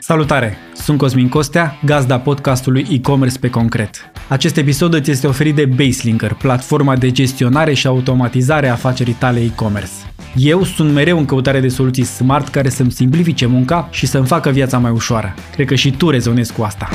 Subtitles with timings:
[0.00, 0.56] Salutare!
[0.74, 4.10] Sunt Cosmin Costea, gazda podcastului e-commerce pe concret.
[4.28, 9.40] Acest episod îți este oferit de Baselinker, platforma de gestionare și automatizare a afacerii tale
[9.40, 9.90] e-commerce.
[10.34, 14.50] Eu sunt mereu în căutare de soluții smart care să-mi simplifice munca și să-mi facă
[14.50, 15.34] viața mai ușoară.
[15.52, 16.88] Cred că și tu rezonezi cu asta.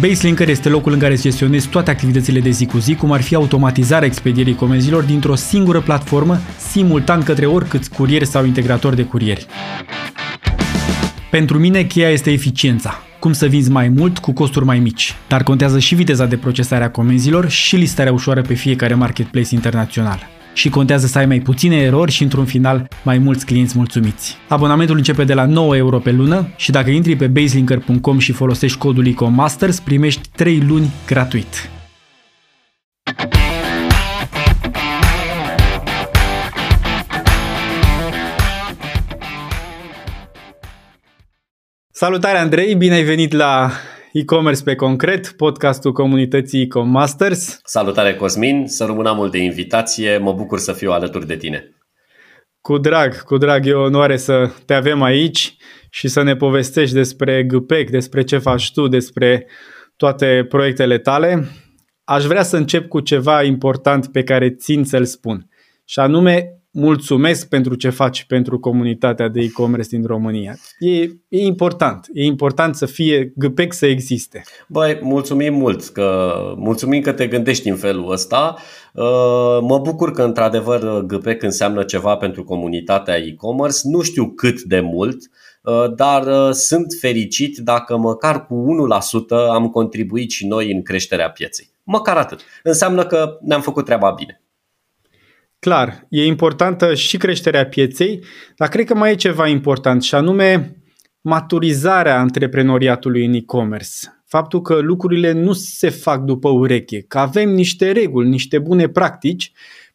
[0.00, 3.20] Baselinker este locul în care îți gestionezi toate activitățile de zi cu zi, cum ar
[3.20, 6.38] fi automatizarea expedierii comenzilor dintr-o singură platformă,
[6.70, 9.46] simultan către oricâți curieri sau integratori de curieri.
[11.30, 13.02] Pentru mine, cheia este eficiența.
[13.18, 15.14] Cum să vinzi mai mult cu costuri mai mici.
[15.28, 20.28] Dar contează și viteza de procesare a comenzilor și listarea ușoară pe fiecare marketplace internațional.
[20.54, 24.36] Și contează să ai mai puține erori și într-un final mai mulți clienți mulțumiți.
[24.48, 28.78] Abonamentul începe de la 9 euro pe lună și dacă intri pe baselinker.com și folosești
[28.78, 31.70] codul ICOMASTERS, primești 3 luni gratuit.
[42.02, 43.70] Salutare Andrei, bine ai venit la
[44.12, 47.60] e-commerce pe concret, podcastul comunității e Masters.
[47.64, 51.76] Salutare Cosmin, să rămână mult de invitație, mă bucur să fiu alături de tine.
[52.60, 55.56] Cu drag, cu drag, e o onoare să te avem aici
[55.90, 59.46] și să ne povestești despre GPEC, despre ce faci tu, despre
[59.96, 61.48] toate proiectele tale.
[62.04, 65.48] Aș vrea să încep cu ceva important pe care țin să-l spun,
[65.84, 70.56] și anume mulțumesc pentru ce faci pentru comunitatea de e-commerce din România.
[70.78, 72.06] E, e important.
[72.12, 74.42] E important să fie GPEC să existe.
[74.68, 78.56] Băi, mulțumim mult că mulțumim că te gândești în felul ăsta.
[78.94, 83.78] Uh, mă bucur că într-adevăr GPEC înseamnă ceva pentru comunitatea e-commerce.
[83.82, 85.18] Nu știu cât de mult,
[85.62, 88.64] uh, dar uh, sunt fericit dacă măcar cu
[89.34, 91.70] 1% am contribuit și noi în creșterea pieței.
[91.82, 92.40] Măcar atât.
[92.62, 94.40] Înseamnă că ne-am făcut treaba bine.
[95.60, 98.24] Clar, e importantă și creșterea pieței,
[98.56, 100.76] dar cred că mai e ceva important și anume
[101.20, 104.22] maturizarea antreprenoriatului în e-commerce.
[104.26, 109.52] Faptul că lucrurile nu se fac după ureche, că avem niște reguli, niște bune practici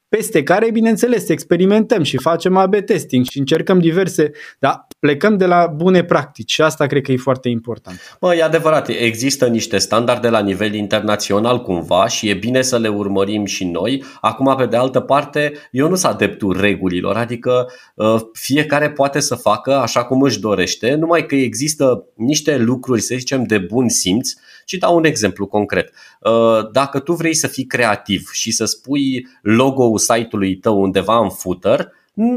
[0.09, 5.67] peste care, bineînțeles, experimentăm și facem AB testing și încercăm diverse, dar plecăm de la
[5.75, 8.17] bune practici și asta cred că e foarte important.
[8.19, 12.88] Bă, e adevărat, există niște standarde la nivel internațional cumva și e bine să le
[12.88, 14.03] urmărim și noi.
[14.21, 19.35] Acum, pe de altă parte, eu nu sunt adeptul regulilor, adică uh, fiecare poate să
[19.35, 24.29] facă așa cum își dorește, numai că există niște lucruri, să zicem, de bun simț
[24.66, 25.93] și dau un exemplu concret.
[26.19, 31.29] Uh, dacă tu vrei să fii creativ și să spui logo-ul site-ului tău undeva în
[31.29, 31.91] footer,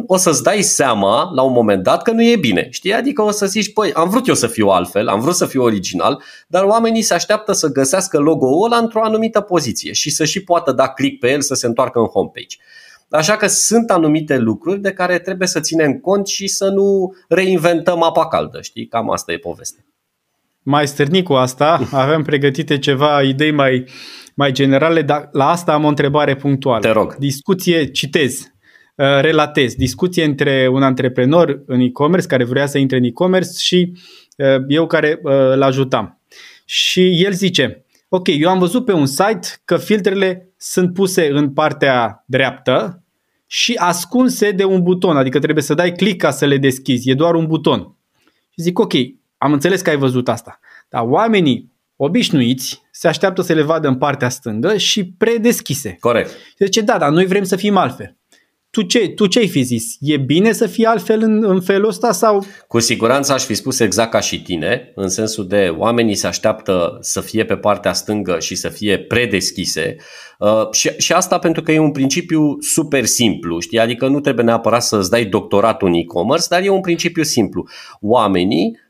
[0.07, 2.67] o să-ți dai seama la un moment dat că nu e bine.
[2.71, 2.95] Știi?
[2.95, 5.63] Adică o să zici, păi, am vrut eu să fiu altfel, am vrut să fiu
[5.63, 10.45] original, dar oamenii se așteaptă să găsească logo-ul ăla într-o anumită poziție și să și
[10.45, 12.57] poată da click pe el să se întoarcă în homepage.
[13.11, 18.03] Așa că sunt anumite lucruri de care trebuie să ținem cont și să nu reinventăm
[18.03, 18.87] apa caldă, știi?
[18.87, 19.85] Cam asta e povestea.
[20.63, 23.85] Mai stârni cu asta, avem pregătite ceva idei mai,
[24.35, 26.81] mai generale, dar la asta am o întrebare punctuală.
[26.81, 27.17] Te rog.
[27.17, 28.58] Discuție, citez, Uh,
[28.99, 29.75] relatez.
[29.75, 33.93] Discuție între un antreprenor în e-commerce care vrea să intre în e-commerce și
[34.37, 36.21] uh, eu care uh, îl ajutam.
[36.65, 41.51] Și el zice, ok, eu am văzut pe un site că filtrele sunt puse în
[41.51, 43.03] partea dreaptă
[43.47, 47.15] și ascunse de un buton, adică trebuie să dai click ca să le deschizi, e
[47.15, 47.97] doar un buton.
[48.51, 48.93] Și zic, ok,
[49.39, 53.97] am înțeles că ai văzut asta, dar oamenii obișnuiți se așteaptă să le vadă în
[53.97, 55.97] partea stângă și predeschise.
[56.01, 56.29] Corect.
[56.29, 58.18] Și zice, da, dar noi vrem să fim altfel
[58.79, 59.97] tu ce, tu ce ai fi zis?
[60.01, 62.45] E bine să fie altfel în, în felul ăsta sau?
[62.69, 66.99] Cu siguranță aș fi spus exact ca și tine, în sensul de oamenii se așteaptă
[67.01, 69.97] să fie pe partea stângă și să fie predeschise
[70.39, 73.79] uh, și, și asta pentru că e un principiu super simplu, știi?
[73.79, 77.69] Adică nu trebuie neapărat să-ți dai doctoratul în e-commerce, dar e un principiu simplu.
[78.01, 78.88] Oamenii Uh,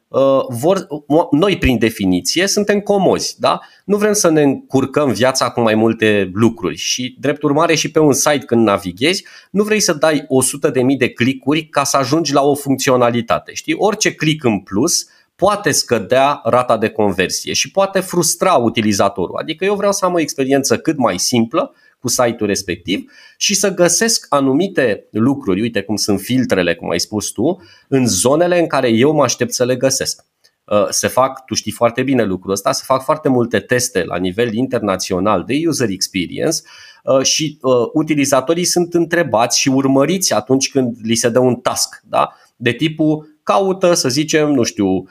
[0.49, 0.87] vor,
[1.31, 3.61] noi prin definiție suntem comozi, da?
[3.85, 7.99] Nu vrem să ne încurcăm viața cu mai multe lucruri și drept urmare și pe
[7.99, 12.33] un site când navighezi, nu vrei să dai 100.000 de, de clicuri ca să ajungi
[12.33, 13.75] la o funcționalitate, știi?
[13.79, 19.37] Orice click în plus poate scădea rata de conversie și poate frustra utilizatorul.
[19.37, 23.75] Adică eu vreau să am o experiență cât mai simplă, cu site-ul respectiv și să
[23.75, 28.89] găsesc anumite lucruri, uite cum sunt filtrele, cum ai spus tu, în zonele în care
[28.89, 30.25] eu mă aștept să le găsesc.
[30.65, 34.17] Uh, se fac, tu știi foarte bine lucrul ăsta, se fac foarte multe teste la
[34.17, 36.59] nivel internațional de user experience
[37.05, 42.03] uh, și uh, utilizatorii sunt întrebați și urmăriți atunci când li se dă un task,
[42.05, 42.33] da?
[42.57, 45.09] de tipul caută, să zicem, nu știu,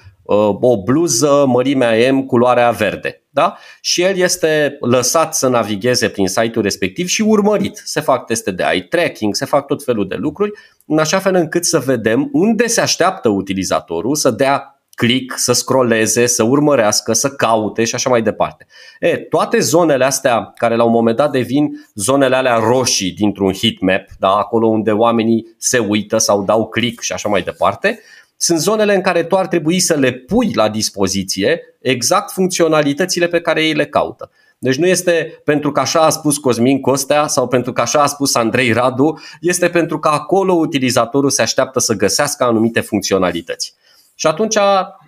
[0.60, 3.22] o bluză mărimea M, culoarea verde.
[3.30, 3.58] Da?
[3.82, 7.82] Și el este lăsat să navigheze prin site-ul respectiv și urmărit.
[7.86, 10.52] Se fac teste de eye tracking, se fac tot felul de lucruri,
[10.86, 16.26] în așa fel încât să vedem unde se așteaptă utilizatorul să dea click, să scrolleze,
[16.26, 18.68] să urmărească, să caute și așa mai departe.
[19.00, 24.06] E, toate zonele astea care la un moment dat devin zonele alea roșii dintr-un heatmap,
[24.20, 28.00] da, acolo unde oamenii se uită sau dau click și așa mai departe,
[28.38, 33.42] sunt zonele în care tu ar trebui să le pui la dispoziție exact funcționalitățile pe
[33.42, 34.32] care ei le caută.
[34.60, 38.06] Deci nu este pentru că așa a spus Cosmin Costea sau pentru că așa a
[38.06, 43.74] spus Andrei Radu, este pentru că acolo utilizatorul se așteaptă să găsească anumite funcționalități.
[44.16, 44.58] Și atunci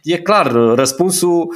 [0.03, 1.55] e clar, răspunsul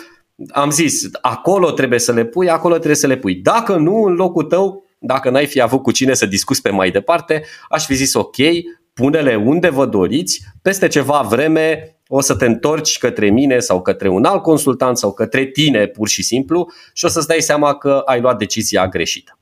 [0.52, 3.36] am zis, acolo trebuie să le pui, acolo trebuie să le pui.
[3.36, 6.92] Dacă nu, în locul tău, dacă n-ai fi avut cu cine să discuți pe mai
[6.92, 8.36] departe, aș fi zis ok,
[8.94, 14.10] pune-le unde vă doriți, peste ceva vreme o să te întorci către mine sau către
[14.10, 18.02] un alt consultant sau către tine pur și simplu și o să-ți dai seama că
[18.06, 19.38] ai luat decizia greșită.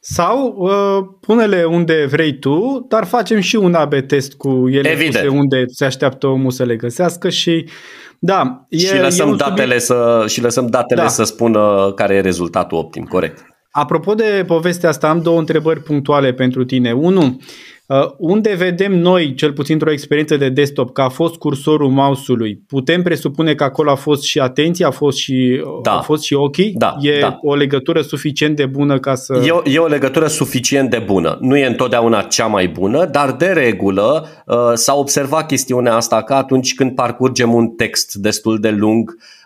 [0.00, 5.28] Sau uh, pune-le unde vrei tu, dar facem și un AB test cu ele Evident.
[5.28, 7.68] unde se așteaptă omul să le găsească și
[8.18, 11.08] da, e, și lăsăm e datele, să, și lăsăm datele da.
[11.08, 13.46] să spună care e rezultatul optim, corect.
[13.70, 16.92] Apropo de povestea asta, am două întrebări punctuale pentru tine.
[16.92, 17.77] Unu, Uh,
[18.18, 23.02] unde vedem noi, cel puțin într-o experiență de desktop, că a fost cursorul mouse-ului, putem
[23.02, 25.98] presupune că acolo a fost și atenție, a fost și, da.
[25.98, 26.72] a fost și ochii?
[26.76, 27.38] Da, e da.
[27.42, 29.42] o legătură suficient de bună ca să...
[29.46, 31.38] E o, e o legătură suficient de bună.
[31.40, 36.34] Nu e întotdeauna cea mai bună, dar de regulă uh, s-a observat chestiunea asta că
[36.34, 39.37] atunci când parcurgem un text destul de lung, uh,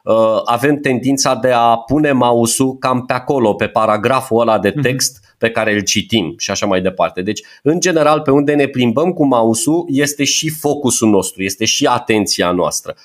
[0.44, 4.82] avem tendința de a pune mouse-ul cam pe acolo, pe paragraful ăla de mhm.
[4.82, 7.22] text, mm-hmm pe care îl citim și așa mai departe.
[7.22, 11.86] Deci, în general, pe unde ne plimbăm cu mouse-ul este și focusul nostru, este și
[11.86, 12.96] atenția noastră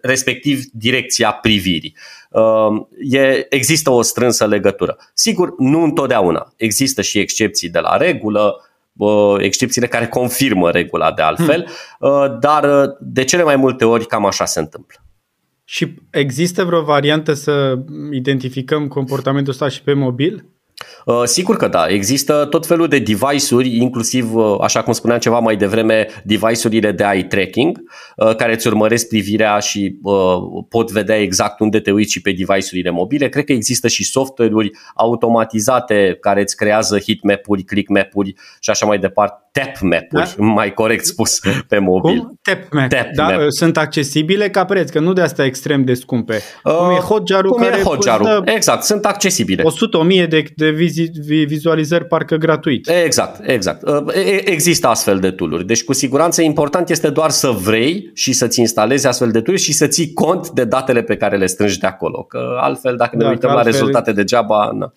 [0.00, 1.96] respectiv direcția privirii.
[2.30, 4.96] Um, e, există o strânsă legătură.
[5.14, 6.52] Sigur, nu întotdeauna.
[6.56, 8.56] Există și excepții de la regulă,
[9.38, 12.10] excepțiile care confirmă regula de altfel, hmm.
[12.10, 15.01] Uh, dar uh, de cele mai multe ori cam așa se întâmplă.
[15.64, 17.78] Și există vreo variantă să
[18.10, 20.52] identificăm comportamentul ăsta și pe mobil?
[21.04, 25.38] Uh, sigur că da, există tot felul de device-uri, inclusiv, uh, așa cum spuneam ceva
[25.38, 27.78] mai devreme, device-urile de eye tracking,
[28.16, 30.00] uh, care îți urmăresc privirea și
[30.68, 33.28] pot vedea exact unde te uiți și pe device-urile mobile.
[33.28, 39.51] Cred că există și software-uri automatizate care îți creează heatmap-uri, click-map-uri și așa mai departe
[39.52, 40.44] tap map-uri, da?
[40.44, 42.18] mai corect spus, pe mobil.
[42.18, 42.38] Cum?
[42.42, 42.88] Tap map.
[42.88, 43.28] Tap da?
[43.28, 43.40] map.
[43.48, 46.40] Sunt accesibile ca preț, că nu de asta extrem de scumpe.
[46.64, 49.62] Uh, cum e hotjar cum care e hotjar Exact, sunt accesibile.
[50.22, 51.10] 100.000 de, de vizi,
[51.46, 52.88] vizualizări parcă gratuit.
[53.04, 53.88] Exact, exact.
[53.88, 54.04] Uh,
[54.44, 55.66] există astfel de tooluri.
[55.66, 59.72] Deci cu siguranță important este doar să vrei și să-ți instalezi astfel de tooluri și
[59.72, 62.22] să ții cont de datele pe care le strângi de acolo.
[62.22, 64.70] Că altfel, dacă ne da, uităm la rezultate degeaba...
[64.74, 64.92] Na.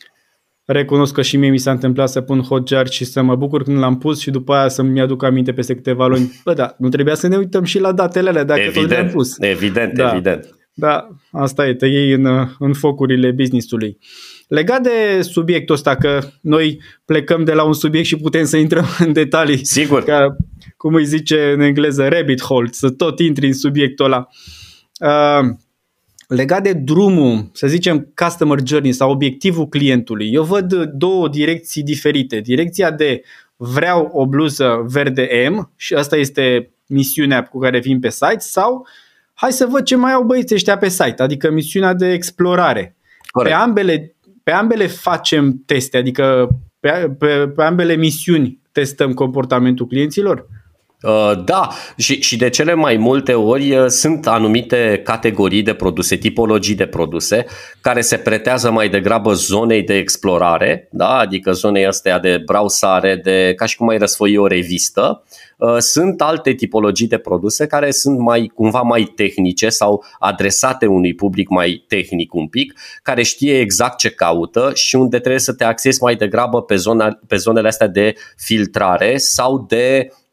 [0.66, 3.78] Recunosc că și mie mi s-a întâmplat să pun hotjar și să mă bucur când
[3.78, 6.42] l-am pus și după aia să-mi aduc aminte peste câteva luni.
[6.44, 9.08] Bă, da, nu trebuia să ne uităm și la datele alea dacă evident, tot le-am
[9.08, 9.36] pus.
[9.40, 10.50] Evident, da, evident.
[10.74, 13.98] Da, asta e, te iei în, în focurile business-ului.
[14.48, 18.86] Legat de subiectul ăsta, că noi plecăm de la un subiect și putem să intrăm
[19.00, 19.66] în detalii.
[19.66, 20.04] Sigur.
[20.04, 20.36] Ca,
[20.78, 24.28] cum îi zice în engleză, rabbit hole, să tot intri în subiectul ăla.
[25.00, 25.50] Uh,
[26.28, 32.40] Legat de drumul, să zicem, customer journey sau obiectivul clientului, eu văd două direcții diferite.
[32.40, 33.22] Direcția de
[33.56, 38.88] vreau o bluză verde M și asta este misiunea cu care vin pe site sau
[39.34, 42.96] hai să văd ce mai au băieții ăștia pe site, adică misiunea de explorare.
[43.44, 46.48] Pe ambele, pe ambele facem teste, adică
[46.80, 50.48] pe, pe, pe ambele misiuni testăm comportamentul clienților.
[51.06, 56.16] Uh, da, și, și de cele mai multe ori uh, sunt anumite categorii de produse,
[56.16, 57.46] tipologii de produse,
[57.82, 61.18] care se pretează mai degrabă zonei de explorare, da?
[61.18, 65.24] adică zonei astea de browsare, de, ca și cum ai răsfoi o revistă.
[65.58, 71.14] Uh, sunt alte tipologii de produse care sunt mai cumva mai tehnice sau adresate unui
[71.14, 75.64] public mai tehnic un pic, care știe exact ce caută și unde trebuie să te
[75.64, 80.25] axezi mai degrabă pe, zona, pe zonele astea de filtrare sau de Uh,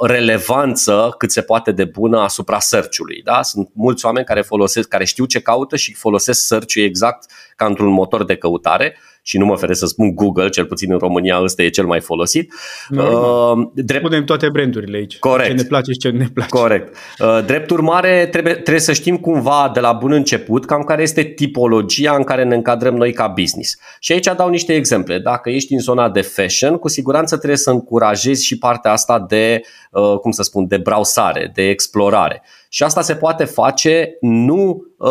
[0.00, 3.22] relevanță cât se poate de bună asupra search-ului.
[3.22, 3.42] Da?
[3.42, 7.92] Sunt mulți oameni care folosesc, care știu ce caută și folosesc search exact ca într-un
[7.92, 11.62] motor de căutare și nu mă feresc să spun Google, cel puțin în România ăsta
[11.62, 12.52] e cel mai folosit.
[12.90, 14.02] Uh, drept...
[14.02, 15.18] Punem toate brandurile aici.
[15.18, 15.48] Corect.
[15.48, 16.50] Ce ne place și ce nu ne place.
[16.50, 16.96] Corect.
[17.18, 21.22] Uh, drept urmare, trebuie, trebuie să știm cumva de la bun început cam care este
[21.22, 23.78] tipologia în care ne încadrăm noi ca business.
[23.98, 25.18] Și aici dau niște exemple.
[25.18, 29.60] Dacă ești în zona de fashion, cu siguranță trebuie să încurajezi și partea asta de,
[29.90, 32.42] uh, cum să spun, de browsare, de explorare.
[32.74, 35.10] Și asta se poate face nu uh,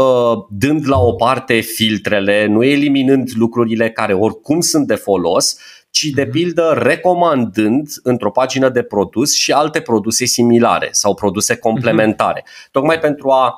[0.49, 5.57] dând la o parte filtrele, nu eliminând lucrurile care oricum sunt de folos,
[5.89, 6.31] ci de mhm.
[6.31, 12.41] pildă recomandând într-o pagină de produs și alte produse similare sau produse complementare.
[12.41, 12.71] Uh-huh.
[12.71, 13.57] Tocmai pentru a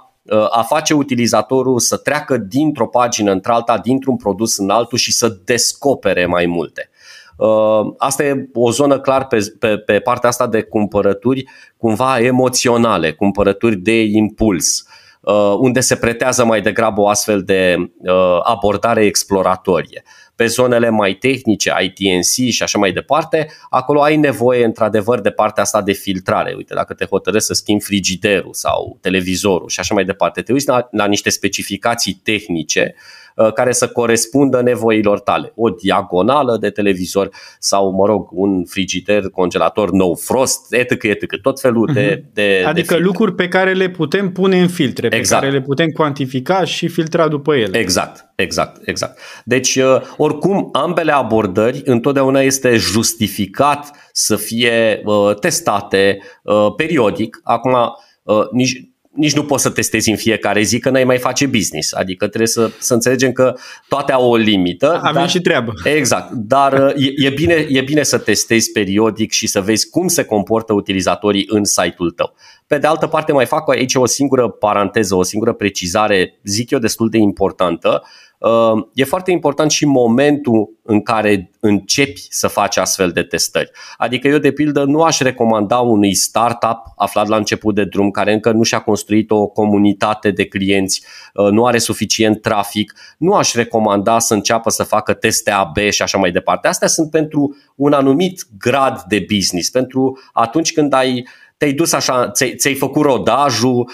[0.52, 6.26] a face utilizatorul să treacă dintr-o pagină într-alta, dintr-un produs în altul și să descopere
[6.26, 6.90] mai multe.
[7.98, 11.46] Asta e o zonă clar pe, pe, pe partea asta de cumpărături
[11.78, 14.88] cumva emoționale, cumpărături de impuls.
[15.60, 17.76] unde se pretează mai degrabă o astfel de
[18.44, 20.04] abordare exploratorie
[20.36, 25.64] pe zonele mai tehnice, ITNC și așa mai departe, acolo ai nevoie într-adevăr de partea
[25.64, 26.54] asta de filtrare.
[26.58, 30.68] Uite, dacă te hotărăști să schimbi frigiderul sau televizorul și așa mai departe, te uiți
[30.68, 35.52] la, la niște specificații tehnice uh, care să corespundă nevoilor tale.
[35.56, 41.60] O diagonală de televizor sau, mă rog, un frigider, congelator nou frost, etc., etc., tot
[41.60, 42.30] felul de, mhm.
[42.34, 45.42] de Adică de lucruri pe care le putem pune în filtre, exact.
[45.42, 47.78] pe care le putem cuantifica și filtra după ele.
[47.78, 49.20] Exact, exact, exact.
[49.46, 57.40] Deci, uh, oricum, ambele abordări întotdeauna este justificat să fie uh, testate uh, periodic.
[57.44, 57.74] Acum,
[58.24, 58.82] uh, nici,
[59.16, 61.94] nici nu poți să testezi în fiecare zi că n-ai mai face business.
[61.94, 63.56] Adică trebuie să, să înțelegem că
[63.88, 65.00] toate au o limită.
[65.04, 65.74] Avem dar, și treabă.
[65.84, 66.32] Exact.
[66.32, 70.24] Dar uh, e, e, bine, e bine să testezi periodic și să vezi cum se
[70.24, 72.34] comportă utilizatorii în site-ul tău.
[72.68, 76.80] Pe de altă parte, mai fac aici o singură paranteză, o singură precizare, zic eu,
[76.80, 78.02] destul de importantă.
[78.04, 78.25] Uh,
[78.94, 83.72] e foarte important și momentul în care începi să faci astfel de testări.
[83.98, 88.34] Adică eu, de pildă, nu aș recomanda unui startup aflat la început de drum, care
[88.34, 93.54] încă nu și-a construit o comunitate de clienți, uh, nu are suficient trafic, nu aș
[93.54, 96.68] recomanda să înceapă să facă teste AB și așa mai departe.
[96.68, 101.26] Astea sunt pentru un anumit grad de business, pentru atunci când ai uh,
[101.58, 103.90] te-ai dus așa, ți-ai, ți-ai făcut rodajul,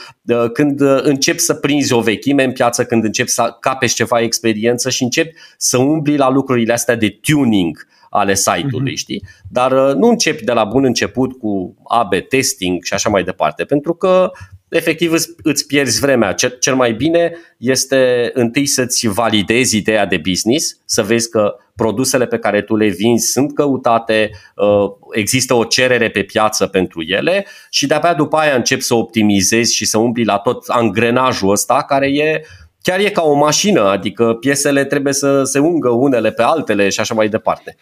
[0.54, 4.90] când uh, începi să prinzi o vechime în piață, când începi să capeți ceva experiență
[4.90, 8.98] și începi să umbli la lucrurile astea de tuning ale site-ului, uh-huh.
[8.98, 9.24] știi?
[9.50, 13.64] Dar uh, nu începi de la bun început cu AB testing și așa mai departe,
[13.64, 14.32] pentru că
[14.70, 16.34] efectiv îți, îți pierzi vremea.
[16.34, 22.26] Cel, cel mai bine este întâi să-ți validezi ideea de business, să vezi că produsele
[22.26, 27.46] pe care tu le vinzi sunt căutate, uh, există o cerere pe piață pentru ele
[27.70, 32.08] și de-abia după aia începi să optimizezi și să umbli la tot angrenajul ăsta care
[32.08, 32.42] e
[32.82, 37.00] chiar e ca o mașină, adică piesele trebuie să se ungă unele pe altele și
[37.00, 37.76] așa mai departe.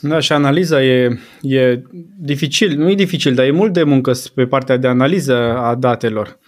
[0.00, 1.82] Da, și analiza e, e
[2.18, 6.38] dificil, nu e dificil, dar e mult de muncă pe partea de analiză a datelor.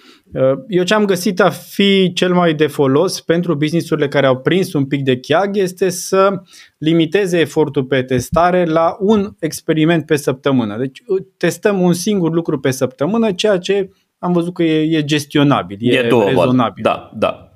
[0.68, 4.72] Eu ce am găsit a fi cel mai de folos pentru businessurile care au prins
[4.72, 6.42] un pic de cheag este să
[6.78, 10.76] limiteze efortul pe testare la un experiment pe săptămână.
[10.78, 11.02] Deci
[11.36, 15.94] testăm un singur lucru pe săptămână, ceea ce am văzut că e, e gestionabil, e,
[15.94, 16.82] e rezonabil.
[16.82, 17.48] Da, da.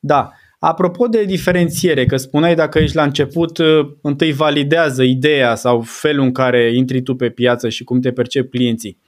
[0.00, 0.30] Da.
[0.58, 6.24] Apropo de diferențiere, că spuneai dacă ești la început, uh, întâi validează ideea sau felul
[6.24, 8.98] în care intri tu pe piață și cum te percep clienții.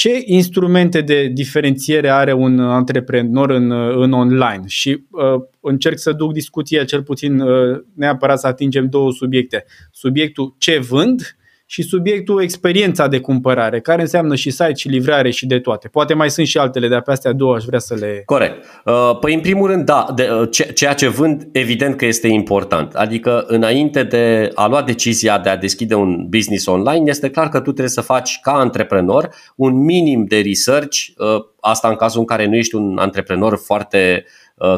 [0.00, 4.62] Ce instrumente de diferențiere are un antreprenor în, uh, în online?
[4.66, 9.64] Și uh, încerc să duc discuția cel puțin uh, neapărat să atingem două subiecte.
[9.92, 11.36] Subiectul ce vând
[11.72, 15.88] și subiectul experiența de cumpărare, care înseamnă și site și livrare și de toate.
[15.88, 18.22] Poate mai sunt și altele, dar pe astea două aș vrea să le...
[18.24, 18.64] Corect.
[18.84, 22.94] Uh, păi în primul rând, da, de, uh, ceea ce vând evident că este important.
[22.94, 27.56] Adică înainte de a lua decizia de a deschide un business online, este clar că
[27.56, 32.26] tu trebuie să faci ca antreprenor un minim de research, uh, asta în cazul în
[32.26, 34.24] care nu ești un antreprenor foarte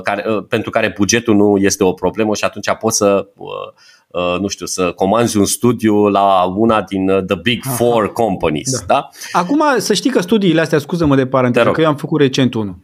[0.02, 3.72] care, pentru care bugetul nu este o problemă și atunci poți să Uh,
[4.40, 8.12] nu știu, să comanzi un studiu la una din uh, the big four Aha.
[8.12, 8.70] companies.
[8.70, 8.84] Da.
[8.86, 9.08] Da?
[9.32, 12.76] Acum să știi că studiile astea, scuză-mă de paranteză, că eu am făcut recent unul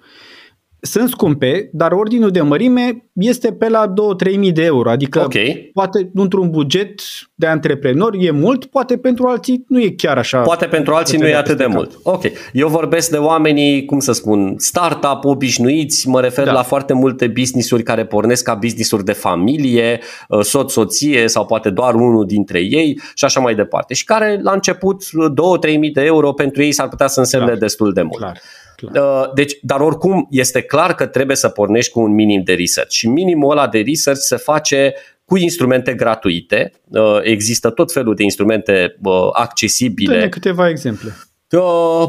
[0.81, 3.93] sunt scumpe, dar ordinul de mărime este pe la
[4.33, 4.91] 2-3 mii de euro.
[4.91, 5.71] Adică okay.
[5.75, 7.01] poate într-un buget
[7.35, 10.41] de antreprenor e mult, poate pentru alții nu e chiar așa.
[10.41, 11.99] Poate pentru alții nu e atât de mult.
[12.03, 12.25] Ok.
[12.53, 16.53] Eu vorbesc de oamenii, cum să spun, startup obișnuiți, mă refer da.
[16.53, 21.95] la foarte multe business-uri care pornesc ca business-uri de familie, uh, soț-soție sau poate doar
[21.95, 23.95] unul dintre ei și așa mai departe.
[23.95, 25.03] Și care la început
[25.71, 27.59] 2-3 mii de euro pentru ei s-ar putea să însemne Clar.
[27.59, 28.17] destul de mult.
[28.17, 28.41] Clar.
[28.87, 29.23] Clar.
[29.23, 32.91] Uh, deci, dar oricum este clar că trebuie să pornești cu un minim de research
[32.91, 34.95] și minimul ăla de research se face
[35.25, 36.73] cu instrumente gratuite.
[36.89, 40.15] Uh, există tot felul de instrumente uh, accesibile.
[40.15, 41.15] Dă-ne câteva exemple.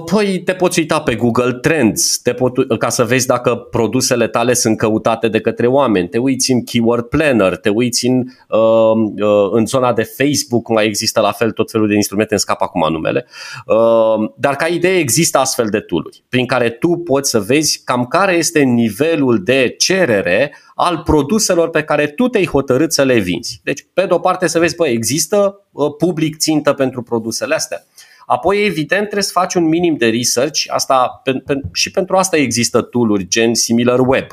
[0.05, 4.53] Păi te poți uita pe Google Trends te pot, ca să vezi dacă produsele tale
[4.53, 6.07] sunt căutate de către oameni.
[6.07, 8.93] Te uiți în Keyword Planner, te uiți în, uh,
[9.25, 12.61] uh, în zona de Facebook, mai există la fel tot felul de instrumente, în scap
[12.61, 13.25] acum numele.
[13.65, 18.05] Uh, dar ca idee există astfel de tooluri prin care tu poți să vezi cam
[18.05, 23.61] care este nivelul de cerere al produselor pe care tu te-ai hotărât să le vinzi.
[23.63, 27.83] Deci, pe de o parte să vezi, bă, există uh, public țintă pentru produsele astea
[28.31, 32.37] Apoi, evident, trebuie să faci un minim de research, asta, pe, pe, și pentru asta
[32.37, 34.25] există tooluri gen SimilarWeb.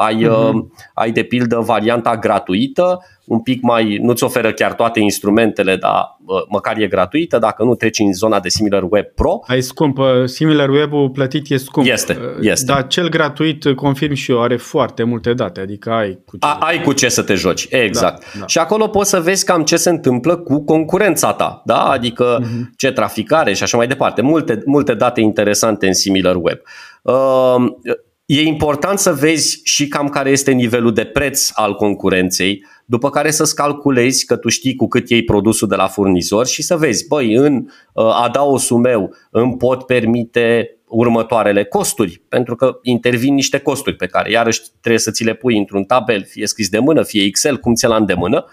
[0.00, 0.52] Ai, uh-huh.
[0.52, 0.64] uh,
[0.94, 6.42] ai de pildă varianta gratuită, un pic mai, nu-ți oferă chiar toate instrumentele, dar uh,
[6.48, 9.38] măcar e gratuită, dacă nu treci în zona de SimilarWeb Pro.
[9.46, 11.86] Ai scump, SimilarWeb-ul plătit e scump.
[11.86, 12.72] Este, uh, este.
[12.72, 16.46] Dar cel gratuit, uh, confirm și eu, are foarte multe date, adică ai cu ce,
[16.46, 18.22] A, ai cu ce să te joci, exact.
[18.32, 18.46] Da, da.
[18.46, 21.82] Și acolo poți să vezi cam ce se întâmplă cu concurența ta, da?
[21.82, 22.76] adică uh-huh.
[22.76, 24.22] ce traficare și așa mai departe.
[24.22, 26.58] Multe, multe date interesante în SimilarWeb.
[27.02, 27.14] Uh,
[28.30, 33.30] E important să vezi și cam care este nivelul de preț al concurenței, după care
[33.30, 37.06] să-ți calculezi că tu știi cu cât iei produsul de la furnizor și să vezi,
[37.06, 43.96] băi, în uh, adaosul meu îmi pot permite următoarele costuri, pentru că intervin niște costuri
[43.96, 47.22] pe care iarăși trebuie să ți le pui într-un tabel, fie scris de mână, fie
[47.22, 48.44] Excel, cum ți-l la îndemână,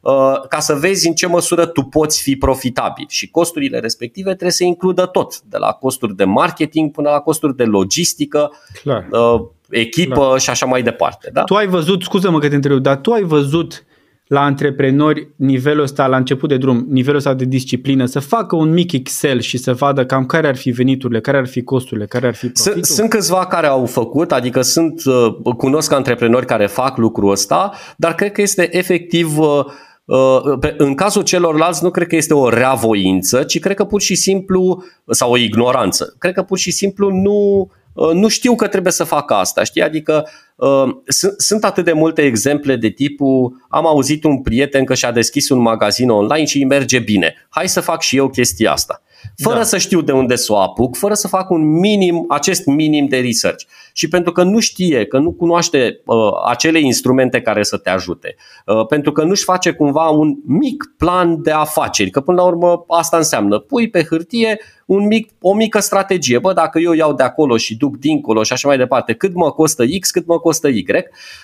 [0.00, 3.04] uh, ca să vezi în ce măsură tu poți fi profitabil.
[3.08, 7.56] Și costurile respective trebuie să includă tot, de la costuri de marketing până la costuri
[7.56, 8.50] de logistică,
[8.82, 9.08] Clar.
[9.10, 10.40] Uh, echipă Clar.
[10.40, 11.30] și așa mai departe.
[11.32, 11.42] Da?
[11.42, 13.84] Tu ai văzut, scuză-mă că te întreb, dar tu ai văzut
[14.26, 18.72] la antreprenori nivelul ăsta, la început de drum, nivelul ăsta de disciplină, să facă un
[18.72, 22.26] mic Excel și să vadă cam care ar fi veniturile, care ar fi costurile, care
[22.26, 22.72] ar fi profitul?
[22.72, 27.72] Sunt, sunt câțiva care au făcut, adică sunt, uh, cunosc antreprenori care fac lucrul ăsta,
[27.96, 29.64] dar cred că este efectiv uh,
[30.04, 34.14] uh, în cazul celorlalți nu cred că este o reavoință, ci cred că pur și
[34.14, 37.70] simplu, sau o ignoranță, cred că pur și simplu nu,
[38.12, 39.82] nu știu că trebuie să fac asta, știi?
[39.82, 40.24] Adică
[40.60, 41.02] Ehm,
[41.36, 45.58] sunt atât de multe exemple de tipul am auzit un prieten că și-a deschis un
[45.58, 47.34] magazin online și îi merge bine.
[47.48, 49.02] Hai să fac și eu chestia asta.
[49.42, 49.62] Fără da.
[49.62, 53.18] să știu de unde să o apuc, fără să fac un minim, acest minim de
[53.20, 53.64] research.
[53.92, 56.16] Și pentru că nu știe, că nu cunoaște uh,
[56.46, 58.34] acele instrumente care să te ajute,
[58.66, 62.84] uh, pentru că nu-și face cumva un mic plan de afaceri, că până la urmă
[62.88, 66.38] asta înseamnă, pui pe hârtie un mic, o mică strategie.
[66.38, 69.50] Bă, dacă eu iau de acolo și duc dincolo și așa mai departe, cât mă
[69.50, 70.84] costă X, cât mă costă Y,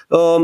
[0.09, 0.43] uh,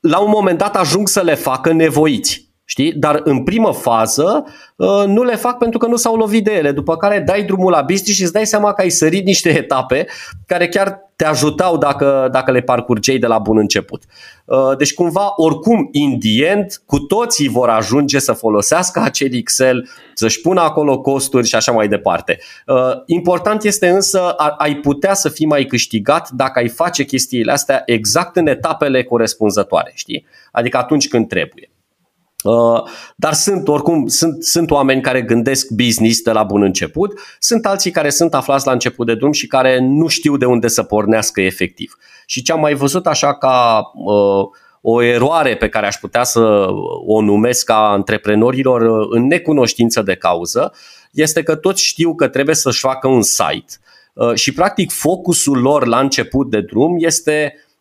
[0.00, 2.53] la un moment dat ajung să le facă nevoiți.
[2.64, 2.92] Știi?
[2.92, 4.44] Dar în primă fază
[4.76, 6.72] uh, nu le fac pentru că nu s-au lovit de ele.
[6.72, 10.06] După care dai drumul la business și îți dai seama că ai sărit niște etape
[10.46, 14.02] care chiar te ajutau dacă, dacă le parcurgei de la bun început.
[14.44, 20.60] Uh, deci cumva, oricum, indient, cu toții vor ajunge să folosească acel Excel, să-și pună
[20.60, 22.38] acolo costuri și așa mai departe.
[22.66, 27.82] Uh, important este însă, ai putea să fii mai câștigat dacă ai face chestiile astea
[27.86, 30.26] exact în etapele corespunzătoare, știi?
[30.52, 31.68] Adică atunci când trebuie.
[32.44, 32.82] Uh,
[33.16, 37.90] dar sunt, oricum, sunt, sunt oameni care gândesc business de la bun început, sunt alții
[37.90, 41.40] care sunt aflați la început de drum și care nu știu de unde să pornească
[41.40, 41.96] efectiv.
[42.26, 44.46] Și ce am mai văzut așa ca uh,
[44.80, 46.66] o eroare pe care aș putea să
[47.06, 50.72] o numesc ca antreprenorilor uh, în necunoștință de cauză
[51.12, 53.72] este că toți știu că trebuie să-și facă un site
[54.12, 57.72] uh, și practic focusul lor la început de drum este Uh,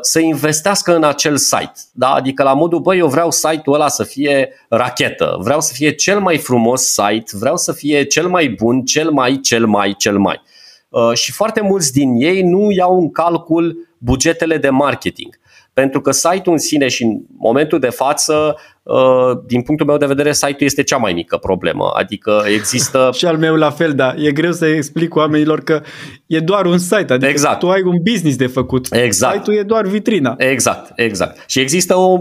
[0.00, 1.72] să investească în acel site.
[1.92, 2.08] Da?
[2.12, 6.20] Adică la modul, băi, eu vreau site-ul ăla să fie rachetă, vreau să fie cel
[6.20, 10.40] mai frumos site, vreau să fie cel mai bun, cel mai, cel mai, cel mai.
[10.88, 15.38] Uh, și foarte mulți din ei nu iau în calcul bugetele de marketing.
[15.80, 20.06] Pentru că site-ul în sine și în momentul de față Uh, din punctul meu de
[20.06, 21.90] vedere, site-ul este cea mai mică problemă.
[21.94, 23.10] Adică există...
[23.18, 24.14] și al meu la fel, da.
[24.16, 25.82] E greu să explic oamenilor că
[26.26, 27.12] e doar un site.
[27.12, 27.58] Adică exact.
[27.58, 28.86] tu ai un business de făcut.
[28.90, 29.34] Exact.
[29.34, 30.34] Site-ul e doar vitrina.
[30.38, 31.44] Exact, exact.
[31.46, 32.16] Și există o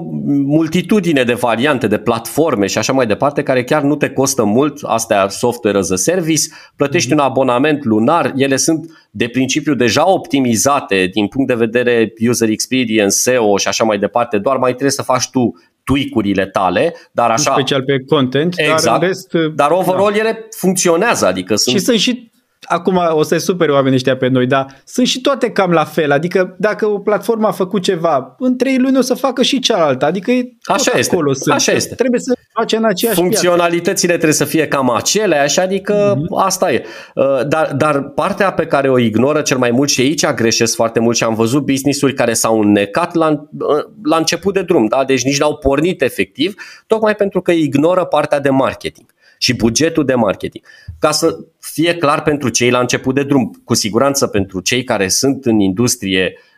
[0.45, 4.79] multitudine de variante, de platforme și așa mai departe, care chiar nu te costă mult.
[4.83, 6.43] Astea software as a service.
[6.75, 7.13] Plătești mm-hmm.
[7.13, 8.33] un abonament lunar.
[8.35, 13.83] Ele sunt de principiu deja optimizate din punct de vedere user experience, SEO și așa
[13.83, 14.37] mai departe.
[14.37, 17.49] Doar mai trebuie să faci tu tweak-urile tale, dar așa...
[17.49, 19.31] În special pe content, exact, dar în rest...
[19.55, 20.19] Dar overall da.
[20.19, 21.75] ele funcționează, adică sunt...
[21.75, 25.51] Și sunt și acum o să supere oamenii ăștia pe noi, dar sunt și toate
[25.51, 26.11] cam la fel.
[26.11, 30.05] Adică dacă o platformă a făcut ceva, în trei luni o să facă și cealaltă.
[30.05, 30.31] Adică
[30.63, 31.13] Așa este.
[31.15, 31.55] acolo sunt.
[31.55, 31.95] Așa este.
[31.95, 34.25] Trebuie să face în aceeași Funcționalitățile piață.
[34.25, 36.43] trebuie să fie cam aceleași, adică mm-hmm.
[36.43, 36.85] asta e.
[37.15, 40.99] Uh, dar, dar partea pe care o ignoră cel mai mult și aici greșesc foarte
[40.99, 45.03] mult și am văzut business-uri care s-au înnecat la, uh, la început de drum, da?
[45.05, 46.53] deci nici n-au pornit efectiv,
[46.87, 50.65] tocmai pentru că ignoră partea de marketing și bugetul de marketing.
[50.99, 55.07] Ca să fie clar pentru cei la început de drum, cu siguranță pentru cei care
[55.07, 56.54] sunt în industrie, uh,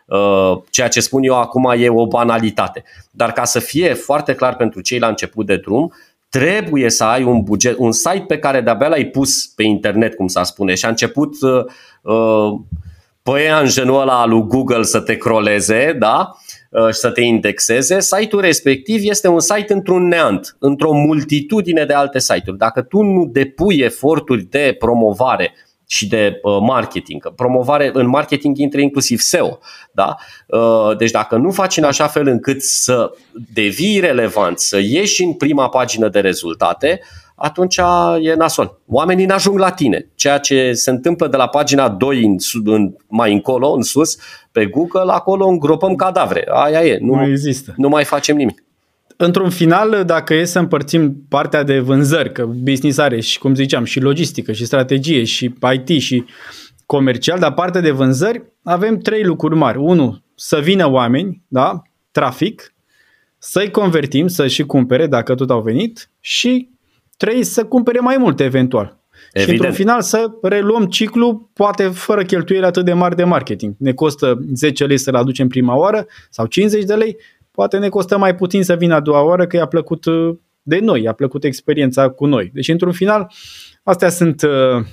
[0.70, 2.84] ceea ce spun eu acum e o banalitate.
[3.10, 5.92] Dar ca să fie foarte clar pentru cei la început de drum,
[6.28, 10.26] trebuie să ai un buget, un site pe care de-abia l-ai pus pe internet, cum
[10.26, 11.64] s-a spune, și a început uh,
[12.02, 12.60] uh
[13.22, 16.36] pe în genul ăla lui Google să te croleze, da?
[16.70, 21.92] uh, și să te indexeze, site-ul respectiv este un site într-un neant, într-o multitudine de
[21.92, 22.58] alte site-uri.
[22.58, 25.54] Dacă tu nu depui eforturi de promovare
[25.90, 27.34] și de uh, marketing.
[27.34, 29.58] Promovare în marketing intră inclusiv SEO.
[29.92, 30.16] Da?
[30.46, 33.10] Uh, deci dacă nu faci în așa fel încât să
[33.52, 37.00] devii relevant, să ieși în prima pagină de rezultate,
[37.34, 37.76] atunci
[38.20, 38.78] e nasol.
[38.86, 40.10] Oamenii nu ajung la tine.
[40.14, 44.18] Ceea ce se întâmplă de la pagina 2 în, în, mai încolo, în sus,
[44.52, 46.48] pe Google, acolo îngropăm cadavre.
[46.52, 46.98] Aia e.
[47.00, 47.74] Nu, nu există.
[47.76, 48.62] Nu mai facem nimic
[49.20, 53.84] într-un final, dacă e să împărțim partea de vânzări, că business are și, cum ziceam,
[53.84, 56.24] și logistică, și strategie, și IT, și
[56.86, 59.78] comercial, dar partea de vânzări, avem trei lucruri mari.
[59.78, 61.82] Unu, să vină oameni, da?
[62.10, 62.74] trafic,
[63.38, 66.68] să-i convertim, să și cumpere dacă tot au venit și
[67.16, 68.98] trei, să cumpere mai mult eventual.
[69.32, 69.46] Evident.
[69.46, 73.74] Și într-un final să reluăm ciclu, poate fără cheltuieli atât de mari de marketing.
[73.78, 77.16] Ne costă 10 lei să-l aducem prima oară sau 50 de lei,
[77.58, 80.78] poate ne costă mai puțin să vină a doua oară că i-a plăcut uh, de
[80.78, 82.50] noi, i-a plăcut experiența cu noi.
[82.54, 83.32] Deci, într-un final,
[83.82, 84.86] astea sunt uh,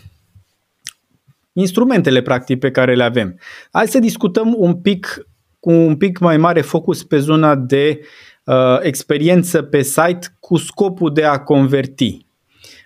[1.53, 3.39] instrumentele practic pe care le avem.
[3.71, 5.25] Hai să discutăm un pic
[5.59, 7.99] cu un pic mai mare focus pe zona de
[8.43, 12.25] uh, experiență pe site cu scopul de a converti.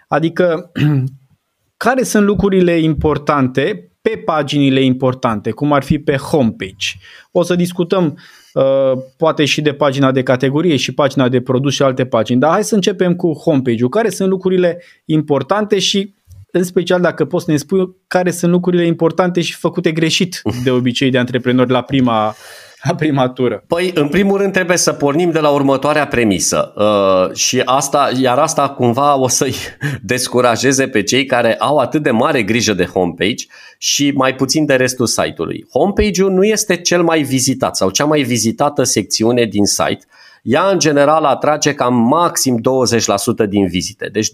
[0.07, 0.71] Adică,
[1.85, 6.87] care sunt lucrurile importante pe paginile importante, cum ar fi pe homepage.
[7.31, 8.17] O să discutăm
[8.53, 12.39] Uh, poate și de pagina de categorie și pagina de produs și alte pagini.
[12.39, 13.89] Dar hai să începem cu homepage-ul.
[13.89, 16.13] Care sunt lucrurile importante și
[16.51, 20.71] în special dacă poți să ne spui care sunt lucrurile importante și făcute greșit de
[20.71, 22.35] obicei de antreprenori la prima
[22.83, 23.63] la prima tură?
[23.67, 28.37] Păi, în primul rând trebuie să pornim de la următoarea premisă uh, și asta, iar
[28.37, 29.55] asta cumva o să-i
[30.01, 33.45] descurajeze pe cei care au atât de mare grijă de homepage
[33.77, 35.67] și mai puțin de restul site-ului.
[35.71, 40.05] Homepage-ul nu este cel mai vizitat sau cea mai vizitată secțiune din site,
[40.49, 42.61] ea în general atrage cam maxim
[43.45, 44.09] 20% din vizite.
[44.11, 44.33] Deci 20%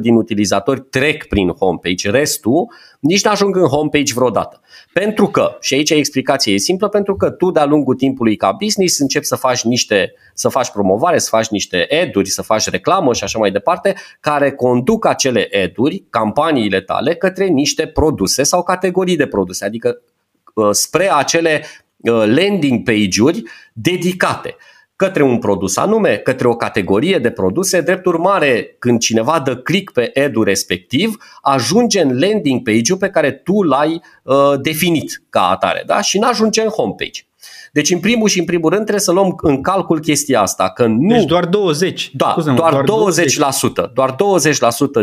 [0.00, 4.60] din utilizatori trec prin homepage, restul nici nu ajung în homepage vreodată.
[4.92, 8.98] Pentru că, și aici explicația e simplă, pentru că tu de-a lungul timpului ca business
[8.98, 13.24] începi să faci niște, să faci promovare, să faci niște ad-uri, să faci reclamă și
[13.24, 19.26] așa mai departe, care conduc acele ad-uri, campaniile tale, către niște produse sau categorii de
[19.26, 20.02] produse, adică
[20.54, 21.64] uh, spre acele
[21.96, 23.42] uh, landing page-uri
[23.72, 24.56] dedicate
[24.96, 27.80] către un produs anume, către o categorie de produse.
[27.80, 33.30] Drept urmare, când cineva dă click pe ad respectiv, ajunge în landing page-ul pe care
[33.30, 36.00] tu l-ai uh, definit ca atare da?
[36.00, 37.20] și nu ajunge în homepage.
[37.72, 40.70] Deci, în primul și în primul rând, trebuie să luăm în calcul chestia asta.
[40.70, 42.10] Că nu, deci doar 20.
[42.12, 43.92] Da, Scuze-mă, doar, doar 20%, 20%.
[43.94, 44.14] Doar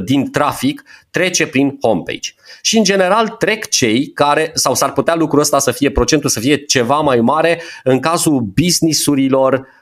[0.02, 2.30] 20% din trafic trece prin homepage.
[2.62, 6.39] Și, în general, trec cei care, sau s-ar putea lucrul ăsta să fie, procentul să
[6.39, 9.79] fie ceva mai mare în cazul businessurilor Uh, uh,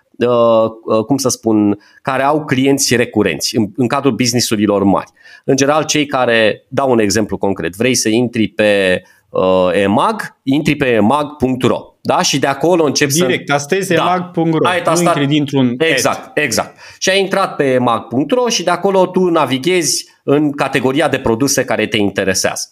[1.08, 5.12] cum să spun, care au clienți recurenți în, în cadrul businessurilor mari.
[5.44, 10.76] În general, cei care, dau un exemplu concret, vrei să intri pe uh, emag, intri
[10.76, 12.22] pe emag.ro da?
[12.22, 13.32] Și de acolo încep Direct, să...
[13.32, 14.02] Direct, astăzi da.
[14.02, 16.32] emag.ro, ai nu intri dintr-un Exact, ad.
[16.44, 16.78] exact.
[17.00, 21.88] Și ai intrat pe emag.ro și de acolo tu navighezi în categoria de produse care
[21.88, 22.68] te interesează.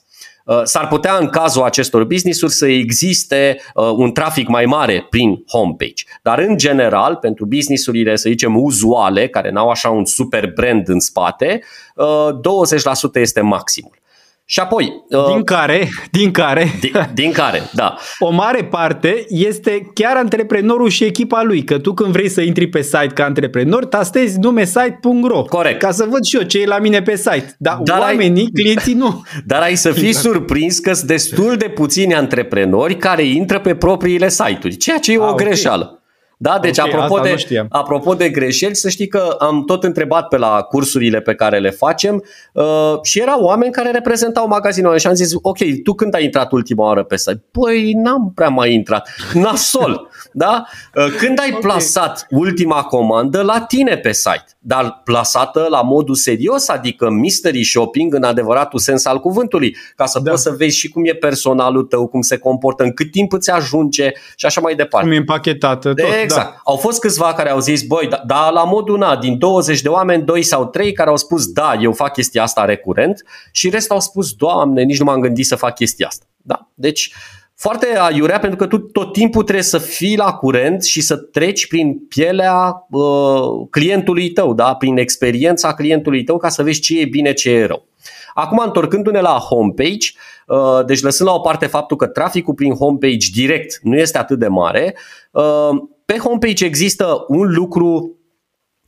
[0.46, 5.44] Uh, s-ar putea în cazul acestor business-uri să existe uh, un trafic mai mare prin
[5.48, 6.04] homepage.
[6.22, 11.00] Dar în general, pentru business-urile, să zicem, uzuale, care n-au așa un super brand în
[11.00, 11.64] spate, 20%
[11.96, 14.04] uh, este maximul.
[14.48, 15.04] Și apoi...
[15.10, 16.72] Uh, din care, din care...
[16.80, 17.96] Din, din care, da.
[18.20, 22.68] O mare parte este chiar antreprenorul și echipa lui, că tu când vrei să intri
[22.68, 25.42] pe site ca antreprenor, tastezi nume site.ro.
[25.42, 25.80] Corect.
[25.80, 27.56] Ca să văd și eu ce e la mine pe site.
[27.58, 29.24] Dar, dar oamenii, ai, clienții nu.
[29.46, 34.30] Dar ai să fii surprins că sunt destul de puțini antreprenori care intră pe propriile
[34.30, 35.46] site-uri, ceea ce e A, o okay.
[35.46, 36.05] greșeală.
[36.38, 40.38] Da, deci okay, apropo, de, apropo de greșeli, să știi că am tot întrebat pe
[40.38, 45.14] la cursurile pe care le facem uh, și erau oameni care reprezentau magazinul și am
[45.14, 47.44] zis, ok, tu când ai intrat ultima oară pe site?
[47.52, 49.10] Păi n-am prea mai intrat.
[49.34, 50.66] Nasol, da?
[50.96, 51.60] Uh, când ai okay.
[51.62, 58.14] plasat ultima comandă la tine pe site, dar plasată la modul serios, adică mystery shopping
[58.14, 60.30] în adevăratul sens al cuvântului, ca să da.
[60.30, 63.52] poți să vezi și cum e personalul tău, cum se comportă, în cât timp îți
[63.52, 65.08] ajunge și așa mai departe.
[65.08, 65.96] Cum e împachetată tot.
[65.96, 66.52] De Exact.
[66.52, 66.62] Da.
[66.64, 69.90] Au fost câțiva care au zis, băi, dar da, la modul na, din 20 de
[69.90, 73.96] oameni, 2 sau 3 care au spus, da, eu fac chestia asta recurent și restul
[73.96, 76.26] au spus, doamne, nici nu m-am gândit să fac chestia asta.
[76.38, 76.70] Da?
[76.74, 77.14] Deci,
[77.56, 81.68] foarte aiurea pentru că tu tot timpul trebuie să fii la curent și să treci
[81.68, 84.76] prin pielea uh, clientului tău, da?
[84.76, 87.88] prin experiența clientului tău ca să vezi ce e bine, ce e rău.
[88.34, 90.08] Acum, întorcându-ne la homepage,
[90.48, 94.40] uh, deci lăsând la o parte faptul că traficul prin homepage direct nu este atât
[94.40, 94.96] de mare,
[95.32, 95.70] uh,
[96.06, 98.20] pe homepage există un lucru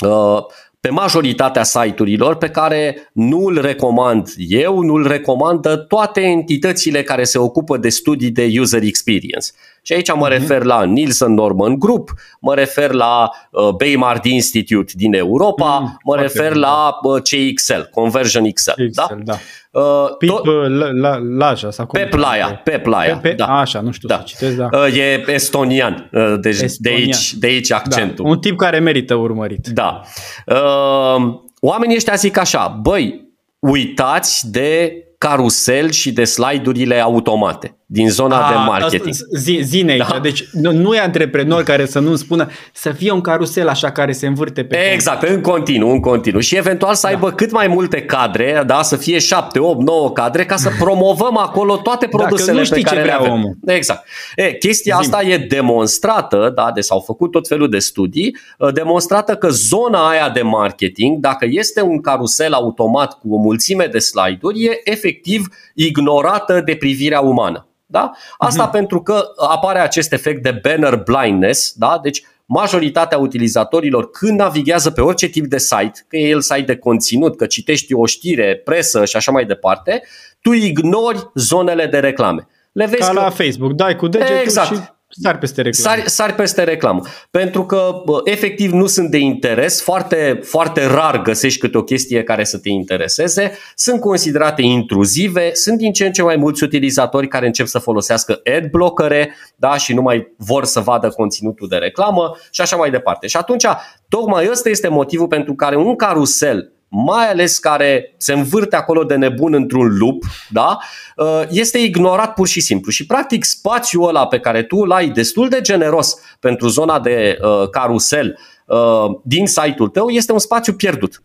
[0.05, 0.45] uh,
[0.79, 7.23] pe majoritatea site-urilor pe care nu îl recomand eu, nu îl recomandă toate entitățile care
[7.23, 9.47] se ocupă de studii de user experience.
[9.87, 10.29] Și aici mă mhm.
[10.29, 16.15] refer la Nielsen Norman Group, mă refer la uh, Baymard Institute din Europa, mm, mă
[16.15, 18.71] refer bine, la uh, CXL, Conversion XL.
[18.71, 19.07] XL da?
[19.23, 19.37] da.
[19.71, 20.45] Uh, Pip tot...
[20.45, 23.17] la, la, Laja sau cum Peplaia, Peplaia.
[23.17, 23.45] Pe, pe, da.
[23.45, 24.15] Așa, nu știu da.
[24.15, 24.69] să citesc, da.
[24.71, 26.99] Uh, e estonian, uh, deci estonian.
[26.99, 28.23] De, aici, de aici accentul.
[28.25, 28.29] Da.
[28.29, 29.67] Un tip care merită urmărit.
[29.67, 30.01] Da.
[30.45, 38.47] Uh, oamenii ăștia zic așa, băi, uitați de carusel și de slide-urile automate din zona
[38.47, 39.13] A, de marketing.
[39.37, 40.07] Zi, zine aici.
[40.09, 40.19] Da?
[40.19, 44.11] Deci nu, nu e antreprenor care să nu spună să fie un carusel așa care
[44.11, 45.31] se învârte pe Exact, cont.
[45.31, 46.39] în continuu, în continuu.
[46.39, 47.13] Și eventual să da.
[47.13, 51.37] aibă cât mai multe cadre, da, să fie 7, 8, 9 cadre ca să promovăm
[51.37, 53.31] acolo toate produsele Dacă nu pe care ce le avem.
[53.31, 53.57] Omul.
[53.65, 54.07] Exact.
[54.35, 55.13] E, chestia Zim.
[55.13, 60.09] asta e demonstrată, da, de s-au făcut tot felul de studii, ă, demonstrată că zona
[60.09, 65.47] aia de marketing, dacă este un carusel automat cu o mulțime de slide-uri, e efectiv
[65.75, 67.61] ignorată de privirea umană.
[67.89, 68.11] Da?
[68.37, 68.71] Asta uh-huh.
[68.71, 71.99] pentru că apare acest efect de banner blindness, da?
[72.03, 76.75] deci majoritatea utilizatorilor când navighează pe orice tip de site, că e el site de
[76.75, 80.03] conținut, că citești o știre, presă și așa mai departe,
[80.41, 82.47] tu ignori zonele de reclame.
[82.71, 83.13] Le vezi Ca că...
[83.13, 84.67] la Facebook, dai cu degetul exact.
[84.67, 85.95] și Sari peste reclamă.
[85.95, 87.01] Sari, sari peste reclamă.
[87.31, 92.43] Pentru că efectiv nu sunt de interes, foarte, foarte rar găsești câte o chestie care
[92.43, 97.45] să te intereseze, sunt considerate intruzive, sunt din ce în ce mai mulți utilizatori care
[97.45, 102.61] încep să folosească adblockere da, și nu mai vor să vadă conținutul de reclamă și
[102.61, 103.27] așa mai departe.
[103.27, 103.65] Și atunci,
[104.09, 109.15] tocmai ăsta este motivul pentru care un carusel mai ales care se învârte acolo de
[109.15, 110.77] nebun într-un lup, da?
[111.15, 112.91] Uh, este ignorat pur și simplu.
[112.91, 117.37] Și practic spațiul ăla pe care tu îl ai destul de generos pentru zona de
[117.41, 118.77] uh, carusel uh,
[119.23, 121.21] din site-ul tău este un spațiu pierdut.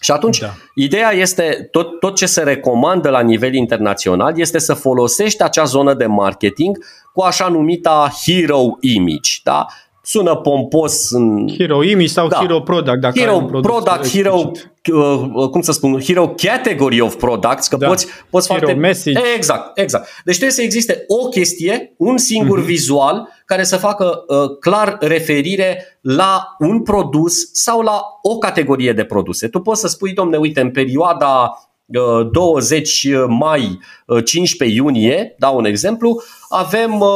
[0.00, 0.54] Și atunci, da.
[0.74, 5.94] ideea este, tot, tot ce se recomandă la nivel internațional este să folosești acea zonă
[5.94, 6.78] de marketing
[7.12, 9.30] cu așa numita hero image.
[9.42, 9.66] Da?
[10.08, 11.10] Sună pompos.
[11.10, 11.48] În...
[11.58, 12.36] Hero image sau da.
[12.36, 13.00] hero product.
[13.00, 14.50] Dacă hero product, hero,
[14.92, 17.86] uh, cum să spun, hero category of products, că da.
[17.86, 18.80] poți, poți hero foarte...
[18.80, 19.18] message.
[19.36, 20.08] Exact, exact.
[20.24, 22.66] Deci trebuie să existe o chestie, un singur mm-hmm.
[22.66, 29.04] vizual care să facă uh, clar referire la un produs sau la o categorie de
[29.04, 29.48] produse.
[29.48, 31.52] Tu poți să spui, domne, uite, în perioada
[31.90, 33.78] 20 mai,
[34.24, 37.08] 15 iunie, dau un exemplu, avem uh,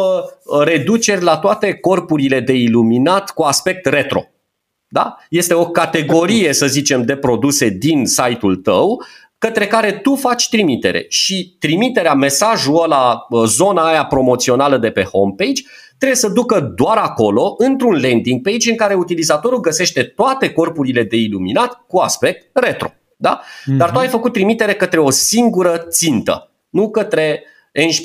[0.64, 4.24] reduceri la toate corpurile de iluminat cu aspect retro.
[4.88, 5.16] Da?
[5.28, 9.02] Este o categorie, să zicem, de produse din site-ul tău
[9.38, 15.02] către care tu faci trimitere și trimiterea, mesajul ăla, uh, zona aia promoțională de pe
[15.02, 15.62] homepage,
[15.98, 21.16] trebuie să ducă doar acolo, într-un landing page în care utilizatorul găsește toate corpurile de
[21.16, 22.92] iluminat cu aspect retro.
[23.22, 23.40] Da?
[23.42, 23.76] Mm-hmm.
[23.76, 27.44] Dar tu ai făcut trimitere către o singură țintă, nu către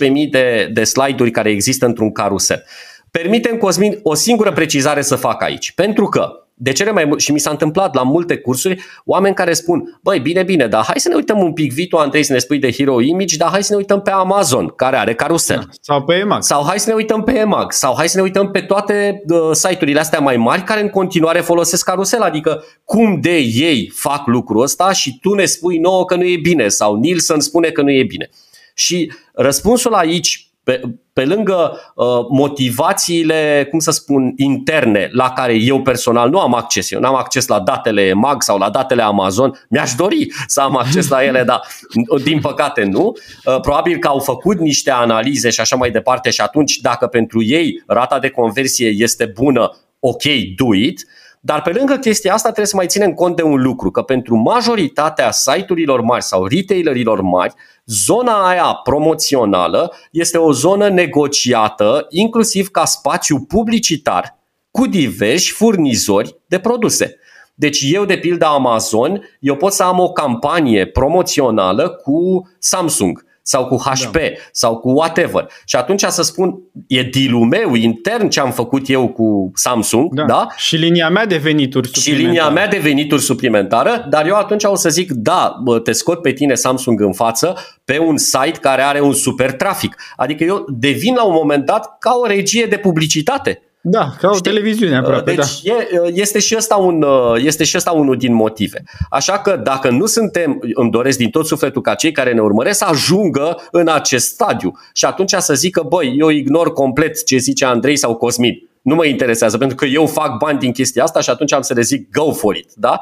[0.07, 2.63] 11.000 de, de slide-uri care există într-un carusel.
[3.11, 5.71] Permitem, Cosmin, o singură precizare să fac aici.
[5.71, 9.53] Pentru că de cele mai mult, și mi s-a întâmplat la multe cursuri, oameni care
[9.53, 12.39] spun, băi, bine, bine, dar hai să ne uităm un pic, Vito, Andrei, să ne
[12.39, 15.57] spui de Hero Image, dar hai să ne uităm pe Amazon, care are carusel.
[15.57, 16.43] Da, sau pe EMAG.
[16.43, 17.71] Sau hai să ne uităm pe EMAG.
[17.71, 21.39] Sau hai să ne uităm pe toate uh, site-urile astea mai mari care în continuare
[21.39, 22.21] folosesc carusel.
[22.21, 26.37] Adică cum de ei fac lucrul ăsta și tu ne spui nouă că nu e
[26.41, 28.29] bine sau Nielsen spune că nu e bine.
[28.73, 30.81] Și răspunsul aici pe,
[31.13, 36.91] pe lângă uh, motivațiile, cum să spun, interne la care eu personal nu am acces,
[36.91, 40.77] eu nu am acces la datele MAG sau la datele Amazon, mi-aș dori să am
[40.77, 41.61] acces la ele, dar
[42.23, 43.13] din păcate nu.
[43.45, 47.43] Uh, probabil că au făcut niște analize și așa mai departe și atunci dacă pentru
[47.43, 50.23] ei rata de conversie este bună, ok,
[50.55, 51.05] do it.
[51.47, 54.35] Dar pe lângă chestia asta trebuie să mai ținem cont de un lucru, că pentru
[54.35, 57.53] majoritatea site-urilor mari sau retailerilor mari,
[57.85, 64.39] zona aia promoțională este o zonă negociată inclusiv ca spațiu publicitar
[64.71, 67.15] cu diversi furnizori de produse.
[67.55, 73.65] Deci eu, de pildă Amazon, eu pot să am o campanie promoțională cu Samsung sau
[73.65, 74.19] cu HP da.
[74.51, 75.49] sau cu whatever.
[75.65, 80.23] Și atunci să spun, e deal meu intern ce am făcut eu cu Samsung, da?
[80.25, 80.47] da?
[80.55, 82.21] Și linia mea de venituri suplimentară.
[82.21, 85.91] Și linia mea de venituri suplimentară, dar eu atunci o să zic, da, bă, te
[85.91, 87.55] scot pe tine Samsung în față
[87.85, 89.95] pe un site care are un super trafic.
[90.15, 93.61] Adică eu devin la un moment dat ca o regie de publicitate.
[93.89, 94.51] Da, ca o Știi?
[94.51, 95.33] televiziune aproape.
[95.33, 95.73] Deci da.
[95.73, 98.83] e, este, și ăsta un, este și ăsta unul din motive.
[99.09, 102.77] Așa că dacă nu suntem, îmi doresc din tot sufletul ca cei care ne urmăresc
[102.77, 107.65] să ajungă în acest stadiu și atunci să zică, băi, eu ignor complet ce zice
[107.65, 108.69] Andrei sau Cosmin.
[108.81, 111.73] nu mă interesează, pentru că eu fac bani din chestia asta și atunci am să
[111.73, 112.99] le zic go for it, da?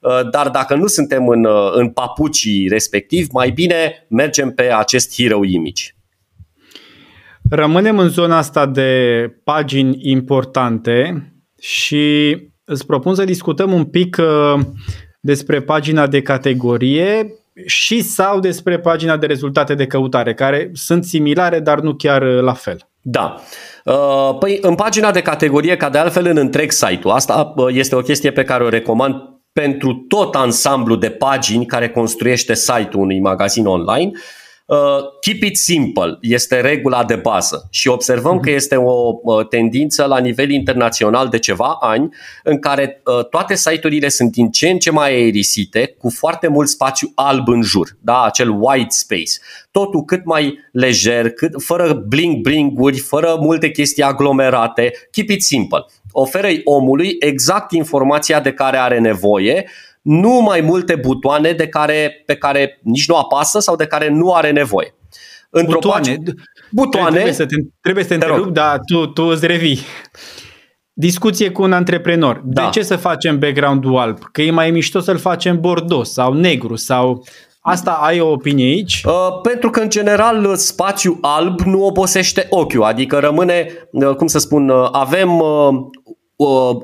[0.00, 5.14] Uh, dar dacă nu suntem în, uh, în papucii respectiv, mai bine mergem pe acest
[5.14, 5.93] hero image.
[7.54, 8.90] Rămânem în zona asta de
[9.44, 11.28] pagini importante
[11.60, 14.60] și îți propun să discutăm un pic uh,
[15.20, 17.34] despre pagina de categorie
[17.66, 22.52] și sau despre pagina de rezultate de căutare, care sunt similare, dar nu chiar la
[22.52, 22.88] fel.
[23.00, 23.40] Da.
[24.38, 28.30] Păi în pagina de categorie, ca de altfel în întreg site-ul, asta este o chestie
[28.30, 29.14] pe care o recomand
[29.52, 34.10] pentru tot ansamblu de pagini care construiește site-ul unui magazin online.
[34.14, 34.20] Uh,
[35.20, 40.18] keep it simple este regula de bază și observăm că este o uh, tendință la
[40.18, 42.08] nivel internațional de ceva ani
[42.42, 46.68] în care uh, toate site-urile sunt din ce în ce mai aerisite, cu foarte mult
[46.68, 48.22] spațiu alb în jur, da?
[48.22, 49.32] acel white space.
[49.70, 54.92] Totul cât mai lejer, cât, fără bling-bling-uri, fără multe chestii aglomerate.
[55.10, 55.84] Keep it simple
[56.16, 59.66] oferă omului exact informația de care are nevoie,
[60.04, 64.32] nu mai multe butoane de care, pe care nici nu apasă sau de care nu
[64.32, 64.94] are nevoie.
[65.50, 66.16] Într-o butoane.
[66.16, 66.34] Pace,
[66.70, 67.10] butoane.
[67.10, 69.78] Trebuie să te, trebuie să te, te întrerup, dar tu, tu îți revii.
[70.92, 72.42] Discuție cu un antreprenor.
[72.44, 72.62] Da.
[72.62, 74.18] De ce să facem background-ul alb?
[74.32, 77.24] Că e mai mișto să-l facem bordos sau negru sau
[77.66, 79.02] Asta ai o opinie aici?
[79.06, 84.38] Uh, pentru că, în general, spațiu alb nu obosește ochiul, adică rămâne, uh, cum să
[84.38, 86.14] spun, uh, avem uh, uh,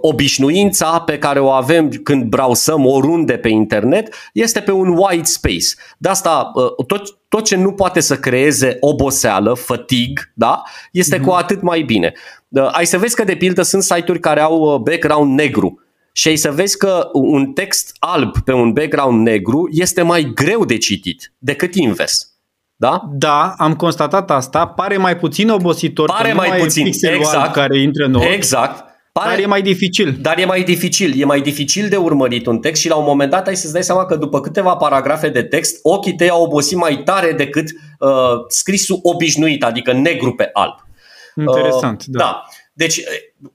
[0.00, 5.66] obișnuința pe care o avem când brausăm oriunde pe internet este pe un white space.
[5.98, 11.24] De asta, uh, tot, tot ce nu poate să creeze oboseală, fatig, da, este mm-hmm.
[11.24, 12.12] cu atât mai bine.
[12.48, 15.80] Uh, ai să vezi că, de pildă, sunt site-uri care au uh, background negru
[16.12, 20.64] și ai să vezi că un text alb pe un background negru este mai greu
[20.64, 22.30] de citit decât invers.
[22.76, 23.02] Da?
[23.12, 24.66] Da, am constatat asta.
[24.66, 26.08] Pare mai puțin obositor.
[26.08, 27.52] Pare mai, mai puțin, exact.
[27.52, 28.24] care intră în ochi.
[28.24, 28.89] Exact.
[29.12, 30.18] Pare, dar e mai dificil.
[30.20, 31.20] Dar e mai dificil.
[31.20, 33.82] E mai dificil de urmărit un text și la un moment dat ai să-ți dai
[33.82, 37.68] seama că după câteva paragrafe de text, ochii tăi au obosit mai tare decât
[37.98, 38.10] uh,
[38.48, 40.74] scrisul obișnuit, adică negru pe alb.
[41.36, 42.18] Interesant, uh, da.
[42.18, 42.44] da.
[42.80, 43.00] Deci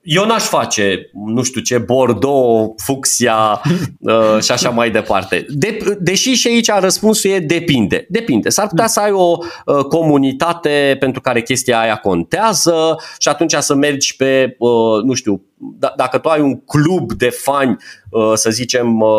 [0.02, 3.62] eu n-aș face, nu știu ce, Bordeaux, fucsia
[4.00, 5.46] uh, și așa mai departe.
[5.50, 8.06] De, deși și aici răspunsul e depinde.
[8.10, 8.50] Depinde.
[8.50, 13.76] S-ar putea să ai o uh, comunitate pentru care chestia aia contează și atunci să
[13.76, 15.42] mergi pe, uh, nu știu,
[15.78, 17.78] d- dacă tu ai un club de fani,
[18.10, 19.10] uh, să zicem, uh,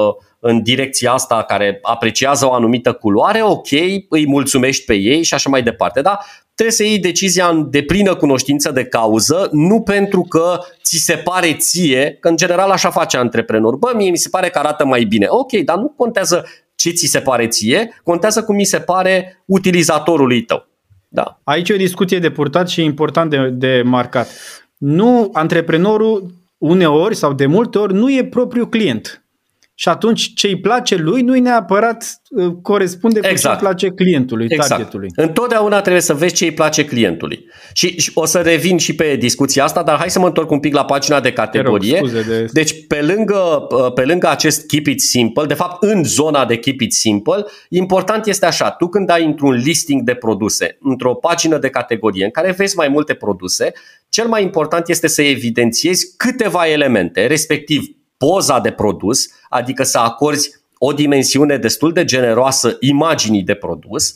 [0.40, 3.71] în direcția asta care apreciază o anumită culoare, ok,
[4.09, 6.01] îi mulțumești pe ei și așa mai departe.
[6.01, 6.19] Da?
[6.57, 11.55] Trebuie să iei decizia în deplină cunoștință de cauză, nu pentru că ți se pare
[11.59, 13.77] ție, că în general așa face antreprenor.
[13.77, 15.27] Bă, mie mi se pare că arată mai bine.
[15.29, 20.42] Ok, dar nu contează ce ți se pare ție, contează cum mi se pare utilizatorului
[20.42, 20.66] tău.
[21.09, 21.40] Da.
[21.45, 24.29] Aici e o discuție de purtat și important de, de marcat.
[24.77, 29.26] Nu, antreprenorul uneori sau de multe ori nu e propriul client.
[29.79, 33.59] Și atunci ce îi place lui nu-i neapărat uh, corespunde cu exact.
[33.59, 34.69] ce îi place clientului, exact.
[34.69, 35.09] targetului.
[35.17, 37.47] Întotdeauna trebuie să vezi ce îi place clientului.
[37.73, 40.61] Și, și o să revin și pe discuția asta, dar hai să mă întorc un
[40.61, 41.99] pic la pagina de categorie.
[41.99, 42.47] Rog, de...
[42.53, 46.57] Deci pe lângă, uh, pe lângă acest keep it simple, de fapt în zona de
[46.57, 51.59] keep it simple, important este așa, tu când ai într-un listing de produse, într-o pagină
[51.59, 53.73] de categorie în care vezi mai multe produse,
[54.09, 60.50] cel mai important este să evidențiezi câteva elemente, respectiv poza de produs, adică să acorzi
[60.79, 64.14] o dimensiune destul de generoasă imaginii de produs,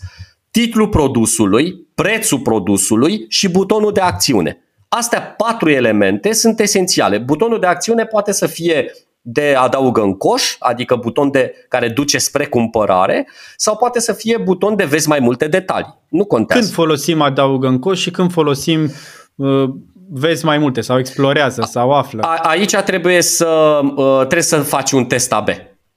[0.51, 4.59] titlul produsului, prețul produsului și butonul de acțiune.
[4.89, 7.19] Astea patru elemente sunt esențiale.
[7.19, 12.19] Butonul de acțiune poate să fie de adaugă în coș, adică buton de care duce
[12.19, 15.99] spre cumpărare, sau poate să fie buton de vezi mai multe detalii.
[16.09, 16.63] Nu contează.
[16.63, 18.91] Când folosim adaugă în coș și când folosim
[19.35, 19.71] uh,
[20.13, 22.23] vezi mai multe sau explorează sau află.
[22.23, 25.49] A, aici trebuie să, uh, trebuie să faci un test AB.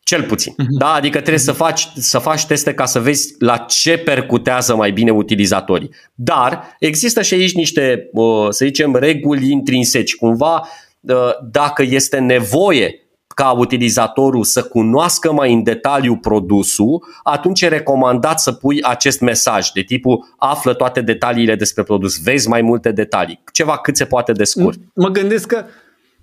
[0.03, 0.53] Cel puțin.
[0.53, 0.77] Uh-huh.
[0.79, 0.93] Da?
[0.93, 1.45] Adică trebuie uh-huh.
[1.45, 5.89] să, faci, să faci teste ca să vezi la ce percutează mai bine utilizatorii.
[6.13, 10.15] Dar există și aici niște, uh, să zicem, reguli intrinseci.
[10.15, 10.67] Cumva,
[10.99, 11.15] uh,
[11.51, 13.02] dacă este nevoie
[13.33, 19.69] ca utilizatorul să cunoască mai în detaliu produsul, atunci e recomandat să pui acest mesaj
[19.69, 24.31] de tipul află toate detaliile despre produs, vezi mai multe detalii, ceva cât se poate
[24.31, 24.79] de scurt.
[24.95, 25.65] Mă gândesc că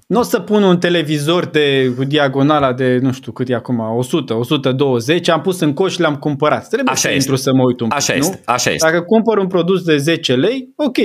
[0.06, 4.34] nu o să pun un televizor de diagonala de, nu știu cât e acum, 100,
[4.34, 6.68] 120, am pus în coș și le-am cumpărat.
[6.68, 7.20] Trebuie așa să este.
[7.20, 8.18] intru să mă uit un pic, Așa nu?
[8.18, 8.90] este, așa este.
[8.90, 10.96] Dacă cumpăr un produs de 10 lei, ok,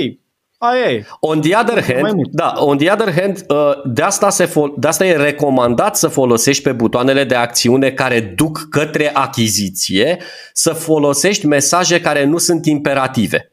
[0.58, 1.04] Aia e.
[1.20, 4.88] On the other hand, da, on the other hand, uh, de asta, se fol- de
[4.88, 10.18] asta e recomandat să folosești pe butoanele de acțiune care duc către achiziție,
[10.52, 13.50] să folosești mesaje care nu sunt imperative.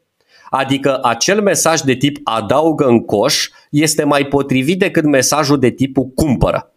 [0.50, 6.06] Adică acel mesaj de tip adaugă în coș este mai potrivit decât mesajul de tipul
[6.14, 6.73] cumpără.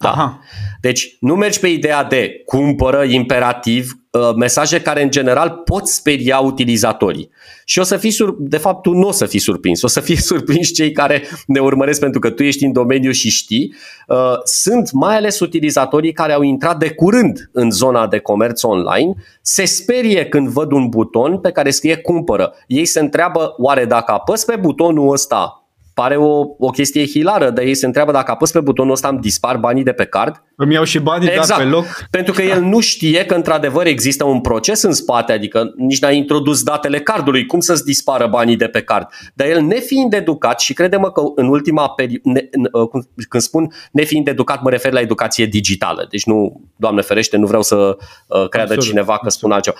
[0.00, 0.10] Da.
[0.10, 0.40] Aha.
[0.80, 6.38] Deci nu mergi pe ideea de cumpără imperativ uh, mesaje care în general pot speria
[6.38, 7.30] utilizatorii.
[7.64, 10.00] Și o să fii sur- de fapt tu nu o să fii surprins, o să
[10.00, 13.74] fie surprins cei care ne urmăresc pentru că tu ești în domeniu și știi.
[14.06, 19.14] Uh, sunt mai ales utilizatorii care au intrat de curând în zona de comerț online,
[19.42, 22.54] se sperie când văd un buton pe care scrie cumpără.
[22.66, 25.57] Ei se întreabă oare dacă apăs pe butonul ăsta
[26.00, 29.18] pare o, o chestie hilară, dar ei se întreabă dacă apăs pe butonul ăsta îmi
[29.20, 30.42] dispar banii de pe card.
[30.56, 31.48] Îmi iau și banii exact.
[31.48, 31.84] da, pe loc.
[32.10, 36.10] Pentru că el nu știe că într-adevăr există un proces în spate, adică nici n-a
[36.10, 39.06] introdus datele cardului, cum să-ți dispară banii de pe card.
[39.34, 42.40] Dar el nefiind educat și crede-mă că în ultima perioadă,
[42.72, 46.06] uh, când spun nefiind educat, mă refer la educație digitală.
[46.10, 48.84] Deci nu, Doamne ferește, nu vreau să uh, creadă Absolut.
[48.84, 49.76] cineva că spun altceva.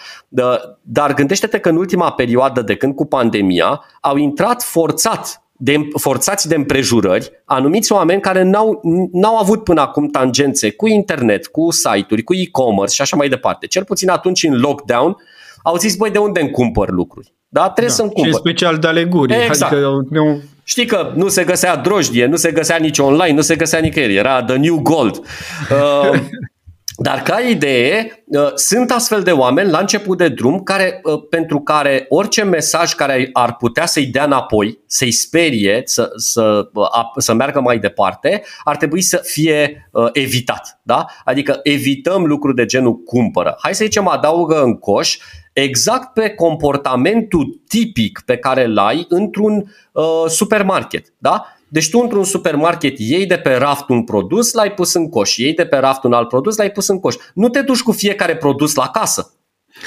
[0.82, 6.48] Dar gândește-te că în ultima perioadă de când cu pandemia au intrat forțat de, forțați
[6.48, 8.80] de împrejurări, anumiți oameni care n-au,
[9.12, 13.66] n-au avut până acum tangențe cu internet, cu site-uri, cu e-commerce și așa mai departe.
[13.66, 15.16] Cel puțin atunci în lockdown
[15.62, 17.32] au zis, băi, de unde îmi cumpăr lucruri?
[17.48, 18.32] Da, trebuie da, să-mi cumpăr.
[18.32, 19.34] Și special de aleguri.
[19.34, 19.72] Exact.
[19.72, 20.40] Adică nu...
[20.64, 24.16] Știi că nu se găsea drojdie, nu se găsea nici online, nu se găsea nicăieri.
[24.16, 25.16] Era the new gold.
[25.16, 26.20] Uh,
[27.00, 31.60] Dar ca idee, uh, sunt astfel de oameni la început de drum care, uh, pentru
[31.60, 36.84] care orice mesaj care ar putea să-i dea înapoi, să-i sperie, să, să, uh,
[37.16, 40.80] să meargă mai departe, ar trebui să fie evitat.
[40.82, 41.06] Da?
[41.24, 43.56] Adică evităm lucruri de genul cumpără.
[43.62, 45.18] Hai să zicem adaugă în coș
[45.52, 51.06] exact pe comportamentul tipic pe care îl ai într-un uh, supermarket.
[51.18, 51.57] Da?
[51.68, 55.54] Deci tu într-un supermarket iei de pe raft un produs, l-ai pus în coș, iei
[55.54, 57.14] de pe raft un alt produs, l-ai pus în coș.
[57.34, 59.32] Nu te duci cu fiecare produs la casă.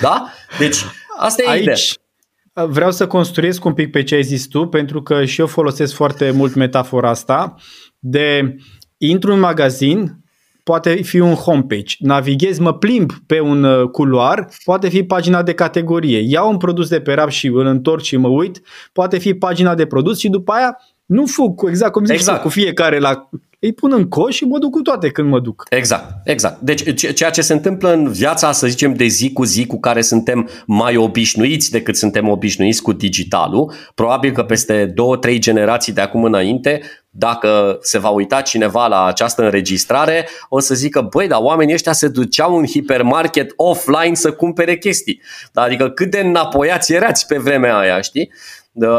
[0.01, 0.27] Da?
[0.59, 0.77] Deci
[1.17, 2.67] asta e Aici, ideea.
[2.67, 5.93] Vreau să construiesc un pic pe ce ai zis tu, pentru că și eu folosesc
[5.93, 7.55] foarte mult metafora asta
[7.99, 8.55] de
[8.97, 10.21] intru în magazin,
[10.63, 11.95] poate fi un homepage.
[11.99, 16.19] Navighez, mă plimb pe un uh, culoar, poate fi pagina de categorie.
[16.19, 18.61] Iau un produs de pe rap și îl întorc și mă uit,
[18.93, 20.77] poate fi pagina de produs și după aia
[21.11, 22.41] nu fug cu exact cum zici exact.
[22.41, 25.65] cu fiecare la îi pun în coș și mă duc cu toate când mă duc.
[25.69, 26.59] Exact, exact.
[26.59, 30.01] Deci ceea ce se întâmplă în viața, să zicem, de zi cu zi, cu care
[30.01, 36.01] suntem mai obișnuiți decât suntem obișnuiți cu digitalul, probabil că peste două, trei generații de
[36.01, 41.39] acum înainte, dacă se va uita cineva la această înregistrare, o să zică, băi, dar
[41.41, 45.21] oamenii ăștia se duceau în hipermarket offline să cumpere chestii.
[45.53, 48.31] Adică cât de înapoiați erați pe vremea aia, știi?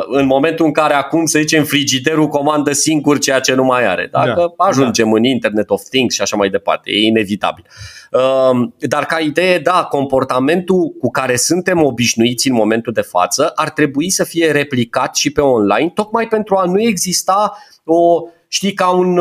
[0.06, 4.08] În momentul în care acum, să zicem, frigiderul comandă singur ceea ce nu mai are.
[4.12, 5.16] Dacă da, ajungem da.
[5.16, 7.64] în Internet of Things și așa mai departe, e inevitabil.
[8.10, 13.70] Um, dar ca idee, da, comportamentul cu care suntem obișnuiți în momentul de față ar
[13.70, 18.88] trebui să fie replicat și pe online, tocmai pentru a nu exista o, știi, ca
[18.88, 19.18] un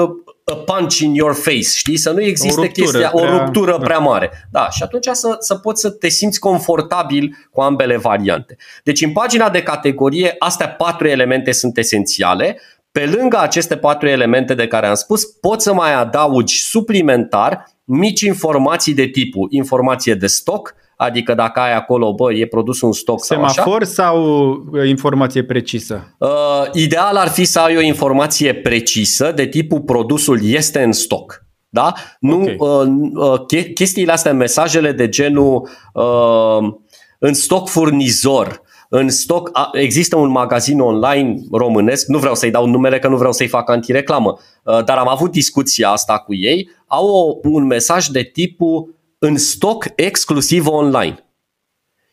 [0.51, 1.97] a punch in your face, știi?
[1.97, 3.77] Să nu existe o ruptură, chestia, prea, o ruptură da.
[3.77, 4.47] prea mare.
[4.51, 8.57] Da, și atunci să, să poți să te simți confortabil cu ambele variante.
[8.83, 12.59] Deci în pagina de categorie, astea patru elemente sunt esențiale.
[12.91, 18.21] Pe lângă aceste patru elemente de care am spus, poți să mai adaugi suplimentar mici
[18.21, 23.23] informații de tipul informație de stoc, Adică dacă ai acolo, bă, e produs un stoc
[23.23, 26.15] Semafor sau, sau uh, informație precisă?
[26.17, 26.29] Uh,
[26.73, 31.45] ideal ar fi să ai o informație precisă de tipul produsul este în stoc.
[31.69, 31.93] Da?
[32.19, 32.55] Nu, okay.
[32.59, 36.73] uh, uh, chestiile astea, mesajele de genul uh,
[37.19, 42.99] în stoc furnizor, în stoc există un magazin online românesc, nu vreau să-i dau numele
[42.99, 47.07] că nu vreau să-i fac antireclamă, uh, dar am avut discuția asta cu ei, au
[47.07, 51.25] o, un mesaj de tipul în stoc exclusiv online.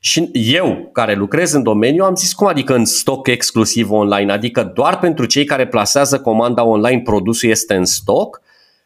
[0.01, 4.33] Și eu, care lucrez în domeniu, am zis cum adică în stoc exclusiv online?
[4.33, 8.41] Adică doar pentru cei care plasează comanda online produsul este în stoc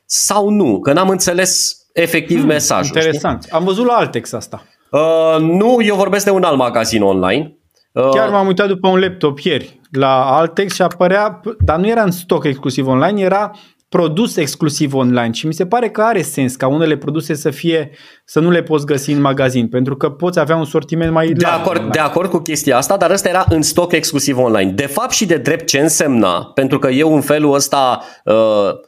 [0.05, 0.81] sau nu?
[0.81, 2.97] Că n-am înțeles efectiv hmm, mesajul.
[2.97, 3.43] Interesant.
[3.43, 3.53] Știi?
[3.53, 4.63] Am văzut la Altex asta.
[4.91, 7.57] Uh, nu, eu vorbesc de un alt magazin online.
[7.93, 12.03] Uh, Chiar m-am uitat după un laptop ieri la Altex și apărea, dar nu era
[12.03, 13.51] în stoc exclusiv online, era
[13.93, 17.91] produs exclusiv online și mi se pare că are sens ca unele produse să fie
[18.25, 21.45] să nu le poți găsi în magazin, pentru că poți avea un sortiment mai de
[21.45, 21.93] acord, online.
[21.93, 24.71] de acord cu chestia asta, dar ăsta era în stoc exclusiv online.
[24.71, 28.79] De fapt și de drept ce însemna, pentru că eu în felul ăsta uh, Uh,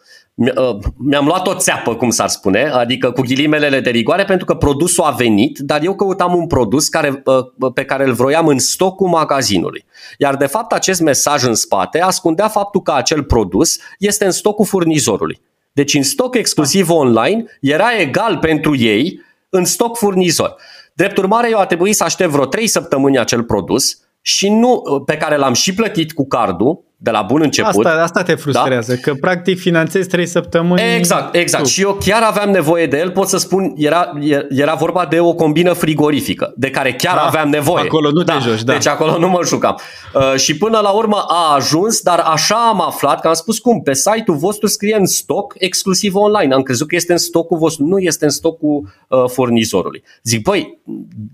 [0.96, 5.04] mi-am luat o țeapă, cum s-ar spune, adică cu ghilimelele de rigoare, pentru că produsul
[5.04, 9.08] a venit, dar eu căutam un produs care, uh, pe care îl vroiam în stocul
[9.08, 9.84] magazinului.
[10.18, 14.64] Iar de fapt acest mesaj în spate ascundea faptul că acel produs este în stocul
[14.64, 15.40] furnizorului.
[15.72, 20.54] Deci în stoc exclusiv online era egal pentru ei în stoc furnizor.
[20.94, 25.16] Drept urmare, eu a trebuit să aștept vreo 3 săptămâni acel produs, și nu, pe
[25.16, 27.86] care l-am și plătit cu cardul, de la bun început.
[27.86, 29.00] Asta, asta te frustrează, da?
[29.00, 30.94] că practic finanțezi trei săptămâni.
[30.96, 31.62] Exact, exact.
[31.62, 31.68] Tu.
[31.68, 34.12] Și eu chiar aveam nevoie de el, pot să spun, era,
[34.48, 37.84] era vorba de o combină frigorifică, de care chiar da, aveam nevoie.
[37.84, 38.72] Acolo nu da, te joci, da.
[38.72, 39.78] Deci acolo nu mă jucam.
[40.14, 43.82] Uh, și până la urmă a ajuns, dar așa am aflat, că am spus cum,
[43.82, 46.54] pe site-ul vostru scrie în stoc exclusiv online.
[46.54, 50.02] Am crezut că este în stocul vostru, nu este în stocul uh, furnizorului.
[50.22, 50.80] Zic, băi,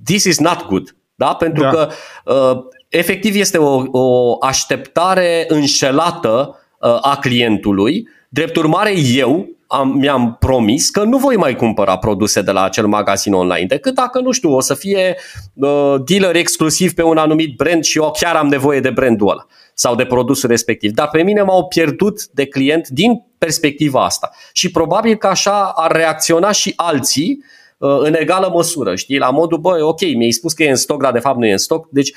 [0.05, 0.95] this is not good.
[1.14, 1.35] Da?
[1.35, 1.71] Pentru da.
[1.71, 1.89] că
[2.25, 8.09] uh, efectiv este o, o așteptare înșelată uh, a clientului.
[8.28, 12.86] Drept urmare, eu am, mi-am promis că nu voi mai cumpăra produse de la acel
[12.86, 15.16] magazin online, decât dacă, nu știu, o să fie
[15.55, 19.47] uh, dealer exclusiv pe un anumit brand și eu chiar am nevoie de brandul ăla
[19.74, 20.93] sau de produsul respectiv.
[20.93, 24.30] Dar pe mine m-au pierdut de client din perspectiva asta.
[24.53, 27.45] Și probabil că așa ar reacționa și alții
[27.78, 29.18] uh, în egală măsură, știi?
[29.18, 31.53] La modul, băi, ok, mi-ai spus că e în stoc, dar de fapt nu e
[31.53, 31.88] în stoc.
[31.91, 32.12] Deci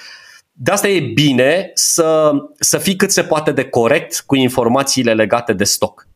[0.55, 5.53] de asta e bine să, să fii cât se poate de corect cu informațiile legate
[5.53, 6.07] de stoc.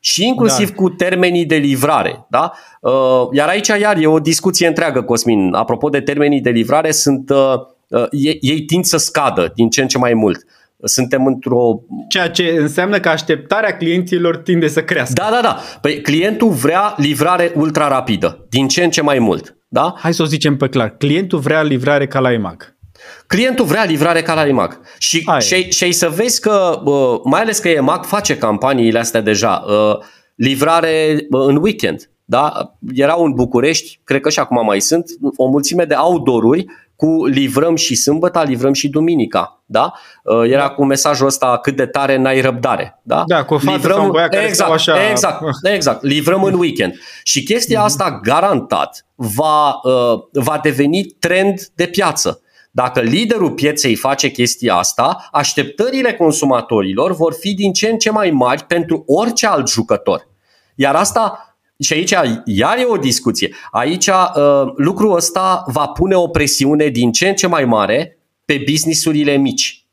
[0.00, 0.74] Și inclusiv da.
[0.74, 2.26] cu termenii de livrare.
[2.28, 2.52] Da?
[2.80, 5.54] Uh, iar aici iar e o discuție întreagă, Cosmin.
[5.54, 7.54] Apropo de termenii de livrare, sunt, uh,
[7.88, 10.44] uh, ei, ei tind să scadă din ce în ce mai mult.
[10.82, 11.80] Suntem într-o...
[12.08, 15.12] Ceea ce înseamnă că așteptarea clienților tinde să crească.
[15.14, 15.58] Da, da, da.
[15.80, 19.56] Păi clientul vrea livrare ultra rapidă, din ce în ce mai mult.
[19.68, 19.94] Da?
[19.98, 20.96] Hai să o zicem pe clar.
[20.96, 22.78] Clientul vrea livrare ca la EMAG.
[23.26, 24.80] Clientul vrea livrare ca la EMAG.
[24.98, 26.80] Și, și, și ai să vezi că,
[27.24, 29.64] mai ales că EMAG face campaniile astea deja,
[30.34, 32.10] livrare în weekend.
[32.24, 32.74] Da?
[32.94, 35.04] Erau în București, cred că și acum mai sunt,
[35.36, 39.62] o mulțime de outdoor-uri cu livrăm și sâmbătă, livrăm și duminica.
[39.66, 39.92] Da?
[40.44, 40.68] Era da.
[40.68, 43.00] cu mesajul ăsta cât de tare n-ai răbdare.
[43.02, 45.10] Da, da cu o fată livrăm, sau care exact, așa...
[45.10, 46.94] exact, exact, livrăm în weekend.
[47.22, 47.84] Și chestia mm-hmm.
[47.84, 52.40] asta garantat va, uh, va deveni trend de piață.
[52.70, 58.30] Dacă liderul pieței face chestia asta, așteptările consumatorilor vor fi din ce în ce mai
[58.30, 60.28] mari pentru orice alt jucător.
[60.74, 62.14] Iar asta și aici
[62.44, 63.54] iar e o discuție.
[63.70, 68.62] Aici uh, lucrul ăsta va pune o presiune din ce în ce mai mare pe
[68.70, 69.84] businessurile mici.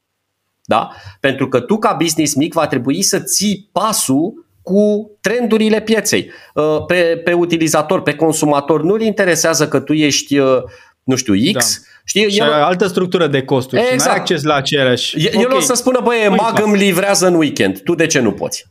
[0.64, 0.92] Da?
[1.20, 6.32] Pentru că tu ca business mic va trebui să ții pasul cu trendurile pieței.
[6.54, 10.64] Uh, pe, pe utilizator, pe consumator nu-l interesează că tu ești, uh,
[11.04, 12.51] nu știu, X, da Știi, și el...
[12.51, 14.01] altă structură de costuri exact.
[14.01, 15.26] și ai acces la aceleași.
[15.26, 15.58] El okay.
[15.58, 17.80] o să spună, băie, mag îmi livrează în weekend.
[17.80, 18.66] Tu de ce nu poți?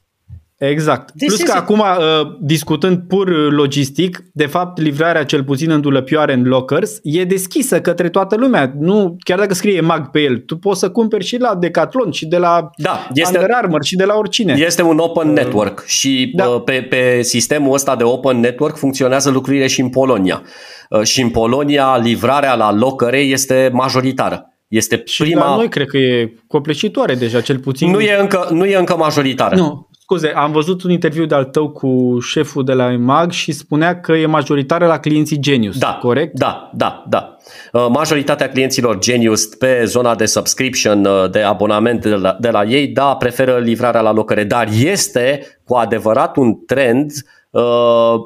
[0.58, 1.12] Exact.
[1.12, 1.58] Deci Plus că zi...
[1.58, 7.24] acum, uh, discutând pur logistic, de fapt, livrarea cel puțin în dulăpioare, în lockers, e
[7.24, 8.72] deschisă către toată lumea.
[8.78, 12.26] Nu, chiar dacă scrie mag pe el, tu poți să cumperi și la Decathlon și
[12.26, 14.56] de la da, este, Under Armour și de la oricine.
[14.58, 16.44] Este un open uh, network și da.
[16.44, 20.42] Uh, pe, pe sistemul ăsta de open network funcționează lucrurile și în Polonia.
[20.90, 24.50] Uh, și în Polonia livrarea la locăre este majoritară.
[24.68, 25.48] Este și prima...
[25.48, 27.90] la noi cred că e copleșitoare deja, cel puțin.
[27.90, 29.56] Nu e încă, nu e încă majoritară.
[29.56, 34.00] Nu, Scuze, am văzut un interviu de-al tău cu șeful de la EMAG și spunea
[34.00, 36.38] că e majoritară la clienții Genius, da, corect?
[36.38, 37.36] Da, da, da.
[37.72, 42.64] Uh, majoritatea clienților Genius pe zona de subscription, uh, de abonament de la, de la
[42.64, 47.12] ei, da, preferă livrarea la locăre, dar este cu adevărat un trend
[47.50, 47.62] uh,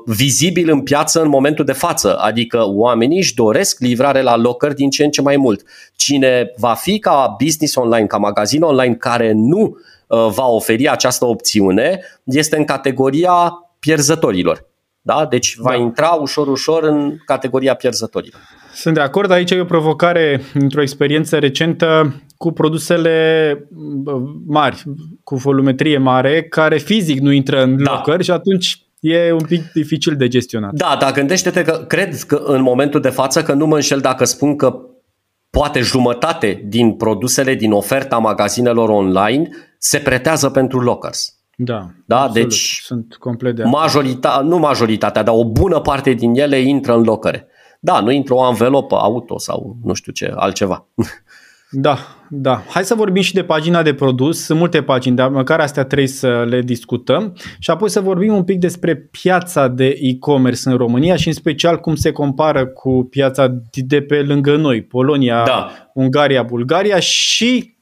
[0.07, 4.91] vizibil în piață în momentul de față, adică oamenii își doresc livrare la locări din
[4.91, 5.62] ce în ce mai mult.
[5.97, 9.78] Cine va fi ca business online, ca magazin online care nu Uh,
[10.11, 14.68] va oferi această opțiune este în categoria pierzătorilor.
[15.00, 15.26] Da?
[15.30, 15.76] Deci va da.
[15.76, 18.40] intra ușor, ușor în categoria pierzătorilor.
[18.74, 23.68] Sunt de acord, aici e o provocare într-o experiență recentă cu produsele
[24.46, 24.82] mari,
[25.24, 27.92] cu volumetrie mare, care fizic nu intră în da.
[27.92, 30.72] locări și atunci e un pic dificil de gestionat.
[30.72, 34.24] Da, dar gândește-te că cred că în momentul de față că nu mă înșel dacă
[34.24, 34.80] spun că
[35.51, 39.48] poate jumătate din produsele din oferta magazinelor online
[39.78, 41.34] se pretează pentru lockers.
[41.57, 42.20] Da, da?
[42.20, 42.48] Absolut.
[42.48, 47.03] Deci sunt complet de majorita- nu majoritatea, dar o bună parte din ele intră în
[47.03, 47.46] locăre.
[47.80, 50.86] Da, nu intră o anvelopă auto sau nu știu ce, altceva.
[51.70, 51.98] Da,
[52.28, 52.62] da.
[52.68, 54.44] Hai să vorbim și de pagina de produs.
[54.44, 57.36] Sunt multe pagini, dar măcar astea trei să le discutăm.
[57.58, 61.76] Și apoi să vorbim un pic despre piața de e-commerce în România și în special
[61.76, 65.70] cum se compară cu piața de pe lângă noi, Polonia, da.
[65.94, 67.78] Ungaria, Bulgaria și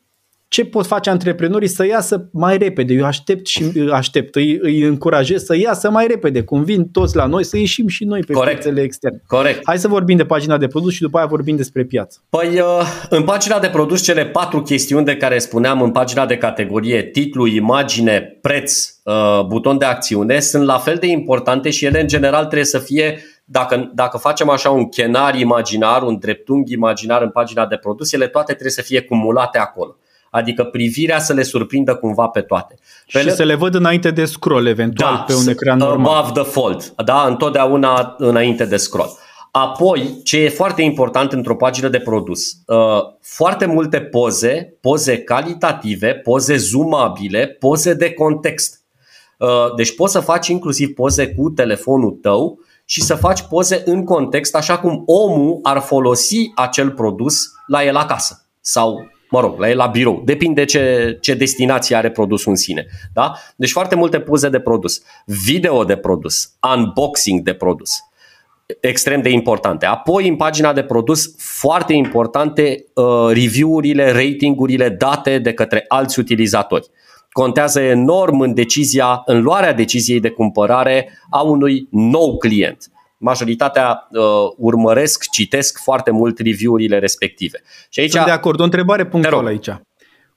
[0.49, 2.95] ce pot face antreprenorii să iasă mai repede.
[2.95, 6.43] Eu aștept și aștept, îi, îi încurajez să iasă mai repede.
[6.43, 8.61] Cum vin toți la noi, să ieșim și noi pe Corect.
[8.61, 9.23] piețele externe.
[9.27, 9.61] Corect.
[9.65, 12.23] Hai să vorbim de pagina de produs și după aia vorbim despre piață.
[12.29, 16.37] Păi, uh, în pagina de produs, cele patru chestiuni de care spuneam în pagina de
[16.37, 22.01] categorie, titlu, imagine, preț, uh, buton de acțiune, sunt la fel de importante și ele,
[22.01, 27.23] în general, trebuie să fie dacă, dacă facem așa un chenar imaginar, un dreptunghi imaginar
[27.23, 29.97] în pagina de produs, ele toate trebuie să fie cumulate acolo.
[30.31, 32.75] Adică privirea să le surprindă cumva pe toate.
[33.13, 33.33] Pe și le...
[33.33, 36.17] să le văd înainte de scroll, eventual, da, pe un ecran normal.
[36.17, 39.19] Above the fold, da, întotdeauna înainte de scroll.
[39.51, 42.77] Apoi, ce e foarte important într-o pagină de produs, uh,
[43.21, 48.83] foarte multe poze, poze calitative, poze zoomabile, poze de context.
[49.39, 54.05] Uh, deci poți să faci inclusiv poze cu telefonul tău și să faci poze în
[54.05, 59.69] context așa cum omul ar folosi acel produs la el acasă sau mă rog, la
[59.69, 60.23] el la birou.
[60.25, 62.87] Depinde ce, ce destinație are produsul în sine.
[63.13, 63.33] Da?
[63.57, 67.91] Deci foarte multe poze de produs, video de produs, unboxing de produs
[68.81, 69.87] extrem de importante.
[69.87, 76.87] Apoi, în pagina de produs, foarte importante uh, review-urile, ratingurile date de către alți utilizatori.
[77.31, 82.91] Contează enorm în decizia, în luarea deciziei de cumpărare a unui nou client.
[83.19, 84.21] Majoritatea uh,
[84.57, 87.63] urmăresc, citesc foarte mult review-urile respective.
[87.89, 88.61] Și aici, Sunt de acord.
[88.61, 89.69] O întrebare punctuală aici.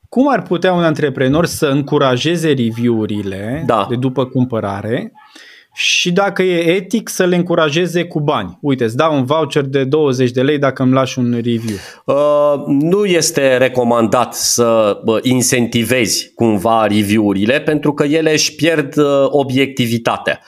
[0.09, 3.85] Cum ar putea un antreprenor să încurajeze review-urile da.
[3.89, 5.11] de după cumpărare
[5.73, 8.57] și dacă e etic să le încurajeze cu bani.
[8.61, 11.77] Uite, îți dau un voucher de 20 de lei dacă îmi lași un review.
[12.05, 19.25] Uh, nu este recomandat să uh, incentivezi cumva review-urile pentru că ele își pierd uh,
[19.27, 20.39] obiectivitatea.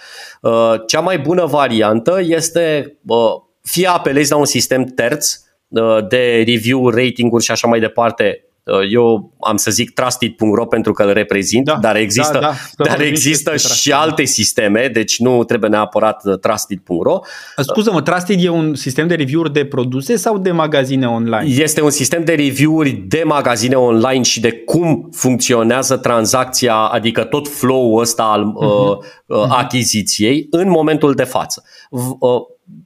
[0.43, 3.17] Uh, cea mai bună variantă este uh,
[3.61, 8.52] fie apelezi la un sistem terț uh, de review, rating-uri și așa mai departe Uh,
[8.91, 13.01] eu am să zic trusted.ro pentru că îl reprezint, da, dar există, da, da, dar
[13.01, 17.19] există și alte sisteme, deci nu trebuie neapărat uh, trusted.ro.
[17.57, 21.63] Scuză-mă, Trusted e un sistem de review-uri de produse sau de magazine online?
[21.63, 27.47] Este un sistem de review-uri de magazine online și de cum funcționează tranzacția, adică tot
[27.47, 28.97] flow-ul ăsta al uh-huh.
[29.27, 31.63] uh, uh, achiziției în momentul de față.
[31.89, 32.41] Uh,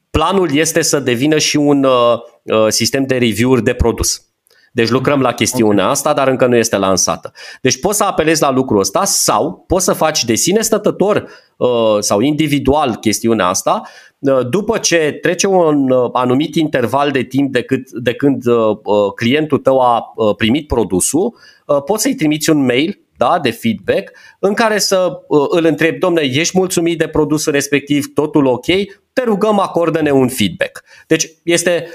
[0.10, 4.27] planul este să devină și un uh, sistem de review-uri de produs.
[4.78, 5.92] Deci lucrăm la chestiunea okay.
[5.92, 7.32] asta, dar încă nu este lansată.
[7.62, 11.68] Deci poți să apelezi la lucrul ăsta sau poți să faci de sine stătător uh,
[12.00, 13.82] sau individual chestiunea asta
[14.20, 18.44] uh, după ce trece un uh, anumit interval de timp de, cât, de când
[19.16, 21.36] clientul tău a primit produsul,
[21.86, 25.20] poți să-i trimiți un mail da, de feedback în care să
[25.50, 28.66] îl întrebi, domne, ești mulțumit de produsul respectiv, totul ok,
[29.14, 30.84] te rugăm acordă-ne un feedback.
[31.08, 31.88] Deci este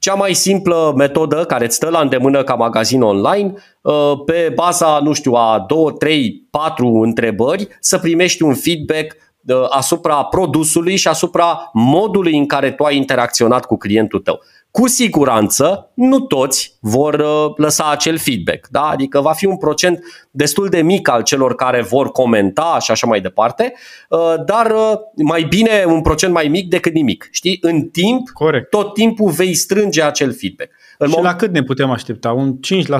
[0.00, 5.00] cea mai simplă metodă care îți stă la îndemână ca magazin online, uh, pe baza,
[5.02, 11.08] nu știu, a 2, 3, 4 întrebări, să primești un feedback uh, asupra produsului și
[11.08, 14.40] asupra modului în care tu ai interacționat cu clientul tău
[14.70, 18.66] cu siguranță nu toți vor uh, lăsa acel feedback.
[18.70, 18.82] Da?
[18.82, 23.06] Adică va fi un procent destul de mic al celor care vor comenta și așa
[23.06, 23.72] mai departe,
[24.08, 27.28] uh, dar uh, mai bine un procent mai mic decât nimic.
[27.30, 27.58] Știi?
[27.60, 28.70] În timp, Corect.
[28.70, 30.70] tot timpul vei strânge acel feedback.
[30.98, 31.32] În și moment...
[31.32, 32.32] la cât ne putem aștepta?
[32.32, 32.90] Un 5%, 10%,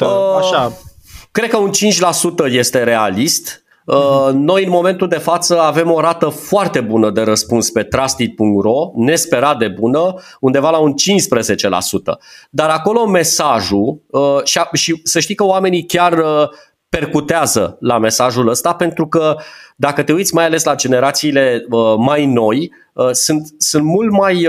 [0.00, 0.08] uh,
[0.38, 0.72] așa?
[1.30, 1.70] Cred că un
[2.48, 3.65] 5% este realist Uh,
[4.32, 9.58] noi în momentul de față avem o rată foarte bună de răspuns pe trusted.ro, nesperat
[9.58, 10.94] de bună, undeva la un 15%.
[12.50, 16.48] Dar acolo mesajul, uh, și, și să știi că oamenii chiar uh,
[16.88, 19.36] percutează la mesajul ăsta pentru că
[19.76, 21.66] dacă te uiți mai ales la generațiile
[21.98, 22.72] mai noi,
[23.12, 24.48] sunt, sunt mult mai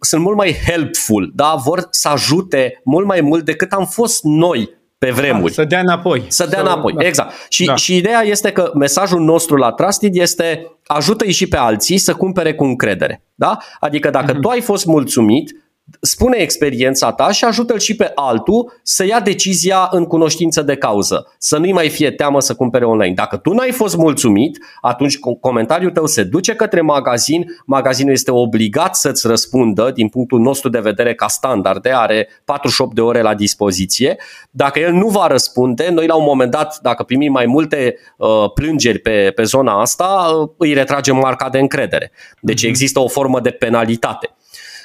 [0.00, 1.54] sunt mult mai helpful, da?
[1.64, 5.54] vor să ajute mult mai mult decât am fost noi pe vremuri.
[5.54, 6.24] Da, să dea înapoi.
[6.28, 7.06] Să dea înapoi, da.
[7.06, 7.32] exact.
[7.48, 7.74] Și, da.
[7.74, 12.54] și ideea este că mesajul nostru la Trusted este ajută-i și pe alții să cumpere
[12.54, 13.22] cu încredere.
[13.34, 13.56] Da?
[13.80, 14.40] Adică dacă mm-hmm.
[14.40, 15.65] tu ai fost mulțumit,
[16.00, 21.34] spune experiența ta și ajută-l și pe altul să ia decizia în cunoștință de cauză,
[21.38, 23.14] să nu-i mai fie teamă să cumpere online.
[23.14, 28.96] Dacă tu n-ai fost mulțumit, atunci comentariul tău se duce către magazin, magazinul este obligat
[28.96, 34.16] să-ți răspundă din punctul nostru de vedere ca standarde, are 48 de ore la dispoziție.
[34.50, 38.28] Dacă el nu va răspunde, noi la un moment dat, dacă primim mai multe uh,
[38.54, 42.10] plângeri pe, pe zona asta, uh, îi retragem marca de încredere.
[42.40, 42.68] Deci mm-hmm.
[42.68, 44.35] există o formă de penalitate.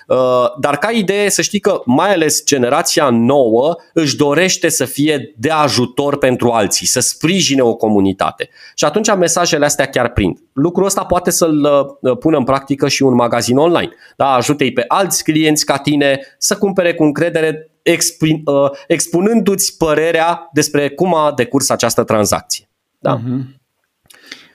[0.07, 0.17] Uh,
[0.59, 5.49] dar ca idee să știi că mai ales generația nouă își dorește să fie de
[5.49, 8.49] ajutor pentru alții, să sprijine o comunitate.
[8.75, 10.37] Și atunci mesajele astea chiar prind.
[10.53, 13.91] Lucrul ăsta poate să-l uh, pună în practică și un magazin online.
[14.17, 14.33] Da?
[14.33, 21.15] Ajută-i pe alți clienți ca tine să cumpere cu încredere uh, expunându-ți părerea despre cum
[21.15, 22.69] a decurs această tranzacție.
[22.99, 23.19] Da?
[23.19, 23.60] Uh-huh.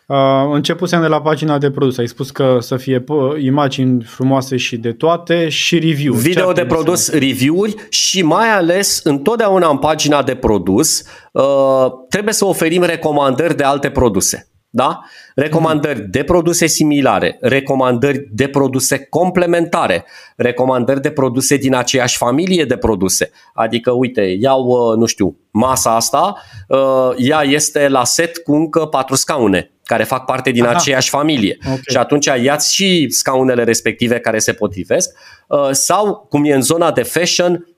[0.06, 0.16] Uh,
[0.52, 1.98] începusem de la pagina de produs.
[1.98, 3.04] Ai spus că să fie
[3.38, 6.14] imagini frumoase și de toate și review.
[6.14, 11.02] Video de produs, review-uri și mai ales întotdeauna în pagina de produs
[11.32, 14.50] uh, trebuie să oferim recomandări de alte produse.
[14.76, 15.00] Da?
[15.34, 20.04] recomandări de produse similare, recomandări de produse complementare,
[20.36, 23.30] recomandări de produse din aceeași familie de produse.
[23.54, 26.34] Adică, uite, iau, uh, nu știu, masa asta,
[26.68, 30.74] uh, ea este la set cu încă patru scaune care fac parte din Aha.
[30.76, 31.56] aceeași familie.
[31.60, 31.80] Okay.
[31.88, 35.18] Și atunci iați și scaunele respective care se potrivesc
[35.48, 37.75] uh, sau, cum e în zona de fashion, Uh,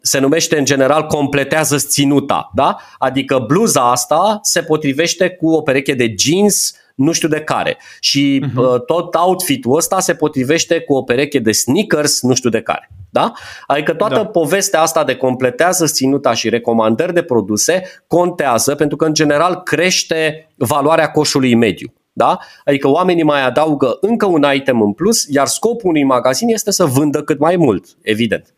[0.00, 2.76] se numește în general completează ținuta, da?
[2.98, 8.44] Adică bluza asta se potrivește cu o pereche de jeans nu știu de care și
[8.46, 8.84] uh-huh.
[8.86, 12.90] tot outfit-ul ăsta se potrivește cu o pereche de sneakers nu știu de care.
[13.10, 13.32] Da?
[13.66, 14.26] Adică toată da.
[14.26, 20.48] povestea asta de completează ținuta și recomandări de produse contează pentru că în general crește
[20.56, 21.92] valoarea coșului mediu.
[22.12, 22.38] Da?
[22.64, 26.84] Adică oamenii mai adaugă încă un item în plus, iar scopul unui magazin este să
[26.84, 28.54] vândă cât mai mult, evident.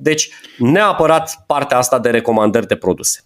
[0.00, 3.20] Deci, neapărat partea asta de recomandări de produse.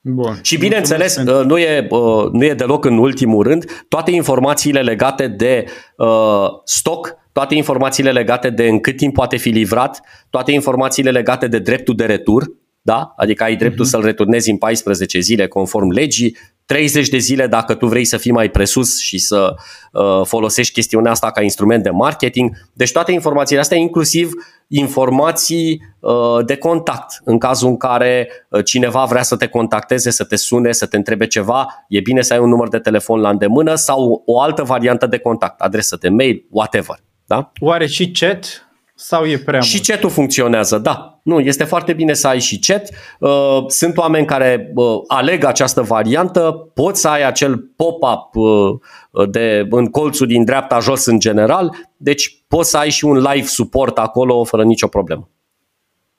[0.00, 0.38] Bun.
[0.42, 5.26] Și bineînțeles, uh, nu e, uh, nu e deloc în ultimul rând, toate informațiile legate
[5.26, 5.64] de
[5.96, 10.00] uh, stoc, toate informațiile legate de în cât timp poate fi livrat,
[10.30, 12.44] toate informațiile legate de dreptul de retur,
[12.82, 13.12] da?
[13.16, 13.88] adică ai dreptul uh-huh.
[13.88, 16.36] să-l returnezi în 14 zile conform legii,
[16.70, 19.54] 30 de zile dacă tu vrei să fii mai presus și să
[19.92, 22.50] uh, folosești chestiunea asta ca instrument de marketing.
[22.72, 24.30] Deci toate informațiile astea, inclusiv
[24.68, 27.20] informații uh, de contact.
[27.24, 30.96] În cazul în care uh, cineva vrea să te contacteze, să te sune, să te
[30.96, 34.62] întrebe ceva, e bine să ai un număr de telefon la îndemână sau o altă
[34.62, 36.96] variantă de contact, adresă de mail, whatever.
[37.26, 37.52] Da?
[37.60, 38.69] Oare și chat
[39.02, 41.20] sau e prea Și chat-ul funcționează, da.
[41.22, 42.90] Nu, este foarte bine să ai și chat.
[43.18, 49.66] Uh, sunt oameni care uh, aleg această variantă, poți să ai acel pop-up uh, de,
[49.70, 53.98] în colțul din dreapta jos în general, deci poți să ai și un live support
[53.98, 55.28] acolo fără nicio problemă.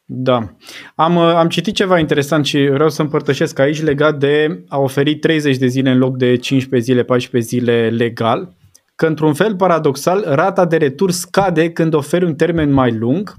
[0.05, 0.55] Da.
[0.95, 5.57] Am, am citit ceva interesant și vreau să împărtășesc aici legat de a oferi 30
[5.57, 8.55] de zile în loc de 15 zile, 14 zile legal
[9.01, 13.35] că, într-un fel paradoxal, rata de retur scade când oferi un termen mai lung,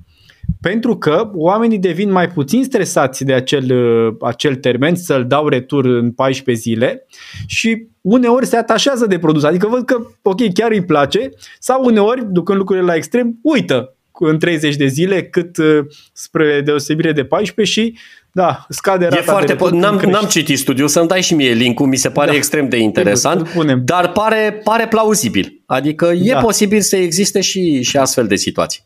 [0.61, 5.85] pentru că oamenii devin mai puțin stresați de acel, uh, acel termen, să-l dau retur
[5.85, 7.07] în 14 zile
[7.47, 9.43] și uneori se atașează de produs.
[9.43, 14.39] Adică văd că, ok, chiar îi place sau uneori, ducând lucrurile la extrem, uită în
[14.39, 15.79] 30 de zile cât uh,
[16.13, 17.99] spre deosebire de 14 și
[18.35, 21.53] da, scade rata e foarte de po- n-am, n-am citit studiul, să-mi dai și mie
[21.53, 22.37] link mi se pare da.
[22.37, 23.55] extrem de interesant,
[23.85, 25.63] dar pare, pare plauzibil.
[25.67, 26.39] Adică e da.
[26.39, 28.85] posibil să existe și, și astfel de situații.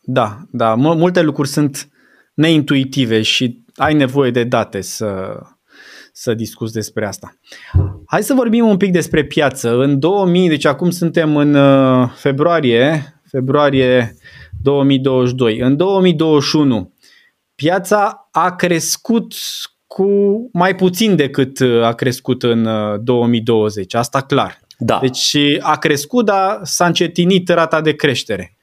[0.00, 1.88] Da, da, multe lucruri sunt
[2.34, 5.38] neintuitive și ai nevoie de date să,
[6.12, 7.36] să discuți despre asta.
[8.06, 9.76] Hai să vorbim un pic despre piață.
[9.76, 14.16] În 2000, deci acum suntem în uh, februarie, februarie
[14.62, 15.58] 2022.
[15.58, 16.92] În 2021
[17.62, 19.34] piața a crescut
[19.86, 20.06] cu
[20.52, 22.68] mai puțin decât uh, a crescut în
[23.04, 24.60] 2020, uh, asta clar.
[24.78, 24.98] Da.
[25.00, 28.56] Deci a crescut, dar s-a încetinit rata de creștere.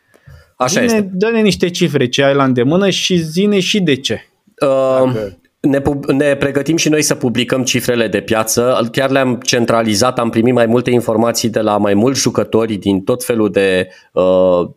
[0.57, 1.09] Așa Zine, este.
[1.13, 4.27] Dă-ne niște cifre ce ai la îndemână și zine și de ce.
[4.61, 8.87] Uh, Dacă ne, ne pregătim și noi să publicăm cifrele de piață.
[8.91, 13.23] Chiar le-am centralizat, am primit mai multe informații de la mai mulți jucători din tot
[13.23, 14.23] felul de uh,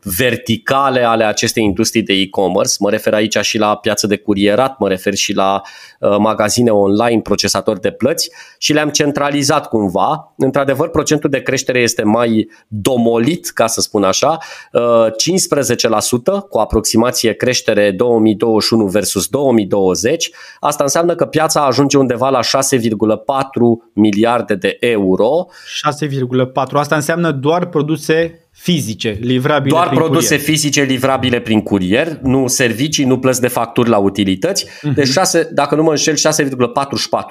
[0.02, 2.74] verticale ale acestei industrii de e-commerce.
[2.78, 5.87] Mă refer aici și la piață de curierat, mă refer și la uh,
[6.18, 10.34] magazine online, procesatori de plăți și le-am centralizat cumva.
[10.36, 14.38] Într-adevăr, procentul de creștere este mai domolit, ca să spun așa,
[14.72, 20.30] uh, 15% cu aproximație creștere 2021 versus 2020.
[20.60, 25.46] Asta Asta înseamnă că piața ajunge undeva la 6,4 miliarde de euro.
[25.66, 26.78] 6,4.
[26.78, 30.40] Asta înseamnă doar produse fizice, livrabile Doar prin produse curier.
[30.40, 34.64] fizice livrabile prin curier, nu servicii, nu plăți de facturi la utilități.
[34.64, 34.94] Uh-huh.
[34.94, 36.20] Deci 6, dacă nu mă înșel, 6,44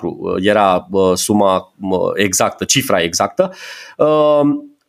[0.01, 3.53] uh, era uh, suma uh, exactă, cifra exactă.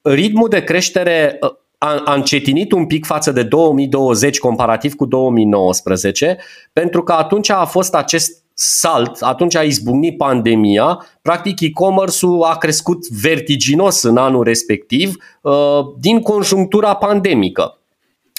[0.03, 1.39] Ritmul de creștere
[1.79, 6.39] a, a încetinit un pic față de 2020 comparativ cu 2019,
[6.73, 13.09] pentru că atunci a fost acest salt, atunci a izbucnit pandemia, practic e-commerce-ul a crescut
[13.09, 15.53] vertiginos în anul respectiv uh,
[15.99, 17.79] din conjunctura pandemică.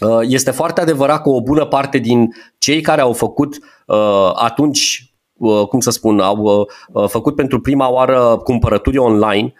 [0.05, 5.03] Uh, este foarte adevărat că o bună parte din cei care au făcut uh, atunci
[5.70, 6.70] cum să spun, au
[7.07, 9.53] făcut pentru prima oară cumpărături online,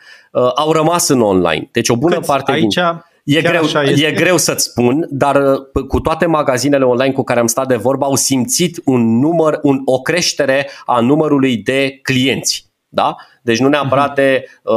[0.56, 1.70] au rămas în online.
[1.72, 3.04] Deci o bună Câți parte aici, din...
[3.32, 3.64] E greu,
[3.96, 7.76] e greu să-ți spun, dar uh, cu toate magazinele online cu care am stat de
[7.76, 12.68] vorbă au simțit un număr, un, o creștere a numărului de clienți.
[12.88, 13.16] Da?
[13.42, 14.76] Deci nu neapărat de, uh,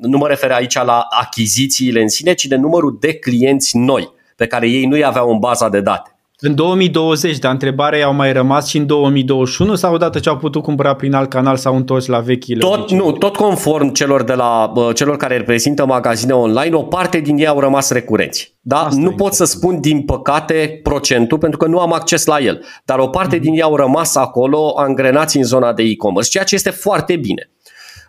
[0.00, 4.46] nu mă refer aici la achizițiile în sine, ci de numărul de clienți noi pe
[4.46, 6.14] care ei nu i aveau în baza de date.
[6.42, 10.62] În 2020, dar întrebarea au mai rămas și în 2021 sau odată ce au putut
[10.62, 12.60] cumpăra prin alt canal sau întors la vechile?
[12.60, 17.36] Tot, nu, tot conform celor, de la, celor care reprezintă magazine online, o parte din
[17.36, 18.54] ei au rămas recurenți.
[18.60, 18.76] Da?
[18.76, 22.64] Asta nu pot să spun din păcate procentul pentru că nu am acces la el,
[22.84, 23.40] dar o parte mm-hmm.
[23.40, 27.50] din ei au rămas acolo angrenați în zona de e-commerce, ceea ce este foarte bine.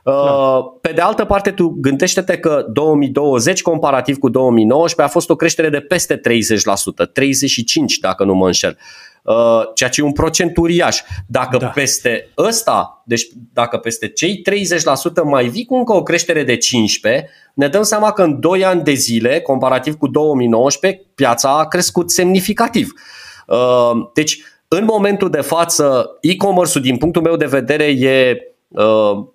[0.03, 5.35] Uh, pe de altă parte, tu gândește-te că 2020 comparativ cu 2019 a fost o
[5.35, 6.21] creștere de peste 30%, 35%
[8.01, 8.77] dacă nu mă înșel.
[9.23, 10.99] Uh, ceea ce e un procent uriaș.
[11.27, 11.67] Dacă da.
[11.67, 16.57] peste ăsta, deci dacă peste cei 30% mai vii cu încă o creștere de 15%,
[17.53, 22.11] ne dăm seama că în 2 ani de zile, comparativ cu 2019, piața a crescut
[22.11, 22.91] semnificativ.
[23.47, 28.50] Uh, deci, în momentul de față, e-commerce-ul, din punctul meu de vedere, e Uh,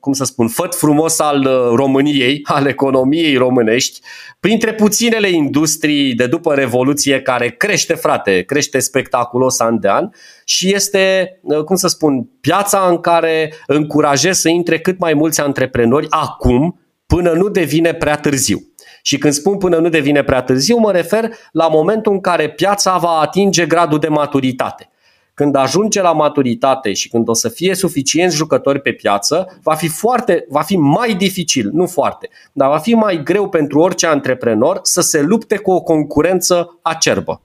[0.01, 4.01] cum să spun, făt frumos al uh, României, al economiei românești,
[4.41, 10.09] printre puținele industrii de după Revoluție care crește, frate, crește spectaculos an de an
[10.45, 15.41] și este, uh, cum să spun, piața în care încurajez să intre cât mai mulți
[15.41, 18.59] antreprenori acum, până nu devine prea târziu.
[19.03, 22.97] Și când spun până nu devine prea târziu, mă refer la momentul în care piața
[22.97, 24.91] va atinge gradul de maturitate
[25.37, 29.89] când ajunge la maturitate și când o să fie suficienți jucători pe piață, va fi
[29.89, 34.79] foarte, va fi mai dificil, nu foarte, dar va fi mai greu pentru orice antreprenor
[34.83, 37.43] să se lupte cu o concurență acerbă.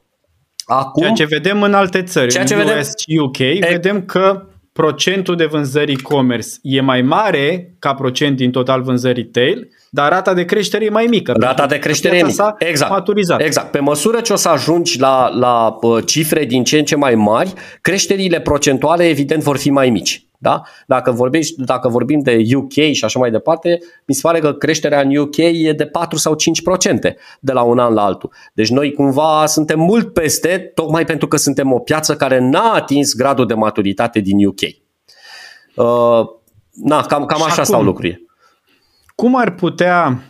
[0.66, 3.68] Acum, ceea ce vedem în alte țări, ceea ce în US vedem, și UK, e,
[3.70, 4.46] vedem că
[4.82, 10.34] procentul de vânzări e-commerce e mai mare ca procent din total vânzări retail, dar rata
[10.34, 11.34] de creștere e mai mică.
[11.40, 12.56] Rata de creștere e mică.
[12.60, 12.92] Exact.
[12.92, 13.42] Maturizat.
[13.42, 13.72] Exact.
[13.72, 17.54] Pe măsură ce o să ajungi la, la cifre din ce în ce mai mari,
[17.82, 20.26] creșterile procentuale evident vor fi mai mici.
[20.42, 20.62] Da?
[20.88, 25.02] Dacă, vorbești, dacă vorbim de UK și așa mai departe, mi se pare că creșterea
[25.02, 28.32] în UK e de 4 sau 5% de la un an la altul.
[28.54, 33.14] Deci noi cumva suntem mult peste, tocmai pentru că suntem o piață care n-a atins
[33.14, 34.62] gradul de maturitate din UK.
[35.76, 36.30] Uh,
[36.72, 38.22] na, cam, cam așa acum, stau lucrurile.
[39.16, 40.22] Cum ar putea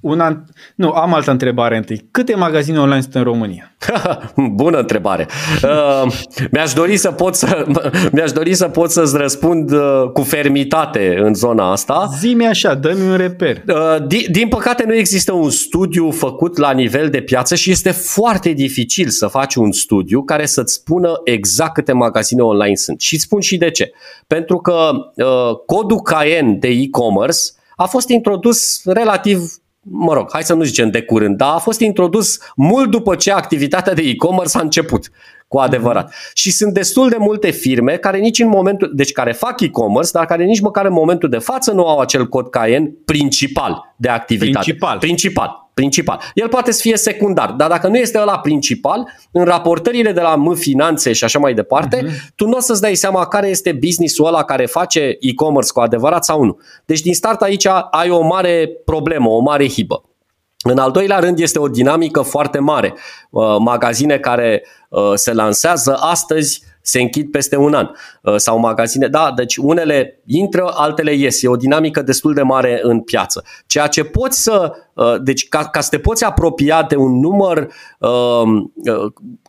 [0.00, 0.44] una...
[0.74, 2.08] Nu, am altă întrebare întâi.
[2.10, 3.74] Câte magazine online sunt în România?
[4.52, 5.28] Bună întrebare.
[5.62, 6.12] Uh,
[6.50, 7.66] mi-aș dori să pot să
[8.12, 12.08] mi-aș dori să pot să-ți răspund uh, cu fermitate în zona asta.
[12.18, 13.62] Zi-mi așa, dă-mi un reper.
[13.68, 17.90] Uh, din, din păcate nu există un studiu făcut la nivel de piață și este
[17.90, 23.00] foarte dificil să faci un studiu care să-ți spună exact câte magazine online sunt.
[23.00, 23.92] Și îți spun și de ce.
[24.26, 27.40] Pentru că uh, codul Cayenne de e-commerce
[27.76, 31.80] a fost introdus relativ mă rog, hai să nu zicem de curând, dar a fost
[31.80, 35.10] introdus mult după ce activitatea de e-commerce a început
[35.48, 36.14] cu adevărat.
[36.34, 40.24] Și sunt destul de multe firme care nici în momentul, deci care fac e-commerce, dar
[40.24, 44.64] care nici măcar în momentul de față nu au acel cod Cayenne principal de activitate.
[44.64, 44.98] Principal.
[44.98, 46.20] Principal principal.
[46.34, 50.34] El poate să fie secundar, dar dacă nu este ăla principal, în raportările de la
[50.34, 52.34] M Finanțe și așa mai departe, uh-huh.
[52.34, 56.24] tu nu o să-ți dai seama care este businessul ăla care face e-commerce cu adevărat
[56.24, 56.58] sau nu.
[56.84, 60.04] Deci din start aici ai o mare problemă, o mare hibă.
[60.62, 62.94] În al doilea rând este o dinamică foarte mare.
[63.30, 67.90] Uh, magazine care uh, se lansează astăzi se închid peste un an
[68.22, 69.06] uh, sau magazine.
[69.06, 71.42] Da, deci unele intră, altele ies.
[71.42, 73.44] E o dinamică destul de mare în piață.
[73.66, 74.72] Ceea ce poți să,
[75.22, 77.72] deci ca, ca să te poți apropia de un număr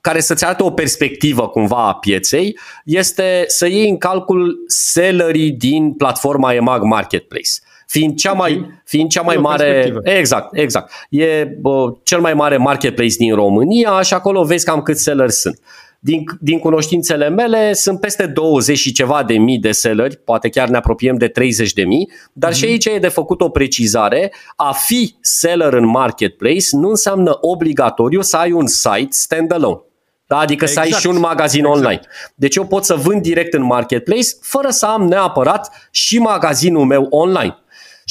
[0.02, 5.94] care să-ți arate o perspectivă cumva a pieței, este să iei în calcul sellerii din
[5.94, 7.52] platforma EMAG Marketplace
[7.92, 9.94] fiind cea mai, fiind cea mai mare.
[10.04, 10.92] Exact, exact.
[11.10, 15.60] E bă, cel mai mare marketplace din România și acolo vezi cam câți sellers sunt.
[16.04, 20.70] Din, din cunoștințele mele sunt peste 20 și ceva de mii de selleri, poate chiar
[20.70, 22.56] ne apropiem de 30 de mii, dar mm-hmm.
[22.56, 22.72] și mhm.
[22.72, 24.34] aici e de făcut o precizare.
[24.56, 29.82] A fi seller în marketplace nu înseamnă obligatoriu să ai un site standalone.
[30.28, 30.38] Da?
[30.38, 30.72] Adică exact.
[30.72, 31.04] să ai exact.
[31.04, 31.78] și un magazin exact.
[31.78, 32.02] online.
[32.36, 37.08] Deci eu pot să vând direct în marketplace fără să am neapărat și magazinul meu
[37.10, 37.58] online.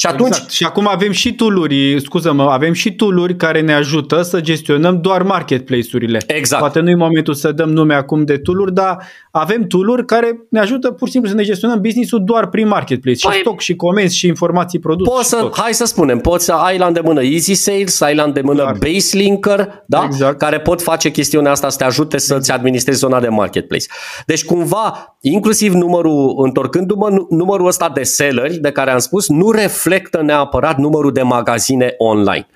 [0.01, 0.27] Și atunci...
[0.27, 0.51] Exact.
[0.51, 5.23] Și acum avem și tooluri, scuză-mă, avem și tooluri care ne ajută să gestionăm doar
[5.23, 6.21] marketplace-urile.
[6.27, 6.61] Exact.
[6.61, 8.97] Poate nu-i momentul să dăm nume acum de tooluri, dar
[9.31, 13.27] avem tooluri care ne ajută pur și simplu să ne gestionăm business-ul doar prin marketplace.
[13.27, 15.07] Păi, și stock, și comenzi, și informații produs.
[15.07, 15.59] Poți să, tot.
[15.59, 18.77] hai să spunem, poți să ai la îndemână Easy Sales, ai la îndemână Clar.
[18.77, 20.03] Base Linker, da?
[20.05, 20.37] exact.
[20.37, 22.59] care pot face chestiunea asta să te ajute să-ți exact.
[22.59, 23.85] administrezi zona de marketplace.
[24.25, 30.21] Deci cumva, inclusiv numărul, întorcându-mă, numărul ăsta de selleri de care am spus, nu reflectă
[30.21, 32.47] neapărat numărul de magazine online.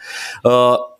[0.43, 0.51] Uh,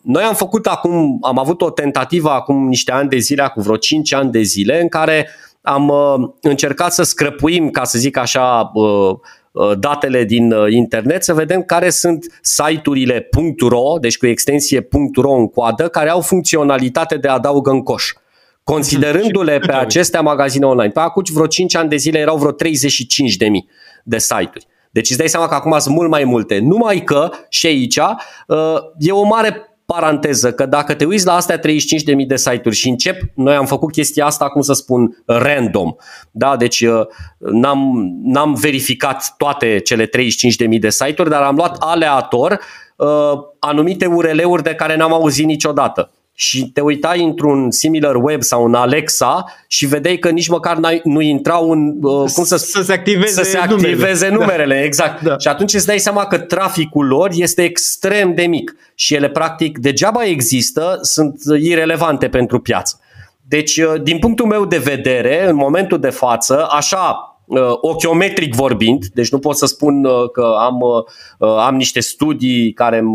[0.01, 3.75] noi am făcut acum, am avut o tentativă acum niște ani de zile, cu vreo
[3.75, 5.29] 5 ani de zile, în care
[5.65, 9.15] am uh, încercat să scrăpuim, ca să zic așa, uh,
[9.51, 15.47] uh, datele din internet, să vedem care sunt site-urile .ro, deci cu extensie .ro în
[15.47, 18.11] coadă, care au funcționalitate de adaugă în coș
[18.65, 20.91] considerându-le pe acestea magazine online.
[20.91, 23.69] Pe acum vreo 5 ani de zile erau vreo 35 de mii
[24.03, 24.67] de site-uri.
[24.91, 26.59] Deci îți dai seama că acum sunt mult mai multe.
[26.59, 31.59] Numai că și aici uh, e o mare paranteză că dacă te uiți la astea
[31.59, 31.63] 35.000
[32.27, 35.95] de site-uri și încep, noi am făcut chestia asta, cum să spun, random.
[36.31, 36.55] Da?
[36.55, 37.01] Deci uh,
[37.37, 40.09] n-am, n-am verificat toate cele 35.000
[40.79, 42.59] de site-uri, dar am luat aleator
[42.95, 43.07] uh,
[43.59, 48.73] anumite URL-uri de care n-am auzit niciodată și te uitai într-un similar web sau un
[48.73, 53.43] Alexa și vedeai că nici măcar nu intrau un uh, cum să, să se activeze,
[53.43, 54.33] să se activeze numerele.
[54.33, 54.75] numerele.
[54.75, 54.83] Da.
[54.83, 55.21] Exact.
[55.21, 55.37] Da.
[55.37, 59.77] Și atunci îți dai seama că traficul lor este extrem de mic și ele practic
[59.77, 62.99] degeaba există, sunt irelevante pentru piață.
[63.47, 67.34] Deci, uh, din punctul meu de vedere, în momentul de față, așa Uh,
[67.81, 70.79] ochiometric vorbind, deci nu pot să spun uh, că am,
[71.39, 73.13] uh, am niște studii care îmi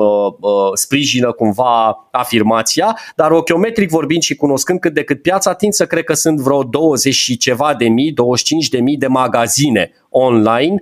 [0.75, 6.05] sprijină cumva afirmația, dar ochiometric vorbind și cunoscând cât de cât piața, tind să cred
[6.05, 10.75] că sunt vreo 20 și ceva de mii, 25 de mii de magazine online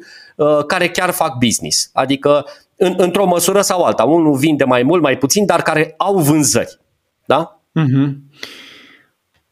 [0.66, 1.90] care chiar fac business.
[1.92, 2.44] Adică
[2.76, 4.04] în, într-o măsură sau alta.
[4.04, 6.78] Unul vinde mai mult, mai puțin, dar care au vânzări.
[7.26, 7.60] Da?
[7.80, 8.12] Mm-hmm.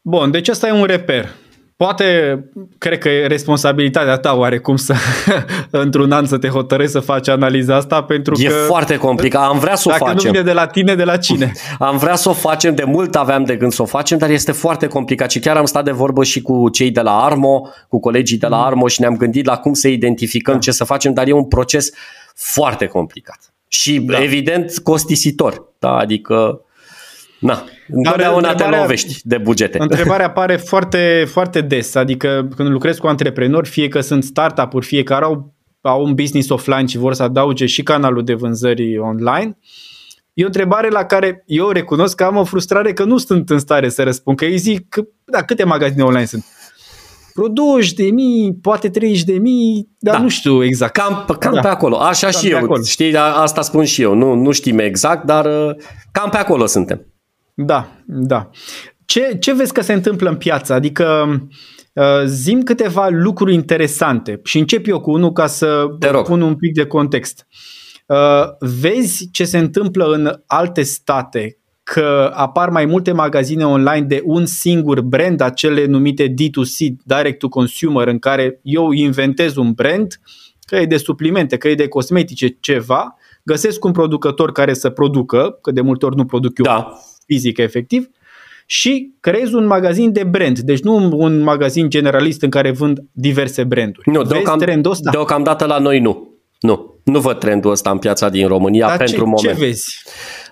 [0.02, 1.28] Bun, deci asta e un reper.
[1.76, 2.38] Poate,
[2.78, 4.94] cred că e responsabilitatea ta oarecum să,
[5.70, 8.54] într-un an să te hotărăști să faci analiza asta pentru e că...
[8.54, 10.16] E foarte complicat, am vrea să o dacă facem.
[10.16, 11.52] Dacă nu vine de la tine, de la cine?
[11.78, 14.52] Am vrea să o facem, de mult aveam de gând să o facem, dar este
[14.52, 18.00] foarte complicat și chiar am stat de vorbă și cu cei de la Armo, cu
[18.00, 18.62] colegii de la mm.
[18.62, 20.60] Armo și ne-am gândit la cum să identificăm da.
[20.60, 21.90] ce să facem, dar e un proces
[22.34, 24.22] foarte complicat și da.
[24.22, 25.72] evident costisitor.
[25.78, 25.96] Da?
[25.96, 26.60] Adică
[27.46, 29.78] Na, întotdeauna te lovești de bugete.
[29.80, 35.02] Întrebarea apare foarte, foarte des, adică când lucrezi cu antreprenori, fie că sunt startup-uri, fie
[35.02, 39.58] că au, au un business offline și vor să adauge și canalul de vânzări online,
[40.36, 43.58] E o întrebare la care eu recunosc că am o frustrare că nu sunt în
[43.58, 44.36] stare să răspund.
[44.36, 46.44] Că ei zic, că, da, câte magazine online sunt?
[47.34, 50.20] Vreo 20 de mii, poate 30 de mii, dar da.
[50.20, 50.92] nu știu exact.
[50.92, 51.60] Cam, cam da.
[51.60, 52.58] pe acolo, așa cam și eu.
[52.58, 52.82] Acolo.
[52.82, 54.14] Știi, asta spun și eu.
[54.14, 55.74] Nu, nu știm exact, dar uh,
[56.12, 57.06] cam pe acolo suntem.
[57.58, 58.50] Da, da.
[59.04, 60.72] Ce, ce vezi că se întâmplă în piață?
[60.72, 61.26] Adică
[61.92, 65.86] uh, zim câteva lucruri interesante și încep eu cu unul ca să
[66.24, 67.46] pun un pic de context.
[68.06, 68.16] Uh,
[68.80, 74.46] vezi ce se întâmplă în alte state că apar mai multe magazine online de un
[74.46, 80.20] singur brand, acele numite D2C, Direct to Consumer, în care eu inventez un brand,
[80.64, 85.58] că e de suplimente, că e de cosmetice, ceva, găsesc un producător care să producă,
[85.62, 88.08] că de multe ori nu produc eu da fizică efectiv,
[88.66, 90.58] și creezi un magazin de brand.
[90.58, 94.10] Deci nu un magazin generalist în care vând diverse branduri.
[94.10, 95.10] Nu, Vezi deocam, trendul ăsta?
[95.10, 96.34] Deocamdată la noi nu.
[96.60, 97.00] Nu.
[97.04, 99.58] Nu văd trendul ăsta în piața din România Dar pentru ce, moment.
[99.58, 100.02] ce vezi?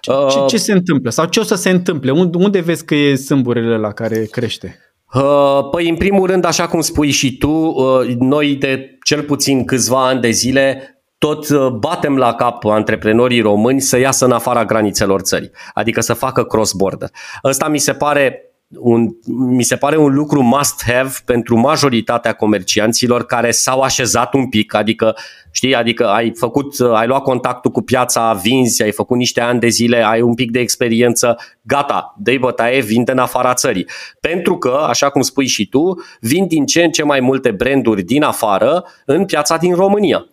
[0.01, 1.11] Ce, uh, ce, ce se întâmplă?
[1.11, 2.11] Sau ce o să se întâmple?
[2.11, 4.79] Unde, unde vezi că e sâmburele la care crește?
[5.15, 9.65] Uh, păi, în primul rând, așa cum spui și tu, uh, noi de cel puțin
[9.65, 10.94] câțiva ani de zile
[11.25, 16.15] tot uh, batem la cap antreprenorii români să iasă în afara granițelor țării, adică să
[16.15, 17.09] facă cross-border.
[17.45, 23.51] Ăsta mi se pare un, mi se pare un lucru must-have pentru majoritatea comercianților care
[23.51, 25.17] s-au așezat un pic, adică
[25.53, 29.69] știi, adică ai făcut, ai luat contactul cu piața, vinzi, ai făcut niște ani de
[29.69, 33.87] zile, ai un pic de experiență, gata, dă-i bătaie, vinde în afara țării.
[34.21, 38.03] Pentru că, așa cum spui și tu, vin din ce în ce mai multe branduri
[38.03, 40.27] din afară în piața din România.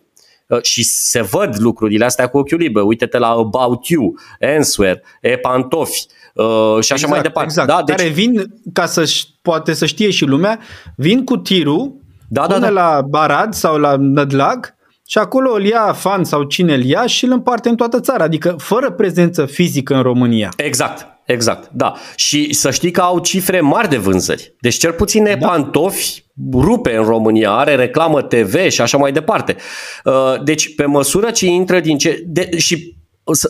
[0.52, 2.82] Uh, și se văd lucrurile astea cu ochiul liber.
[2.82, 4.14] Uite-te la About You,
[4.56, 6.44] Answer, E Pantofi uh,
[6.80, 7.48] și așa exact, mai departe.
[7.48, 7.68] Exact.
[7.68, 7.82] Da?
[7.82, 7.96] Deci...
[7.96, 10.58] Care vin, ca să poate să știe și lumea,
[10.96, 11.94] vin cu tirul
[12.28, 12.68] da, da, da.
[12.68, 14.74] la Barad sau la Nădlag
[15.06, 18.24] și acolo îl ia fan sau cine îl ia și îl împarte în toată țara,
[18.24, 20.48] adică fără prezență fizică în România.
[20.56, 21.94] Exact, exact, da.
[22.16, 24.54] Și să știi că au cifre mari de vânzări.
[24.60, 25.46] Deci cel puțin da.
[25.46, 29.56] pantofi rupe în România, are reclamă TV și așa mai departe.
[30.04, 32.22] Uh, deci pe măsură ce intră din ce...
[32.26, 32.96] De, și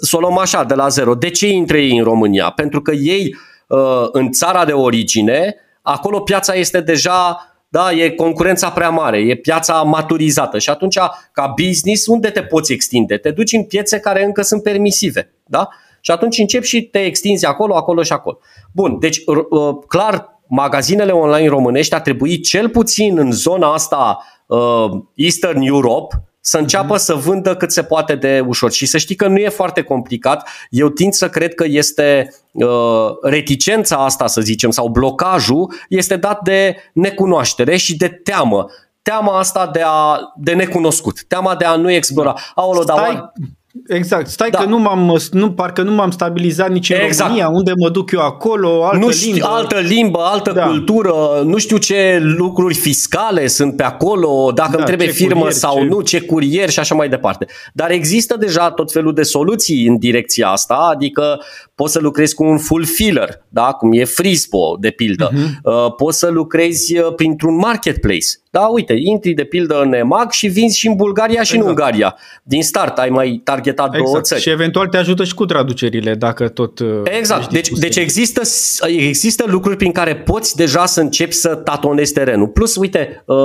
[0.01, 1.15] să o luăm așa, de la zero.
[1.15, 2.51] De ce intră ei în România?
[2.51, 3.37] Pentru că ei,
[3.69, 9.35] uh, în țara de origine, acolo piața este deja da, e concurența prea mare, e
[9.35, 10.99] piața maturizată și atunci,
[11.33, 13.17] ca business, unde te poți extinde?
[13.17, 15.69] Te duci în piețe care încă sunt permisive, da?
[16.05, 18.39] Și atunci începi și te extinzi acolo, acolo și acolo.
[18.73, 24.91] Bun, deci uh, clar, magazinele online românești ar trebui cel puțin în zona asta uh,
[25.15, 27.03] Eastern Europe să înceapă mm-hmm.
[27.03, 28.73] să vândă cât se poate de ușor.
[28.73, 30.49] Și să știi că nu e foarte complicat.
[30.71, 32.67] Eu tind să cred că este uh,
[33.23, 38.67] reticența asta, să zicem, sau blocajul, este dat de necunoaștere și de teamă.
[39.03, 42.35] Teama asta de, a, de necunoscut, teama de a nu explora.
[42.55, 43.33] Aolo, stai, dar...
[43.87, 44.27] Exact.
[44.29, 44.59] Stai da.
[44.59, 47.29] că nu m-am, nu, parcă nu m-am stabilizat nici în exact.
[47.29, 49.47] România, unde mă duc eu acolo, altă nu știu, limbă.
[49.47, 50.67] Altă limbă, altă da.
[50.67, 51.15] cultură,
[51.45, 55.79] nu știu ce lucruri fiscale sunt pe acolo, dacă da, îmi trebuie firmă curier, sau
[55.79, 55.85] ce...
[55.85, 57.47] nu, ce curier și așa mai departe.
[57.73, 61.41] Dar există deja tot felul de soluții în direcția asta, adică
[61.83, 63.73] poți să lucrezi cu un fulfiller, da?
[63.73, 65.31] cum e Frispo, de pildă.
[65.31, 65.97] Uh-huh.
[65.97, 68.27] Poți să lucrezi uh, printr-un marketplace.
[68.51, 71.63] Da, uite, intri de pildă în EMAG și vinzi și în Bulgaria și exact.
[71.63, 72.17] în Ungaria.
[72.43, 74.05] Din start ai mai targetat exact.
[74.05, 74.41] două țări.
[74.41, 76.79] Și eventual te ajută și cu traducerile, dacă tot...
[76.79, 77.51] Uh, exact.
[77.51, 78.41] Deci, deci există,
[78.87, 82.49] există lucruri prin care poți deja să începi să tatonezi terenul.
[82.49, 83.37] Plus, uite, uh,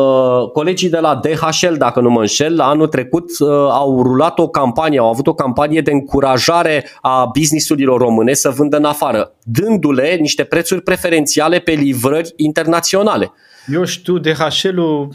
[0.54, 5.00] colegii de la DHL, dacă nu mă înșel, anul trecut uh, au rulat o campanie,
[5.00, 10.44] au avut o campanie de încurajare a businessurilor române să vândă în afară, dându-le niște
[10.44, 13.32] prețuri preferențiale pe livrări internaționale.
[13.74, 15.10] Eu știu, DHL-ul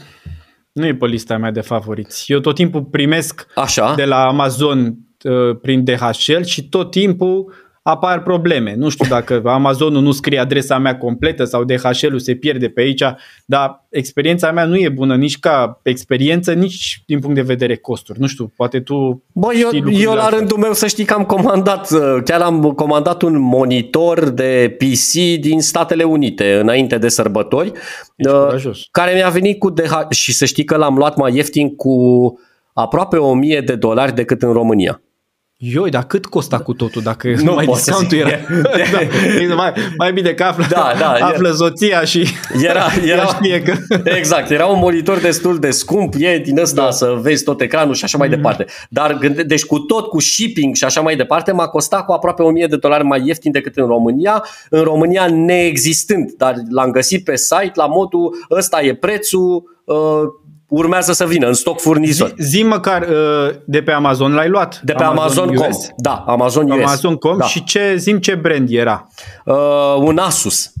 [0.71, 2.31] nu e pe lista mea de favoriți.
[2.31, 3.93] Eu tot timpul primesc Așa.
[3.95, 7.53] de la Amazon uh, prin DHL și tot timpul
[7.83, 8.75] apar probleme.
[8.77, 13.03] Nu știu dacă Amazonul nu scrie adresa mea completă sau DHL-ul se pierde pe aici,
[13.45, 18.19] dar experiența mea nu e bună nici ca experiență, nici din punct de vedere costuri.
[18.19, 21.91] Nu știu, poate tu Bă, eu, eu la rândul meu să știi că am comandat,
[21.91, 27.71] uh, chiar am comandat un monitor de PC din Statele Unite înainte de sărbători,
[28.17, 31.95] uh, care mi-a venit cu DH și să știi că l-am luat mai ieftin cu
[32.73, 35.01] aproape 1000 de dolari decât în România.
[35.65, 38.29] Ioi, dar cât costa cu totul dacă nu mai discountul era?
[39.49, 42.27] da, mai, mai bine că află, da, da, află era, soția și
[42.63, 43.73] era, era, știe că...
[44.03, 46.91] Exact, era un monitor destul de scump, e din ăsta da.
[46.91, 48.31] să vezi tot ecranul și așa mai mm-hmm.
[48.31, 48.65] departe.
[48.89, 52.67] Dar deci cu tot, cu shipping și așa mai departe, m-a costat cu aproape 1000
[52.67, 57.71] de dolari mai ieftin decât în România, în România neexistând, dar l-am găsit pe site
[57.73, 59.95] la modul ăsta e prețul, uh,
[60.73, 62.33] urmează să vină în stoc furnizor.
[62.37, 64.79] Zi, zi măcar uh, de pe Amazon l-ai luat?
[64.83, 65.63] De pe Amazon.com.
[65.63, 66.77] Amazon da, Amazon US.
[66.83, 67.45] Amazon.com da.
[67.45, 69.07] și ce, zim ce brand era?
[69.45, 69.55] Uh,
[69.97, 70.71] un Asus.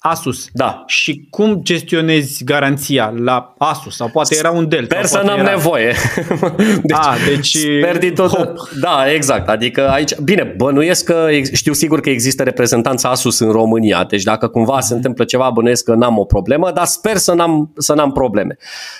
[0.00, 0.46] Asus.
[0.52, 0.82] Da.
[0.86, 3.96] Și cum gestionezi garanția la Asus?
[3.96, 4.84] Sau poate era un Dell?
[4.84, 5.50] Sper să n-am era...
[5.50, 5.94] nevoie.
[6.82, 8.70] deci, A, deci sper din tot.
[8.80, 9.48] Da, exact.
[9.48, 14.04] Adică aici, bine, bănuiesc că știu sigur că există reprezentanța Asus în România.
[14.04, 17.72] Deci dacă cumva se întâmplă ceva, bănuiesc că n-am o problemă, dar sper să n-am,
[17.76, 18.56] să n-am probleme.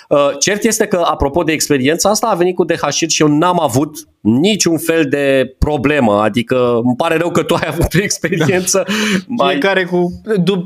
[0.09, 3.59] Uh, cert este că, apropo de experiența asta, a venit cu DHL și eu n-am
[3.61, 6.21] avut niciun fel de problemă.
[6.21, 8.93] Adică îmi pare rău că tu ai avut o experiență da.
[9.27, 9.51] mai...
[9.51, 10.21] Fiecare cu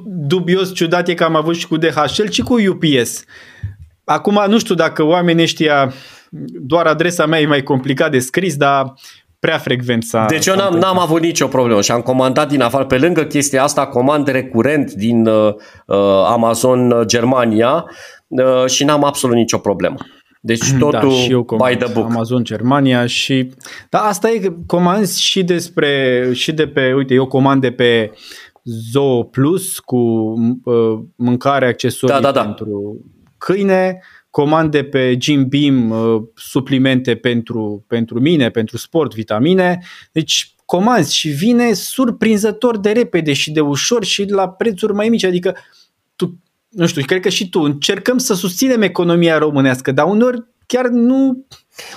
[0.05, 3.23] dubios ciudat e că am avut și cu DHL și cu UPS.
[4.03, 5.93] Acum nu știu dacă oamenii ăștia,
[6.61, 8.93] doar adresa mea e mai complicat de scris, dar
[9.39, 10.25] prea frecvent s-a...
[10.29, 13.63] Deci eu n-am, n-am avut nicio problemă și am comandat din afară, pe lângă chestia
[13.63, 15.53] asta, comand recurent din uh,
[15.85, 17.85] uh Amazon uh, Germania
[18.27, 19.95] uh, și n-am absolut nicio problemă.
[20.45, 22.05] Deci da, totul da, și eu by the book.
[22.05, 23.49] Amazon Germania și...
[23.89, 28.11] Da, asta e, comanzi și despre, și de pe, uite, eu comand de pe
[28.63, 29.97] Zoo Plus cu
[30.63, 32.41] uh, mâncare, accesorii da, da, da.
[32.43, 33.05] pentru
[33.37, 39.79] câine, comande pe Jim Beam uh, suplimente pentru, pentru mine, pentru sport, vitamine.
[40.11, 45.23] Deci comanzi și vine surprinzător de repede și de ușor și la prețuri mai mici.
[45.23, 45.57] Adică tu,
[46.73, 51.45] nu știu, cred că și tu încercăm să susținem economia românească, dar uneori chiar nu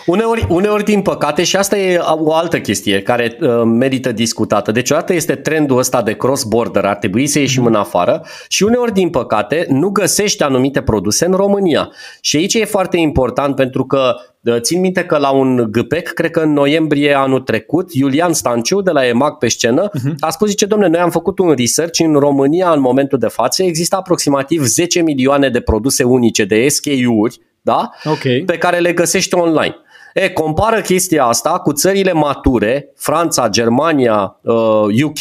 [0.07, 4.73] Uneori, uneori, din păcate, și asta e o altă chestie care uh, merită discutată.
[4.73, 7.69] Deci, odată este trendul ăsta de cross-border, ar trebui să ieșim mm.
[7.69, 11.91] în afară și uneori, din păcate, nu găsești anumite produse în România.
[12.21, 16.31] Și aici e foarte important pentru că uh, Țin minte că la un GPEC, cred
[16.31, 20.15] că în noiembrie anul trecut, Iulian Stanciu de la EMAG pe scenă uh-huh.
[20.21, 23.63] a spus, zice, domnule, noi am făcut un research în România în momentul de față,
[23.63, 27.91] există aproximativ 10 milioane de produse unice de SKU-uri da?
[28.05, 28.43] okay.
[28.47, 29.77] pe care le găsești online.
[30.15, 35.21] E, compară chestia asta cu țările mature, Franța, Germania, uh, UK,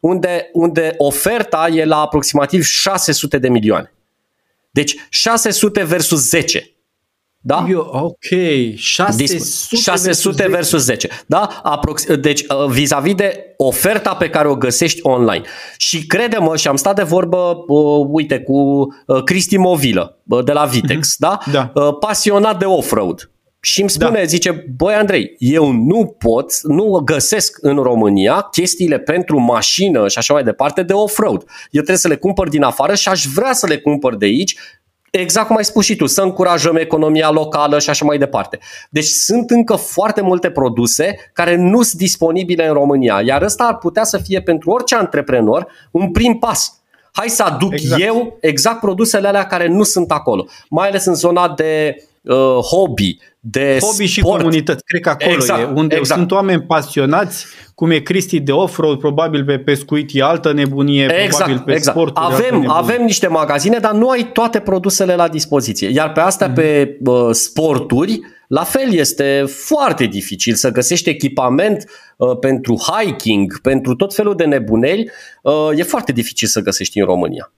[0.00, 3.92] unde, unde oferta e la aproximativ 600 de milioane.
[4.70, 6.73] Deci 600 versus 10.
[7.46, 7.66] Da?
[7.70, 8.40] Eu, ok,
[8.76, 11.08] 600, 600 versus 10.
[11.26, 11.60] Da?
[11.62, 15.42] Aprox- deci uh, vis-a-vis de oferta pe care o găsești online.
[15.76, 20.52] Și crede-mă, și am stat de vorbă, uh, uite, cu uh, Cristi Movilă uh, de
[20.52, 21.18] la Vitex, uh-huh.
[21.18, 21.38] da?
[21.52, 21.70] da.
[21.74, 23.30] Uh, pasionat de off-road.
[23.60, 24.24] Și îmi spune, da.
[24.24, 30.34] zice, băi Andrei, eu nu pot, nu găsesc în România chestiile pentru mașină și așa
[30.34, 31.42] mai departe de off-road.
[31.42, 34.56] Eu trebuie să le cumpăr din afară și aș vrea să le cumpăr de aici
[35.18, 38.58] exact cum ai spus și tu, să încurajăm economia locală și așa mai departe.
[38.90, 43.76] Deci sunt încă foarte multe produse care nu sunt disponibile în România, iar ăsta ar
[43.76, 46.78] putea să fie pentru orice antreprenor un prim pas.
[47.12, 48.02] Hai să aduc exact.
[48.02, 53.18] eu exact produsele alea care nu sunt acolo, mai ales în zona de uh, hobby,
[53.46, 54.08] de Hobby sport.
[54.08, 56.18] și comunități, cred că acolo Exact, e, unde exact.
[56.20, 61.24] sunt oameni pasionați, cum e Cristi de off-road, probabil pe pescuit e altă nebunie, probabil
[61.26, 61.96] Exact, pe exact.
[61.96, 62.76] sporturi e altă Avem, nebunie.
[62.80, 65.88] avem niște magazine, dar nu ai toate produsele la dispoziție.
[65.88, 66.54] Iar pe astea, Mhm.
[66.56, 71.84] pe uh, sporturi, la fel este foarte dificil să găsești echipament
[72.16, 75.10] uh, pentru hiking, pentru tot felul de nebuneli.
[75.42, 77.52] Uh, e foarte dificil să găsești în România.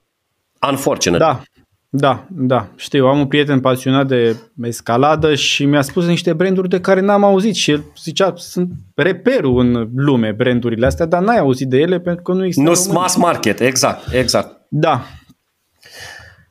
[0.69, 1.23] Unfortunate.
[1.23, 1.41] Da,
[1.89, 2.67] da, da.
[2.75, 7.23] Știu, am un prieten pasionat de escaladă și mi-a spus niște branduri de care n-am
[7.23, 11.99] auzit și el zicea, sunt reperul în lume brandurile astea, dar n-ai auzit de ele
[11.99, 13.07] pentru că nu există Nu în sunt România.
[13.15, 14.55] mass market, exact, exact.
[14.69, 15.03] Da.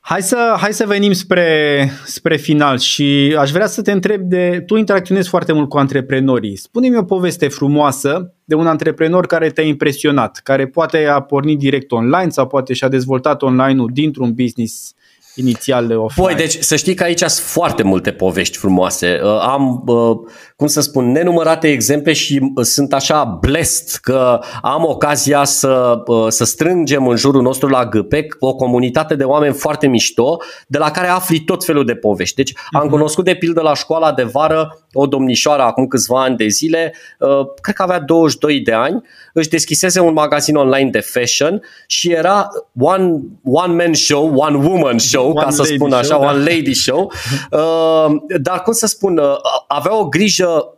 [0.00, 4.62] Hai să, hai să venim spre, spre final și aș vrea să te întreb de...
[4.66, 6.56] Tu interacționezi foarte mult cu antreprenorii.
[6.56, 11.92] Spune-mi o poveste frumoasă de un antreprenor care te-a impresionat, care poate a pornit direct
[11.92, 14.94] online sau poate și-a dezvoltat online-ul dintr-un business
[15.36, 16.26] inițial offline.
[16.26, 19.20] Păi, deci să știi că aici sunt foarte multe povești frumoase.
[19.22, 20.16] Uh, Am, uh,
[20.56, 26.26] cum să spun, nenumărate exemple și uh, sunt așa blessed că am ocazia să, uh,
[26.28, 30.90] să strângem în jurul nostru la GPEC o comunitate de oameni foarte mișto, de la
[30.90, 32.34] care afli tot felul de povești.
[32.34, 36.48] Deci am cunoscut de pildă la școala de vară o domnișoară acum câțiva ani de
[36.48, 37.28] zile, uh,
[37.60, 39.02] cred că avea 22 de ani,
[39.32, 42.48] își deschisese un magazin online de fashion și era
[42.78, 46.26] one, one man show, one woman show, One ca să lady spun așa, show, da.
[46.26, 47.12] one lady show.
[47.50, 49.36] Uh, dar cum să spun, uh,
[49.68, 50.70] avea o grijă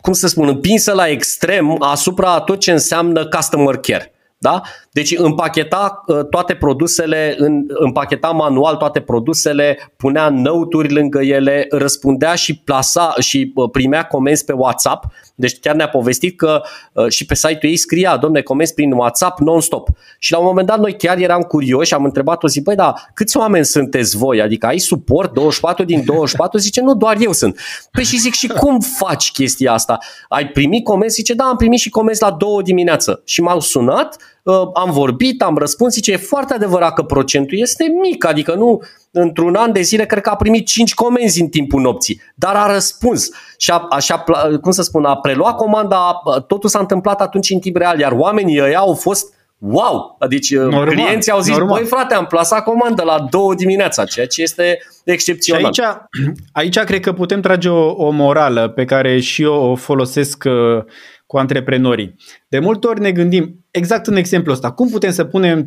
[0.00, 4.12] cum să spun, împinsă la extrem asupra tot ce înseamnă customer care.
[4.40, 4.60] Da?
[4.90, 12.34] Deci împacheta uh, toate produsele, în, împacheta manual toate produsele, punea năuturi lângă ele, răspundea
[12.34, 15.04] și plasa și uh, primea comenzi pe WhatsApp.
[15.40, 16.60] Deci chiar ne-a povestit că
[16.92, 19.88] uh, și pe site-ul ei scria, domne, comenzi prin WhatsApp non-stop.
[20.18, 23.36] Și la un moment dat noi chiar eram curioși, am întrebat-o, zic, băi, da, câți
[23.36, 24.40] oameni sunteți voi?
[24.40, 26.58] Adică ai suport 24 din 24?
[26.58, 27.60] Zice, nu, doar eu sunt.
[27.90, 29.98] Păi și zic, și cum faci chestia asta?
[30.28, 31.14] Ai primit comenzi?
[31.14, 33.22] Zice, da, am primit și comenzi la două dimineață.
[33.24, 37.84] Și m-au sunat, uh, am vorbit, am răspuns, zice, e foarte adevărat că procentul este
[38.00, 38.82] mic, adică nu,
[39.20, 42.72] într-un an de zile cred că a primit 5 comenzi în timpul nopții, dar a
[42.72, 44.24] răspuns și a, așa,
[44.60, 48.60] cum să spun, a preluat comanda, totul s-a întâmplat atunci în timp real, iar oamenii
[48.62, 50.16] ăia au fost Wow!
[50.28, 51.78] Deci Normal, clienții au zis, normal.
[51.78, 55.64] băi frate, am plasat comandă la două dimineața, ceea ce este Și excepțional.
[55.64, 55.80] aici,
[56.52, 60.84] aici cred că putem trage o, o morală pe care și eu o folosesc uh,
[61.28, 62.14] cu antreprenorii.
[62.48, 65.66] De multe ori ne gândim, exact în exemplul ăsta, cum putem să punem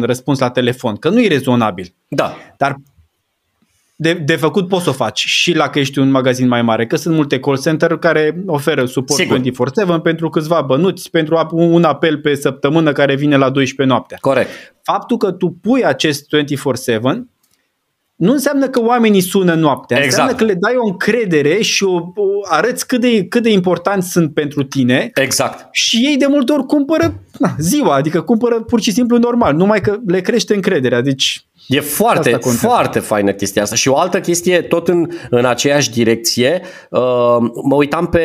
[0.00, 0.96] răspuns la telefon?
[0.96, 1.94] Că nu e rezonabil.
[2.08, 2.76] Da, Dar
[3.96, 6.86] de, de făcut poți să o faci și la că ești un magazin mai mare,
[6.86, 9.40] că sunt multe call center care oferă suport Sigur.
[9.98, 14.18] 24-7 pentru câțiva bănuți, pentru a- un apel pe săptămână care vine la 12 noaptea.
[14.20, 14.48] corect.
[14.82, 17.00] Faptul că tu pui acest 24-7
[18.16, 20.12] nu înseamnă că oamenii sună noaptea, Exact.
[20.12, 24.10] înseamnă că le dai o încredere și o, o arăți cât de, cât de importanți
[24.10, 25.68] sunt pentru tine Exact.
[25.70, 29.80] și ei de multe ori cumpără na, ziua, adică cumpără pur și simplu normal, numai
[29.80, 31.00] că le crește încrederea.
[31.00, 32.66] Deci E foarte, Asta contează.
[32.66, 33.74] foarte faină chestia asta.
[33.74, 37.00] Și o altă chestie, tot în, în aceeași direcție, uh,
[37.62, 38.20] mă uitam pe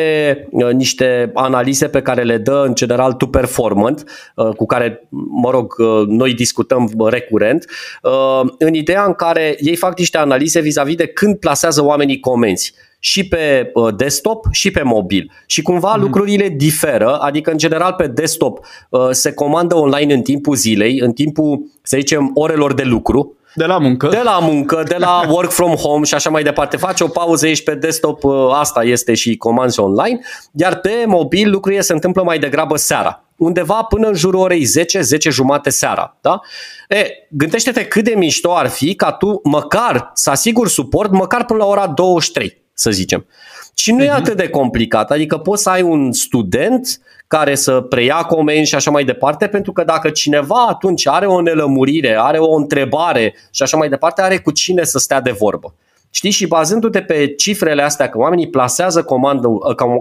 [0.50, 4.04] uh, niște analize pe care le dă în general Tu Performant,
[4.34, 5.06] uh, cu care,
[5.42, 7.64] mă rog, uh, noi discutăm recurent,
[8.02, 12.74] uh, în ideea în care ei fac niște analize vis-a-vis de când plasează oamenii comenzi
[13.00, 15.30] și pe uh, desktop și pe mobil.
[15.46, 16.00] Și cumva mm-hmm.
[16.00, 21.12] lucrurile diferă, adică în general pe desktop uh, se comandă online în timpul zilei, în
[21.12, 24.08] timpul, să zicem, orelor de lucru, de la muncă.
[24.08, 26.76] de la muncă, de la work from home și așa mai departe.
[26.76, 30.20] Faci o pauză, ești pe desktop, uh, asta este și comanzi online,
[30.52, 35.00] iar pe mobil lucrurile se întâmplă mai degrabă seara undeva până în jurul orei 10,
[35.00, 36.16] 10 jumate seara.
[36.20, 36.40] Da?
[36.88, 41.58] E, gândește-te cât de mișto ar fi ca tu măcar să asiguri suport măcar până
[41.58, 43.26] la ora 23, să zicem.
[43.74, 44.06] Și nu uh-huh.
[44.06, 48.74] e atât de complicat, adică poți să ai un student care să preia comenzi și
[48.74, 53.62] așa mai departe, pentru că dacă cineva atunci are o nelămurire, are o întrebare și
[53.62, 55.74] așa mai departe, are cu cine să stea de vorbă.
[56.10, 56.30] Știi?
[56.30, 59.48] Și bazându-te pe cifrele astea, că oamenii plasează comandă,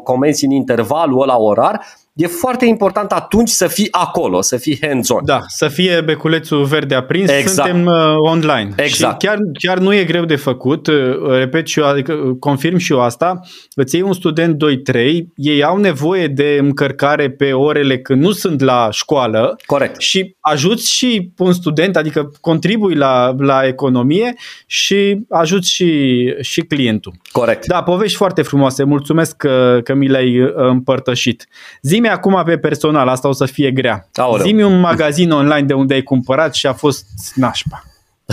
[0.04, 1.86] comenzi în intervalul ăla orar,
[2.20, 5.22] e foarte important atunci să fii acolo, să fii hands-on.
[5.26, 7.70] Da, să fie beculețul verde aprins, Exact.
[7.70, 8.74] suntem uh, online.
[8.76, 9.22] Exact.
[9.22, 10.96] Și chiar, chiar nu e greu de făcut, uh,
[11.28, 13.40] repet și eu, adică uh, confirm și eu asta,
[13.76, 14.64] îți iei un student
[14.94, 14.98] 2-3,
[15.36, 20.02] ei au nevoie de încărcare pe orele când nu sunt la școală Corect.
[20.02, 24.34] și ajuți și un student, adică contribui la, la economie
[24.66, 27.14] și ajuți și, și clientul.
[27.32, 27.66] Corect.
[27.66, 31.48] Da, povești foarte frumoase, mulțumesc că, că mi le-ai uh, împărtășit.
[31.82, 34.10] Zi-mi Zi-mi acum pe personal, asta o să fie grea.
[34.14, 34.46] Aoleu.
[34.46, 37.06] Zi-mi un magazin online de unde ai cumpărat și a fost
[37.36, 37.84] nașpa.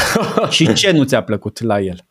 [0.50, 2.04] și ce nu ți-a plăcut la el?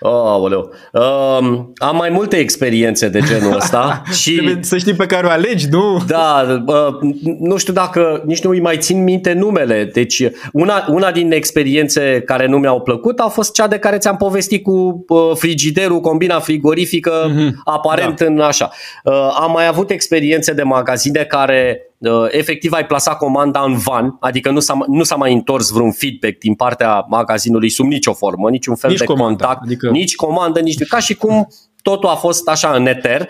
[0.00, 0.70] Aoleu.
[0.92, 5.30] Um, am mai multe experiențe de genul ăsta și Trebuie să știi pe care o
[5.30, 6.02] alegi, nu?
[6.06, 9.90] da, uh, nu știu dacă nici nu îi mai țin minte numele.
[9.92, 14.16] Deci una, una din experiențe care nu mi-au plăcut a fost cea de care ți-am
[14.16, 17.60] povestit cu uh, frigiderul, combina frigorifică, Mhm.
[17.64, 18.70] aparent în așa.
[19.04, 21.86] Uh, am mai avut experiențe de magazine care uh,
[22.30, 26.38] efectiv ai plasat comanda în van, adică nu s-a, nu s-a mai întors vreun feedback
[26.38, 30.60] din partea magazinului sub nicio formă, niciun fel Nici de comandă, contact, adică- nici comandă,
[30.60, 31.48] nici ca și cum
[31.82, 33.28] totul a fost așa în eter.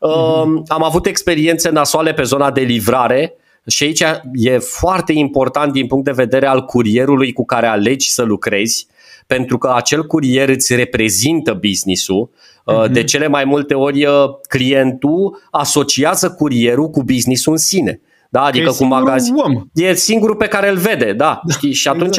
[0.00, 3.34] Uh, am avut experiențe nasoale pe zona de livrare
[3.66, 8.22] și aici e foarte important din punct de vedere al curierului cu care alegi să
[8.22, 8.86] lucrezi,
[9.26, 12.30] pentru că acel curier îți reprezintă business-ul.
[12.64, 14.12] Uh, De cele mai multe ori uh,
[14.48, 18.00] clientul asociază curierul cu business-ul în sine.
[18.34, 19.34] Da, adică e cu singurul magazin.
[19.34, 19.66] om.
[19.72, 21.40] E singurul pe care îl vede, da.
[21.48, 21.72] Știi?
[21.72, 22.18] Și atunci,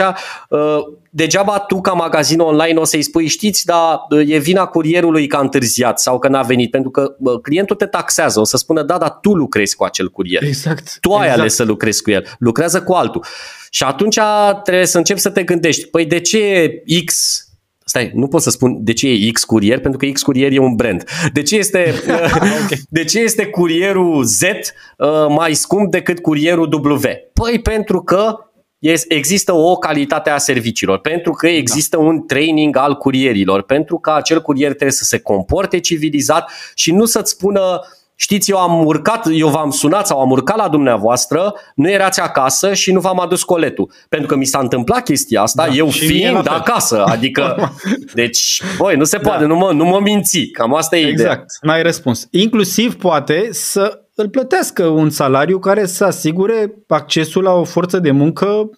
[0.50, 0.78] uh,
[1.10, 5.36] degeaba tu ca magazin online o să-i spui, știți, dar uh, e vina curierului că
[5.36, 8.84] a întârziat sau că n-a venit, pentru că uh, clientul te taxează, o să spună,
[8.84, 10.44] da, dar tu lucrezi cu acel curier.
[10.44, 10.98] Exact.
[11.00, 11.40] Tu ai exact.
[11.40, 13.26] ales să lucrezi cu el, lucrează cu altul.
[13.70, 14.20] Și atunci
[14.64, 16.70] trebuie să începi să te gândești, păi de ce
[17.06, 17.40] X
[17.88, 20.58] Stai, nu pot să spun de ce e X curier, pentru că X curier e
[20.58, 21.04] un brand.
[21.34, 21.94] De ce este,
[22.90, 27.00] de ce este curierul Z uh, mai scump decât curierul W?
[27.34, 28.36] Păi pentru că
[28.80, 34.12] es- există o calitate a serviciilor, pentru că există un training al curierilor, pentru că
[34.12, 37.82] acel curier trebuie să se comporte civilizat și nu să-ți spună
[38.18, 42.74] Știți, eu am urcat, eu v-am sunat sau am urcat la dumneavoastră, nu erați acasă
[42.74, 43.92] și nu v-am adus coletul.
[44.10, 46.54] Pentru că mi s-a întâmplat chestia asta, Da, eu și mie la fiind fel.
[46.56, 47.04] acasă.
[47.04, 47.72] Adică,
[48.14, 49.30] deci, băi, nu se Da.
[49.30, 50.40] poate, nu, mă, nu mă minți.
[50.46, 51.32] Cam asta e ideea.
[51.32, 52.28] Exact, n-ai răspuns.
[52.32, 58.12] Inclusiv poate să îl plătească un salariu care să asigure accesul la o forță de
[58.12, 58.70] muncă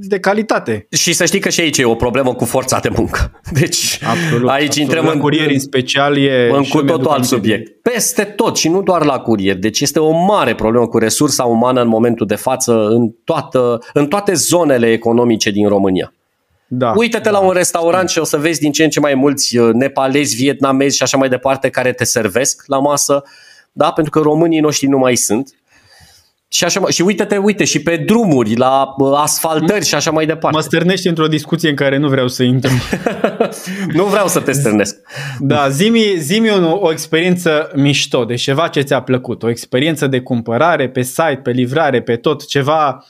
[0.00, 0.86] de calitate.
[0.90, 3.40] Și să știi că și aici e o problemă cu forța de muncă.
[3.60, 4.48] Deci Absolut.
[4.48, 4.88] aici absolut.
[4.88, 7.48] intrăm la în, curieri în special e în și cu eu mi-aduc totul alt aminte
[7.48, 7.82] de- subiect.
[7.82, 9.56] Peste tot și nu doar la curier.
[9.56, 14.06] Deci este o mare problemă cu resursa umană în momentul de față în, toată, în
[14.06, 16.12] toate zonele economice din România.
[16.66, 16.92] Da.
[16.96, 19.72] Uite-te la un restaurant și o să vezi din ce în ce mai mulți uh,
[19.72, 23.22] nepalezi, vietnamezi și așa mai departe care te servesc la masă,
[23.72, 23.90] da?
[23.92, 25.54] pentru că românii noștri nu mai sunt.
[26.54, 30.26] Și, așa, mai- și uite-te, uite, și pe drumuri, la uh, asfaltări și așa mai
[30.26, 30.56] departe.
[30.56, 32.70] Mă stârnești într-o discuție în care nu vreau să intru.
[33.98, 34.96] nu vreau să te stârnesc.
[35.38, 39.42] Da, zi-mi, zi-mi o, o experiență mișto, de ceva ce ți-a plăcut.
[39.42, 43.04] O experiență de cumpărare pe site, pe livrare, pe tot, ceva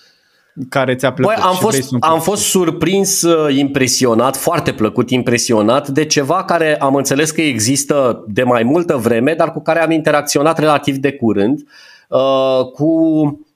[0.68, 1.34] care ți-a plăcut.
[1.34, 2.30] Băi, am și vrei fost, să-mi am povestești.
[2.30, 8.42] fost surprins, uh, impresionat, foarte plăcut impresionat de ceva care am înțeles că există de
[8.42, 11.92] mai multă vreme, dar cu care am interacționat relativ de curând, uh,
[12.72, 12.88] cu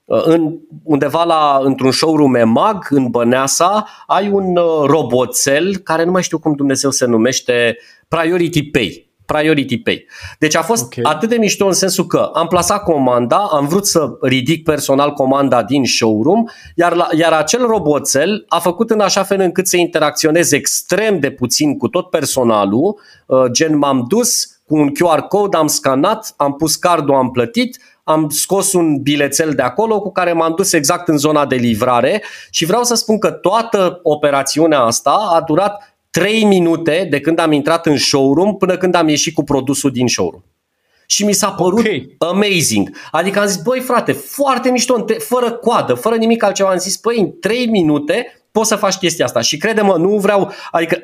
[0.04, 6.10] uh, în, undeva la, într-un showroom EMAG în Băneasa ai un uh, roboțel care nu
[6.10, 7.76] mai știu cum Dumnezeu se numește,
[8.08, 9.10] Priority Pay.
[9.26, 10.06] Priority Pay.
[10.38, 11.06] Deci a fost Ok.
[11.06, 15.62] atât de mișto în sensul că am plasat comanda, am vrut să ridic personal comanda
[15.62, 16.44] din showroom,
[16.74, 21.30] iar, la, iar acel roboțel a făcut în așa fel încât să interacționeze extrem de
[21.30, 26.52] puțin cu tot personalul, uh, gen m-am dus cu un QR code, am scanat, am
[26.54, 27.78] pus cardul, am plătit,
[28.08, 32.22] am scos un bilețel de acolo cu care m-am dus exact în zona de livrare
[32.50, 37.52] și vreau să spun că toată operațiunea asta a durat 3 minute de când am
[37.52, 40.42] intrat în showroom până când am ieșit cu produsul din showroom.
[41.06, 42.32] Și mi s-a părut Ok.
[42.32, 42.90] amazing.
[43.10, 46.70] Adică am zis, băi frate, foarte mișto, în te- fără coadă, fără nimic altceva.
[46.70, 49.40] Am zis, băi, în 3 minute poți să faci chestia asta.
[49.40, 51.02] Și crede-mă, nu vreau, adică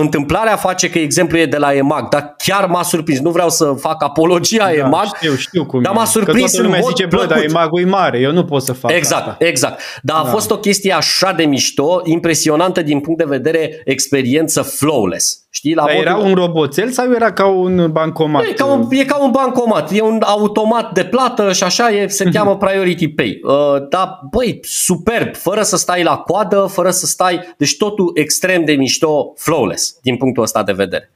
[0.00, 3.20] întâmplarea face că exemplu e de la EMAG, dar chiar m-a surprins.
[3.20, 5.94] Nu vreau să fac apologia Da, EMAG, știu, știu cum dar e.
[5.94, 7.44] m-a surprins Că toată lumea în mod zice, bă, dar plăcut.
[7.50, 9.44] e magul e mare, eu nu pot să fac Exact, asta.
[9.44, 9.80] exact.
[10.02, 10.28] Dar a Da.
[10.30, 15.45] fost o chestie așa de mișto, impresionantă din punct de vedere experiență flawless.
[15.56, 15.74] Știi?
[15.74, 18.42] La Dar modul- era un roboțel sau era ca un bancomat?
[18.42, 22.06] E ca, un, e ca un bancomat, e un automat de plată și așa e,
[22.06, 23.40] se cheamă Priority Pay.
[23.42, 23.52] Uh,
[23.88, 28.72] dar, băi, superb, fără să stai la coadă, fără să stai, deci totul extrem de
[28.72, 31.12] mișto, flawless, din punctul ăsta de vedere.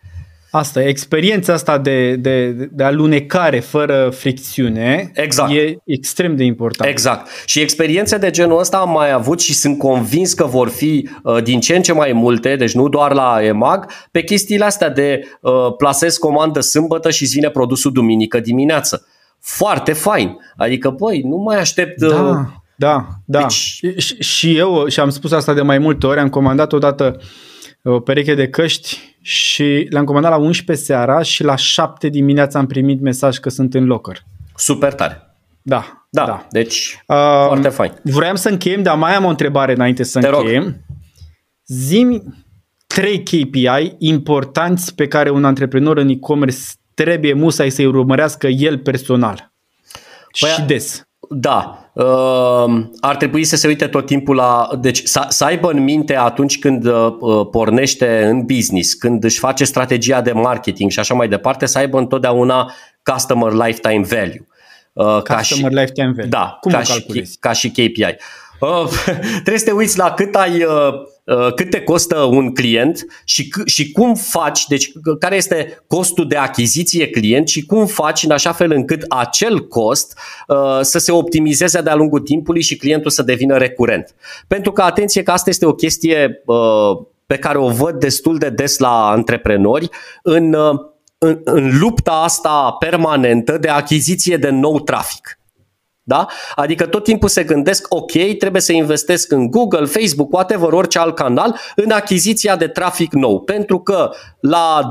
[0.50, 5.50] Asta, experiența asta de, de, de alunecare fără fricțiune Exact.
[5.52, 6.90] e extrem de important.
[6.90, 7.28] Exact.
[7.46, 11.42] Și experiențe de genul ăsta am mai avut și sunt convins că vor fi uh,
[11.42, 15.20] din ce în ce mai multe, deci nu doar la EMAG, pe chestiile astea de
[15.40, 19.06] uh, plasez comandă sâmbătă și îți vine produsul duminică dimineață.
[19.40, 20.36] Foarte fain.
[20.56, 22.02] Adică, băi, nu mai aștept...
[22.02, 22.46] uh, Da,
[22.76, 23.38] da, da.
[23.40, 27.20] Deci- Și, și eu, și am spus asta de mai multe ori, am comandat odată
[27.82, 32.66] o pereche de căști și le-am comandat la 11 seara și la 7 dimineața am
[32.66, 34.24] primit mesaj că sunt în locker.
[34.56, 35.34] Super tare.
[35.62, 36.06] Da.
[36.10, 36.46] Da, da.
[36.50, 37.16] deci uh,
[37.46, 37.92] foarte fain.
[38.02, 40.62] Vreau să încheiem, dar mai am o întrebare înainte să Te încheiem.
[40.62, 40.74] Rog.
[41.66, 42.22] Zimi
[42.86, 46.58] trei KPI importanți pe care un antreprenor în e-commerce
[46.94, 49.52] trebuie musai să-i urmărească el personal
[50.40, 51.02] păi, și des.
[51.28, 54.68] Da, uh, ar trebui să se uite tot timpul la.
[54.80, 57.16] Deci să, să aibă în minte atunci când uh,
[57.50, 61.98] pornește în business, când își face strategia de marketing și așa mai departe, să aibă
[61.98, 62.72] întotdeauna
[63.02, 64.46] customer lifetime value.
[64.92, 66.28] Uh, customer ca și, lifetime value.
[66.28, 68.16] Da, Cum ca, și, ca și KPI.
[68.60, 68.88] Uh,
[69.32, 71.19] trebuie să te uiți la cât ai uh, Uh,
[71.54, 77.08] cât te costă un client și, și cum faci, deci care este costul de achiziție
[77.08, 81.94] client și cum faci în așa fel încât acel cost uh, să se optimizeze de-a
[81.94, 84.14] lungul timpului și clientul să devină recurent.
[84.46, 88.48] Pentru că, atenție, că asta este o chestie uh, pe care o văd destul de
[88.48, 89.88] des la antreprenori
[90.22, 90.54] în,
[91.18, 95.39] în, în lupta asta permanentă de achiziție de nou trafic.
[96.10, 96.26] Da?
[96.54, 101.14] Adică tot timpul se gândesc, ok, trebuie să investesc în Google, Facebook, whatever, orice alt
[101.14, 103.40] canal, în achiziția de trafic nou.
[103.40, 104.10] Pentru că
[104.40, 104.90] la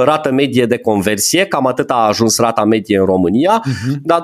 [0.00, 3.94] 2% rată medie de conversie, cam atât a ajuns rata medie în România, uh-huh.
[4.04, 4.22] la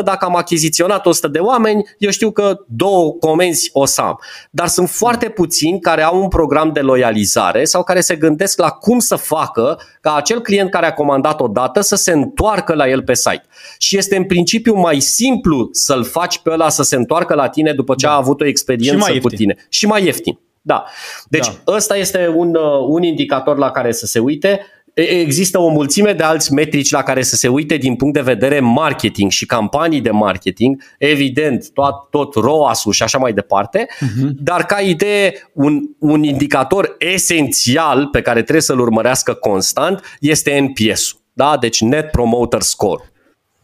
[0.00, 4.18] 2% dacă am achiziționat 100 de oameni, eu știu că două comenzi o să am.
[4.50, 8.68] Dar sunt foarte puțini care au un program de loializare sau care se gândesc la
[8.68, 12.88] cum să facă ca acel client care a comandat o dată să se întoarcă la
[12.88, 13.44] el pe site.
[13.78, 17.48] Și este în principiu mai simplu simplu să-l faci pe ăla să se întoarcă la
[17.48, 18.12] tine după ce da.
[18.12, 19.56] a avut o experiență cu tine.
[19.68, 20.38] Și mai ieftin.
[20.62, 20.84] Da.
[21.28, 21.72] Deci da.
[21.72, 24.60] ăsta este un, uh, un indicator la care să se uite.
[24.94, 28.60] Există o mulțime de alți metrici la care să se uite din punct de vedere
[28.60, 34.28] marketing și campanii de marketing, evident, tot, tot ROAS-ul și așa mai departe, uh-huh.
[34.38, 41.18] dar ca idee, un, un indicator esențial pe care trebuie să-l urmărească constant este NPS-ul.
[41.32, 41.56] Da?
[41.60, 43.12] Deci Net Promoter Score.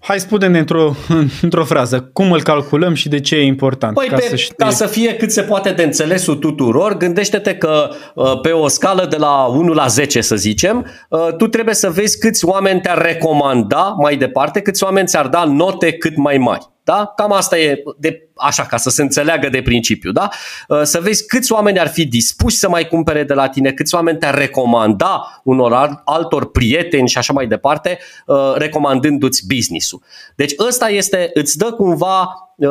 [0.03, 0.95] Hai spune-ne într-o,
[1.43, 3.95] într-o frază, cum îl calculăm și de ce e important?
[3.95, 4.55] Păi ca, pe, să știe...
[4.57, 9.07] ca să fie cât se poate de înțelesul tuturor, gândește-te că uh, pe o scală
[9.11, 13.03] de la 1 la 10, să zicem, uh, tu trebuie să vezi câți oameni te-ar
[13.03, 16.69] recomanda mai departe, câți oameni ți-ar da note cât mai mari.
[16.91, 17.13] Da?
[17.17, 20.13] Cam asta e, de, așa, ca să se înțeleagă de principiu.
[20.13, 20.29] Da?
[20.69, 23.95] Uh, să vezi câți oameni ar fi dispuși să mai cumpere de la tine, câți
[23.95, 30.03] oameni te-ar recomanda unor altor prieteni și așa mai departe, uh, recomandându-ți business-ul.
[30.35, 32.69] Deci ăsta este, îți dă cumva uh,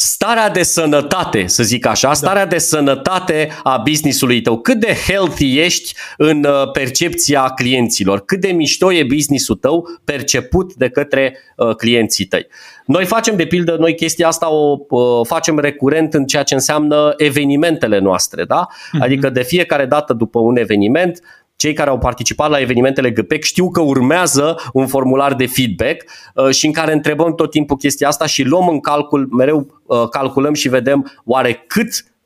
[0.00, 2.14] starea de sănătate, să zic așa, da.
[2.14, 4.58] starea de sănătate a businessului tău.
[4.58, 10.74] Cât de healthy ești în uh, percepția clienților, cât de mișto e businessul tău perceput
[10.74, 12.46] de către uh, clienții tăi.
[12.86, 17.14] Noi facem, de pildă, noi chestia asta o uh, facem recurent în ceea ce înseamnă
[17.16, 18.66] evenimentele noastre, da?
[18.66, 19.02] Uh-huh.
[19.02, 21.20] Adică de fiecare dată după un eveniment
[21.58, 26.04] cei care au participat la evenimentele GPEC știu că urmează un formular de feedback
[26.34, 30.08] uh, și în care întrebăm tot timpul chestia asta și luăm în calcul, mereu uh,
[30.08, 32.17] calculăm și vedem oare cât la sută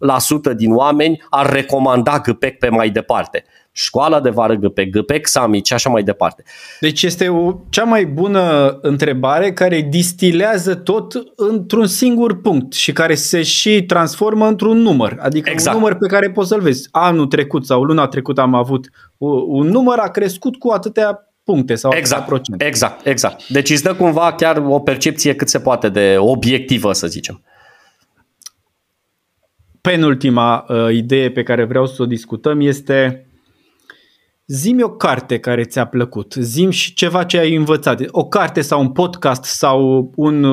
[0.54, 5.72] din oameni ar recomanda GPEC pe mai departe școala de vară GPEC, GPEC Summit și
[5.72, 6.42] așa mai departe.
[6.80, 13.14] Deci este o, cea mai bună întrebare care distilează tot într-un singur punct și care
[13.14, 15.16] se și transformă într-un număr.
[15.20, 15.76] Adică exact.
[15.76, 16.88] un număr pe care poți să-l vezi.
[16.90, 18.90] Anul trecut sau luna trecută am avut
[19.46, 22.64] un număr, a crescut cu atâtea puncte sau exact, procente.
[22.64, 23.48] Exact, exact.
[23.48, 27.42] Deci îți dă cumva chiar o percepție cât se poate de obiectivă, să zicem.
[29.82, 33.26] Penultima uh, idee pe care vreau să o discutăm este
[34.46, 38.80] Zimi o carte care ți-a plăcut, zim și ceva ce ai învățat, o carte sau
[38.80, 40.44] un podcast sau un,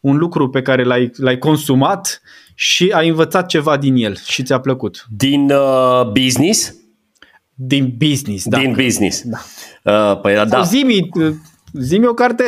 [0.00, 2.20] un lucru pe care l-ai, l-ai consumat
[2.54, 5.06] și ai învățat ceva din el și ți-a plăcut.
[5.16, 6.74] Din uh, business?
[7.54, 8.58] Din business, da.
[8.58, 9.22] Din business.
[9.22, 9.38] Da.
[10.10, 10.62] Uh, păi, da.
[10.62, 11.08] Zimi,
[11.80, 12.44] Zimi o carte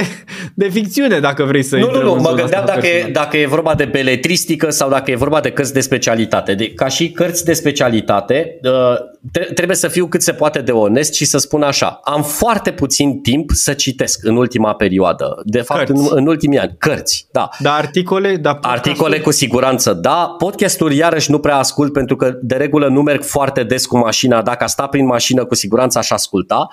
[0.54, 3.74] de ficțiune dacă vrei să Nu, nu, nu, mă gândeam dacă e, dacă e vorba
[3.74, 6.54] de beletristică sau dacă e vorba de cărți de specialitate.
[6.54, 11.14] De, ca și cărți de specialitate, uh, trebuie să fiu cât se poate de onest
[11.14, 12.00] și să spun așa.
[12.04, 15.40] Am foarte puțin timp să citesc în ultima perioadă.
[15.44, 16.74] De fapt, în, în ultimii ani.
[16.78, 17.48] Cărți, da.
[17.58, 18.36] Da, articole?
[18.36, 20.34] Da, articole cu siguranță, da.
[20.38, 24.42] Podcasturi iarăși nu prea ascult pentru că de regulă nu merg foarte des cu mașina.
[24.42, 26.68] Dacă sta prin mașină, cu siguranță aș asculta.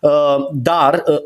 [0.00, 0.10] Uh,
[0.52, 1.16] dar uh,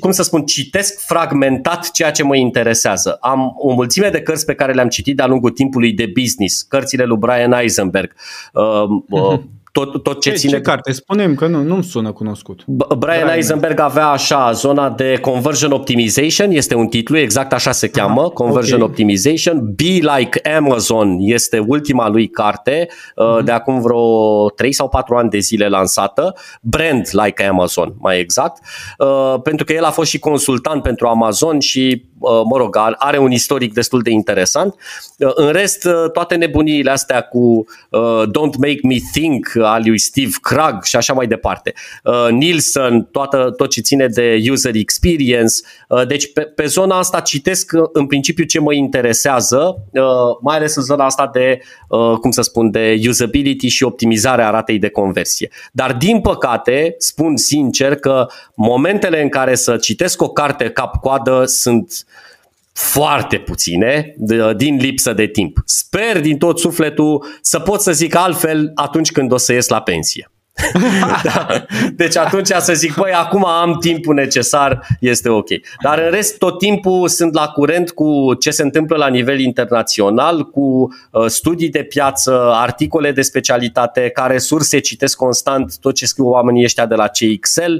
[0.00, 3.16] cum să spun, citesc fragmentat ceea ce mă interesează.
[3.20, 7.04] Am o mulțime de cărți pe care le-am citit de-a lungul timpului de business, cărțile
[7.04, 8.14] lui Brian Eisenberg,
[8.52, 8.62] uh,
[9.08, 9.38] uh,
[9.72, 10.52] tot, tot ce, ce ține...
[10.52, 10.92] Ce carte?
[10.92, 12.64] Spunem că nu, nu-mi sună cunoscut.
[12.66, 17.88] Brian, Brian Eisenberg avea așa, zona de Conversion Optimization, este un titlu, exact așa se
[17.88, 18.90] cheamă, Aha, Conversion okay.
[18.90, 19.74] Optimization.
[19.74, 23.44] Be Like Amazon este ultima lui carte, uh-huh.
[23.44, 26.34] de acum vreo 3 sau 4 ani de zile lansată.
[26.62, 28.62] Brand Like Amazon, mai exact,
[28.98, 33.30] uh, pentru că el a fost și consultant pentru Amazon și mă rog, are un
[33.30, 34.74] istoric destul de interesant.
[35.16, 37.64] În rest, toate nebuniile astea cu
[38.26, 41.72] Don't Make Me Think al lui Steve Krug și așa mai departe.
[42.30, 45.54] Nielsen, toată, tot ce ține de user experience.
[46.08, 49.76] Deci pe, pe zona asta citesc în principiu ce mă interesează,
[50.42, 51.60] mai ales în zona asta de,
[52.20, 55.50] cum să spun, de usability și optimizarea ratei de conversie.
[55.72, 62.04] Dar din păcate, spun sincer că momentele în care să citesc o carte cap-coadă sunt
[62.80, 64.14] foarte puține
[64.56, 65.58] din lipsă de timp.
[65.64, 69.80] Sper din tot sufletul să pot să zic altfel atunci când o să ies la
[69.80, 70.30] pensie.
[71.22, 71.46] da.
[71.94, 75.48] Deci atunci să zic, păi acum am timpul necesar, este ok.
[75.82, 80.44] Dar în rest tot timpul sunt la curent cu ce se întâmplă la nivel internațional,
[80.44, 80.60] cu
[81.10, 86.64] uh, studii de piață, articole de specialitate, care resurse citesc constant tot ce scriu oamenii
[86.64, 87.72] ăștia de la CXL.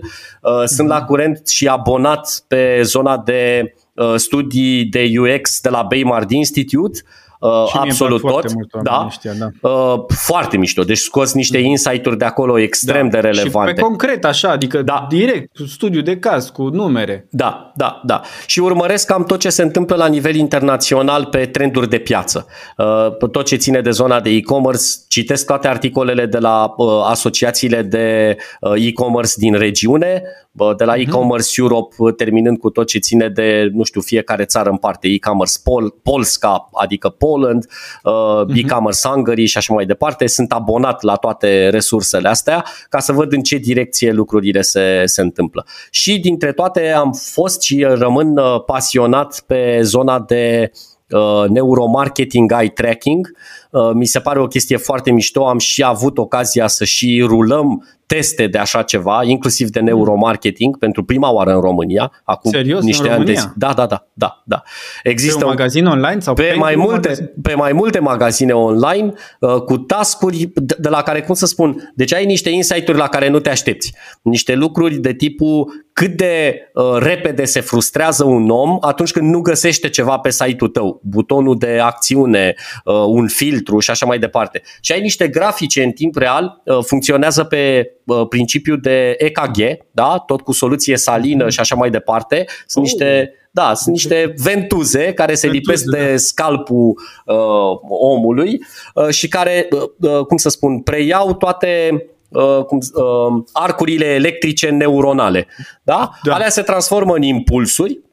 [0.42, 1.06] Uh, sunt la mhm.
[1.06, 3.80] curent și abonat pe zona de uh,
[4.16, 7.00] studii de UX de la Baymard Institute
[7.40, 8.54] Uh, și absolut tot.
[8.54, 9.04] Mult da.
[9.06, 9.68] Ăștia, da.
[9.68, 10.82] Uh, foarte mișto.
[10.82, 11.64] Deci scoți niște mm.
[11.64, 13.20] insight-uri de acolo extrem da.
[13.20, 13.70] de relevante.
[13.70, 15.06] Și pe concret, așa, adică da.
[15.08, 17.26] direct, studiu de caz, cu numere.
[17.30, 18.20] Da, da, da.
[18.46, 22.46] Și urmăresc cam tot ce se întâmplă la nivel internațional pe trenduri de piață.
[22.76, 27.82] Uh, tot ce ține de zona de e-commerce, citesc toate articolele de la uh, asociațiile
[27.82, 30.22] de uh, e-commerce din regiune,
[30.52, 31.00] de la mhm.
[31.00, 35.54] e-commerce Europe, terminând cu tot ce ține de, nu știu, fiecare țară în parte, e-commerce
[35.62, 37.66] Pol, Polska, adică Poland,
[38.02, 40.26] uh, e-commerce Hungary și așa mai departe.
[40.26, 45.20] Sunt abonat la toate resursele astea ca să văd în ce direcție lucrurile se, se
[45.20, 45.66] întâmplă.
[45.90, 50.70] Și dintre toate am fost și rămân uh, pasionat pe zona de
[51.10, 53.26] uh, neuromarketing eye tracking.
[53.32, 53.59] Uh,
[53.94, 55.48] mi se pare o chestie foarte mișto.
[55.48, 57.84] Am și avut ocazia să și rulăm
[58.14, 62.12] teste de așa ceva, inclusiv de neuromarketing, pentru prima oară în România.
[62.24, 62.82] Acum Serios?
[62.84, 63.40] niște în România?
[63.40, 64.62] ani de Da, da, da, da, da.
[65.02, 67.30] Există pe un magazin online sau pe mai multe magazin?
[67.42, 72.14] pe mai multe magazine online uh, cu tascuri de la care cum să spun, deci
[72.14, 73.94] ai niște insight-uri la care nu te aștepți.
[74.22, 79.40] Niște lucruri de tipul cât de uh, repede se frustrează un om atunci când nu
[79.40, 83.28] găsește ceva pe site-ul tău, butonul de acțiune, uh, un
[83.60, 84.62] filtru și așa mai departe.
[84.80, 89.56] Și ai niște grafice în timp real, uh, funcționează pe uh, principiu de EKG,
[89.90, 90.22] da?
[90.26, 92.44] tot cu soluție salină și așa mai departe.
[92.66, 92.90] Sunt oh.
[92.90, 96.16] niște da, sunt niște ventuze care se ventuze, lipesc de da.
[96.16, 96.94] scalpul
[97.26, 98.58] uh, omului
[98.94, 104.68] uh, și care, uh, uh cum să spun, preiau toate Uh, cum, uh, arcurile electrice
[104.68, 105.46] neuronale.
[105.82, 106.10] Da?
[106.22, 106.34] Da.
[106.34, 108.09] Alea se transformă în impulsuri Uh,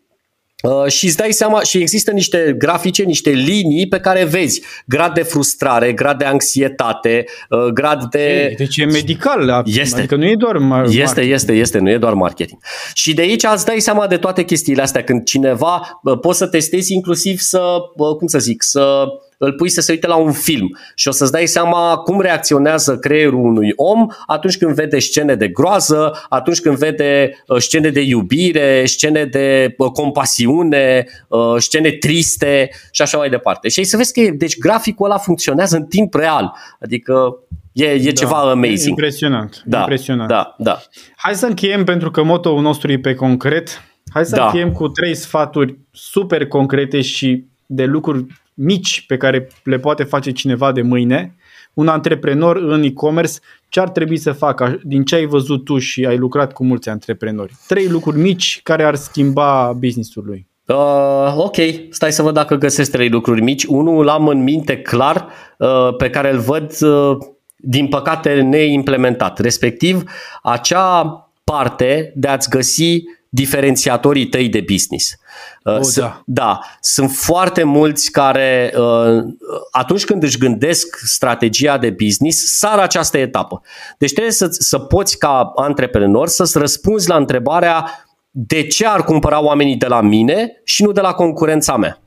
[0.87, 5.21] și îți dai seama și există niște grafice, niște linii pe care vezi grad de
[5.21, 8.53] frustrare, grad de anxietate, uh, grad de...
[8.57, 9.97] Deci e medical, este.
[9.97, 11.01] adică nu e doar marketing.
[11.01, 12.59] Este, este, este, nu e doar marketing.
[12.93, 16.47] Și de aici îți dai seama de toate chestiile astea, când cineva uh, poți să
[16.47, 17.77] testezi inclusiv să,
[18.17, 19.05] cum să zic, să
[19.37, 22.97] îl pui să se uite la un film și o să-ți dai seama cum reacționează
[22.97, 28.01] creierul unui om atunci când vede scene de groază, atunci când vede uh, scene de
[28.01, 33.69] iubire, scene de uh, compasiune, uh, scene triste și așa mai departe.
[33.69, 36.53] Și ai să vezi că deci graficul ăla funcționează în timp real.
[36.81, 37.37] Adică
[37.71, 38.89] E, e da, ceva amazing.
[38.89, 39.61] Impresionant.
[39.65, 40.29] Da, impresionant.
[40.29, 40.81] Da, da.
[41.15, 43.83] Hai să încheiem pentru că motoul nostru e pe concret.
[44.09, 44.45] Hai să da.
[44.45, 48.25] încheiem cu trei sfaturi super concrete și de lucruri
[48.57, 51.35] mici pe care le poate face cineva de mâine,
[51.73, 53.39] un antreprenor în e-commerce,
[53.69, 56.89] ce ar trebui să facă din ce ai văzut tu și ai lucrat cu mulți
[56.89, 57.53] antreprenori?
[57.67, 60.47] Trei lucruri mici care ar schimba businessul lui.
[60.65, 61.55] Uh, ok,
[61.89, 63.63] stai să văd dacă găsesc trei lucruri mici.
[63.63, 65.27] Unul îl am în minte clar,
[65.57, 67.17] uh, pe care îl văd, uh,
[67.55, 69.39] din păcate, neimplementat.
[69.39, 70.03] Respectiv,
[70.43, 71.03] acea
[71.43, 73.03] parte de a-ți găsi
[73.37, 75.15] diferențiatorii tăi de business.
[75.63, 76.21] Uh, oh, da.
[76.25, 79.23] da, sunt foarte mulți care uh,
[79.71, 83.61] atunci când își gândesc strategia de business, sar această etapă.
[83.97, 89.43] Deci trebuie să, să poți ca antreprenor să-ți răspunzi la întrebarea de ce ar cumpăra
[89.43, 92.01] oamenii de la mine și nu de la concurența mea.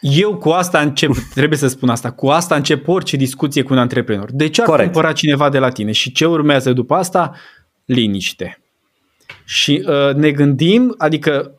[0.00, 3.78] Eu cu asta încep, trebuie să spun asta, cu asta încep orice discuție cu un
[3.78, 4.30] antreprenor.
[4.32, 4.92] De ce ar Corect.
[4.92, 7.34] cumpăra cineva de la tine și ce urmează după asta?
[7.84, 8.60] Liniște.
[9.44, 11.50] Și uh, ne gândim, adică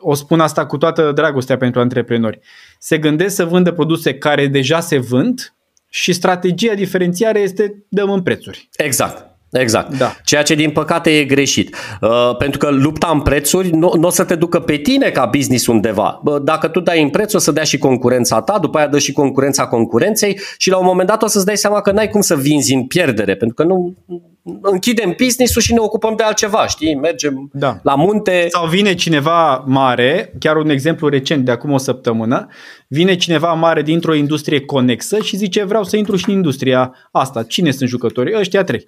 [0.00, 2.40] o spun asta cu toată dragostea pentru antreprenori,
[2.78, 5.54] se gândesc să vândă produse care deja se vând
[5.88, 8.68] și strategia diferențiare este dăm în prețuri.
[8.76, 9.29] Exact.
[9.50, 9.98] Exact.
[9.98, 10.16] Da.
[10.24, 11.76] Ceea ce din păcate e greșit.
[12.00, 15.24] Uh, pentru că lupta în prețuri nu, nu o să te ducă pe tine ca
[15.24, 16.20] business undeva.
[16.24, 18.98] Uh, dacă tu dai în preț, o să dea și concurența ta, după aia dă
[18.98, 22.20] și concurența concurenței și la un moment dat o să-ți dai seama că n-ai cum
[22.20, 23.94] să vinzi în pierdere, pentru că nu
[24.60, 26.94] închidem business-ul și ne ocupăm de altceva, știi?
[26.94, 27.78] Mergem da.
[27.82, 28.46] la munte.
[28.48, 32.48] Sau vine cineva mare, chiar un exemplu recent de acum o săptămână,
[32.88, 37.42] vine cineva mare dintr-o industrie conexă și zice vreau să intru și în industria asta.
[37.42, 38.38] Cine sunt jucătorii?
[38.38, 38.84] Ăștia trei.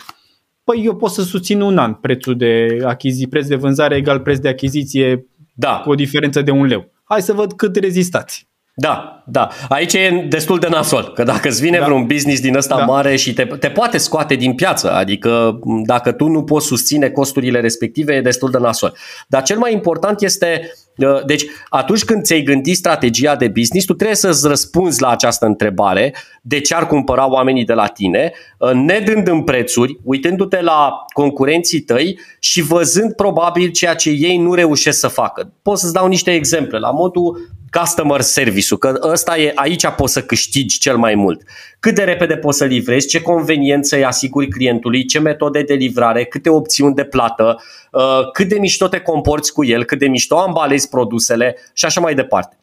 [0.64, 4.38] Păi eu pot să susțin un an prețul de achiziție, preț de vânzare egal preț
[4.38, 5.80] de achiziție da.
[5.84, 6.90] cu o diferență de un leu.
[7.04, 8.50] Hai să văd cât rezistați.
[8.74, 9.48] Da, da.
[9.68, 11.84] Aici e destul de nasol, că dacă îți vine da.
[11.84, 12.84] vreun business din ăsta da.
[12.84, 17.60] mare și te, te poate scoate din piață, adică dacă tu nu poți susține costurile
[17.60, 18.96] respective, e destul de nasol.
[19.28, 23.92] Dar cel mai important este Uh, deci, atunci când ți-ai gândit strategia de business, tu
[23.94, 28.70] trebuie să-ți răspunzi la această întrebare de ce ar cumpăra oamenii de la tine, uh,
[28.72, 34.98] nedând în prețuri, uitându-te la concurenții tăi și văzând probabil ceea ce ei nu reușesc
[34.98, 35.52] să facă.
[35.62, 37.50] Pot să-ți dau niște exemple, la modul
[37.80, 41.42] customer service-ul, că ăsta e, aici poți să câștigi cel mai mult.
[41.80, 46.24] Cât de repede poți să livrezi, ce conveniență îi asiguri clientului, ce metode de livrare,
[46.24, 47.62] câte opțiuni de plată,
[47.92, 52.00] uh, cât de mișto te comporți cu el, cât de mișto ambalezi produsele și așa
[52.00, 52.56] mai departe.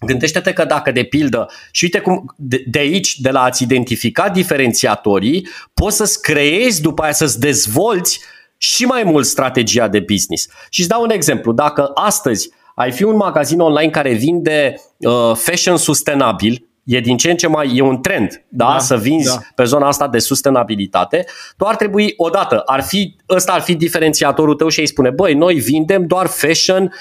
[0.00, 2.34] Gândește-te că dacă, de pildă, și uite cum
[2.66, 8.20] de aici, de la a-ți identifica diferențiatorii, poți să-ți creezi după aia să-ți dezvolți
[8.56, 10.48] și mai mult strategia de business.
[10.70, 11.52] Și îți dau un exemplu.
[11.52, 17.30] Dacă astăzi ai fi un magazin online care vinde uh, fashion sustenabil, e din ce
[17.30, 18.64] în ce mai, e un trend, da?
[18.72, 19.40] da să vinzi da.
[19.54, 21.24] pe zona asta de sustenabilitate,
[21.56, 25.34] tu ar trebui, odată, ar fi, ăsta ar fi diferențiatorul tău și ai spune, băi,
[25.34, 26.92] noi vindem doar fashion,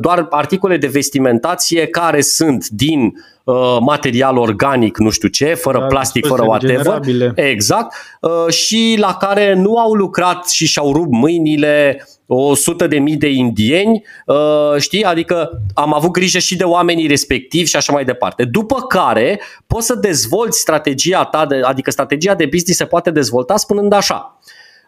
[0.00, 3.12] doar articole de vestimentație care sunt din
[3.44, 7.00] uh, material organic, nu știu ce, fără da, plastic, fără whatever.
[7.34, 7.94] Exact.
[8.20, 13.16] Uh, și la care nu au lucrat și și-au rupt mâinile o sută de mii
[13.16, 15.04] de indieni, uh, știi?
[15.04, 18.44] Adică am avut grijă și de oamenii respectivi și așa mai departe.
[18.44, 23.56] După care poți să dezvolți strategia ta, de, adică strategia de business se poate dezvolta
[23.56, 24.40] spunând așa.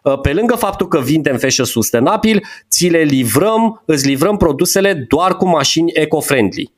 [0.03, 5.37] Uh, pe lângă faptul că vindem fashion sustenabil, ți le livrăm, îți livrăm produsele doar
[5.37, 6.77] cu mașini eco-friendly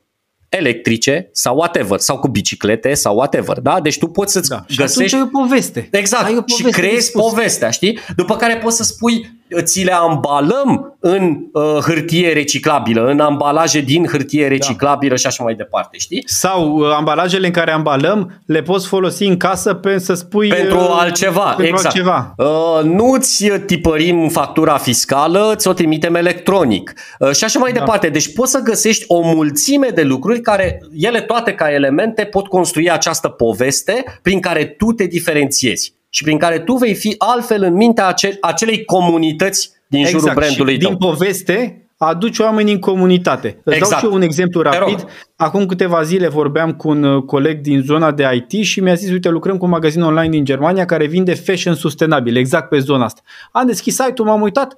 [0.49, 3.79] electrice sau whatever, sau cu biciclete sau whatever, da?
[3.79, 4.65] Deci tu poți să-ți da.
[4.75, 5.09] găsești...
[5.09, 5.87] Și atunci ai o poveste.
[5.91, 7.99] Exact, ai o poveste și creezi povestea, știi?
[8.15, 14.07] După care poți să spui, ți le ambalăm în uh, hârtie reciclabilă, în ambalaje din
[14.07, 14.47] hârtie da.
[14.47, 15.15] reciclabilă da.
[15.15, 16.23] și așa mai departe, știi?
[16.25, 20.47] Sau uh, ambalajele în care ambalăm le poți folosi în casă pe să spui...
[20.47, 21.85] Pentru uh, altceva, pentru exact.
[21.85, 22.33] Altceva.
[22.37, 27.79] Uh, nu-ți tipărim factura fiscală, ți-o trimitem electronic uh, și așa mai da.
[27.79, 28.09] departe.
[28.09, 32.91] Deci poți să găsești o mulțime de lucruri care, ele toate ca elemente, pot construi
[32.91, 37.73] această poveste prin care tu te diferențiezi și prin care tu vei fi altfel în
[37.73, 40.19] mintea ace- acelei comunități din exact.
[40.19, 40.89] jurul brandului și tău.
[40.89, 43.61] din poveste aduci oameni în comunitate.
[43.63, 43.91] Îți exact.
[43.91, 45.05] dau și eu un exemplu rapid.
[45.35, 49.09] Acum câteva zile vorbeam cu un uh, coleg din zona de IT și mi-a zis,
[49.11, 53.03] uite, lucrăm cu un magazin online din Germania care vinde fashion sustenabil, exact pe zona
[53.03, 53.21] asta.
[53.51, 54.75] Am deschis site-ul, m-am uitat,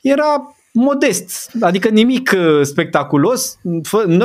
[0.00, 3.58] era modest, adică nimic uh, spectaculos,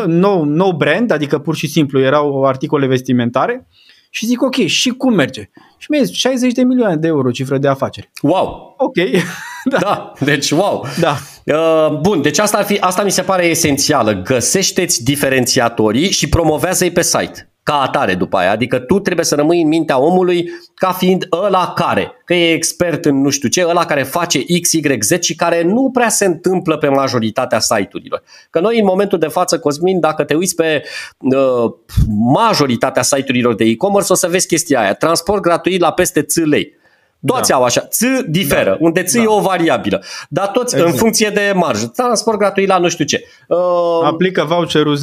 [0.06, 3.68] no, no brand, adică pur și simplu erau articole vestimentare
[4.14, 5.50] și zic, ok, și cum merge?
[5.78, 8.12] Și mi-a zis, 60 de milioane de euro cifră de afaceri.
[8.22, 8.76] Wow!
[8.78, 8.96] Ok.
[9.72, 9.78] da.
[9.80, 10.86] da, deci wow.
[11.00, 11.18] Da.
[11.46, 14.14] Uh, bun, deci asta, ar fi, asta mi se pare esențială.
[14.14, 18.52] Găsește-ți diferențiatorii și promovează-i pe site ca atare după aia.
[18.52, 23.06] Adică tu trebuie să rămâi în mintea omului ca fiind ăla care, că e expert
[23.06, 26.26] în nu știu ce, ăla care face X, Y, Z și care nu prea se
[26.26, 28.24] întâmplă pe majoritatea site-urilor.
[28.50, 30.84] Că noi în momentul de față, Cosmin, dacă te uiți pe
[31.18, 31.72] uh,
[32.34, 34.94] majoritatea site-urilor de e-commerce, o să vezi chestia aia.
[34.94, 36.80] Transport gratuit la peste ț lei.
[37.26, 37.56] Toți da.
[37.56, 37.82] au așa.
[37.82, 38.78] Ț diferă, da.
[38.80, 39.22] unde ț da.
[39.22, 40.04] e o variabilă.
[40.30, 40.94] Dar toți exact.
[40.94, 41.86] în funcție de marjă.
[41.86, 43.24] Transport gratuit la nu știu ce.
[43.48, 43.58] Uh,
[44.04, 45.02] Aplică voucherul 10%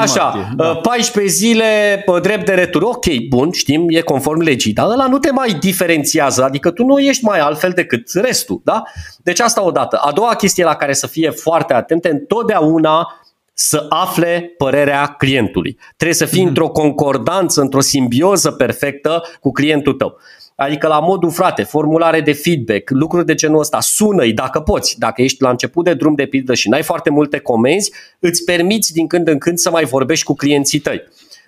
[0.00, 0.74] Așa, da.
[0.74, 2.82] 14 zile drept de retur.
[2.82, 6.98] Ok, bun, știm, e conform legii, dar ăla nu te mai diferențiază, adică tu nu
[6.98, 8.82] ești mai altfel decât restul, da?
[9.22, 9.96] Deci asta odată.
[9.96, 13.14] A doua chestie la care să fie foarte atente, întotdeauna
[13.54, 15.78] să afle părerea clientului.
[15.96, 16.48] Trebuie să fii mm-hmm.
[16.48, 20.16] într-o concordanță, într-o simbioză perfectă cu clientul tău.
[20.62, 24.98] Adică la modul, frate, formulare de feedback, lucruri de genul ăsta, sună-i dacă poți.
[24.98, 28.92] Dacă ești la început de drum de pildă și n-ai foarte multe comenzi, îți permiți
[28.92, 31.02] din când în când să mai vorbești cu clienții tăi.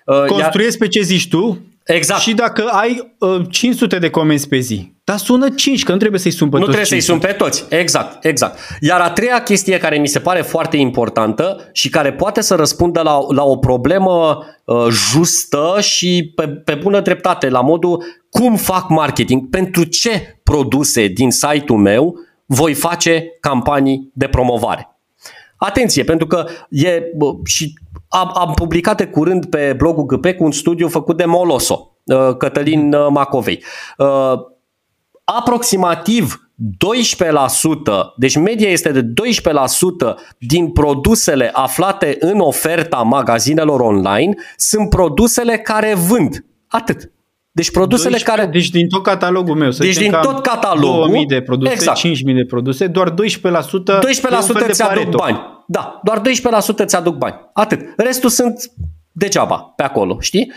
[0.05, 0.87] Uh, Construiesc Iar...
[0.87, 2.21] pe ce zici tu Exact.
[2.21, 6.19] Și dacă ai uh, 500 de comenzi pe zi, dar sună 5, că nu trebuie
[6.19, 6.77] să-i sun pe nu toți.
[6.77, 8.59] Nu trebuie să-i sun pe toți, exact, exact.
[8.79, 13.01] Iar a treia chestie care mi se pare foarte importantă și care poate să răspundă
[13.01, 18.03] la, la o problemă uh, justă și pe, pe bună dreptate, la modul
[18.39, 22.15] cum fac marketing, pentru ce produse din site-ul meu
[22.45, 24.97] voi face campanii de promovare.
[25.57, 27.03] Atenție, pentru că e
[27.45, 27.73] și
[28.07, 32.93] am, am publicat de curând pe blogul GP un studiu făcut de Moloso, uh, Cătălin
[32.93, 33.63] uh, Macovei.
[33.97, 34.33] Uh,
[35.23, 39.05] aproximativ 12%, deci media este de 12%
[40.39, 46.45] din produsele aflate în oferta magazinelor online sunt produsele care vând.
[46.67, 47.11] Atât.
[47.55, 48.51] Deci produsele 12, care...
[48.51, 49.71] Deci din tot catalogul meu.
[49.71, 51.07] Să deci din tot catalogul...
[51.07, 51.97] 2000 de produse, exact.
[51.97, 55.41] 5000 de produse, doar 12% 12% ți aduc bani.
[55.67, 56.21] Da, doar
[56.83, 57.35] 12% ți aduc bani.
[57.53, 57.79] Atât.
[57.97, 58.71] Restul sunt
[59.15, 60.51] degeaba pe acolo, știi?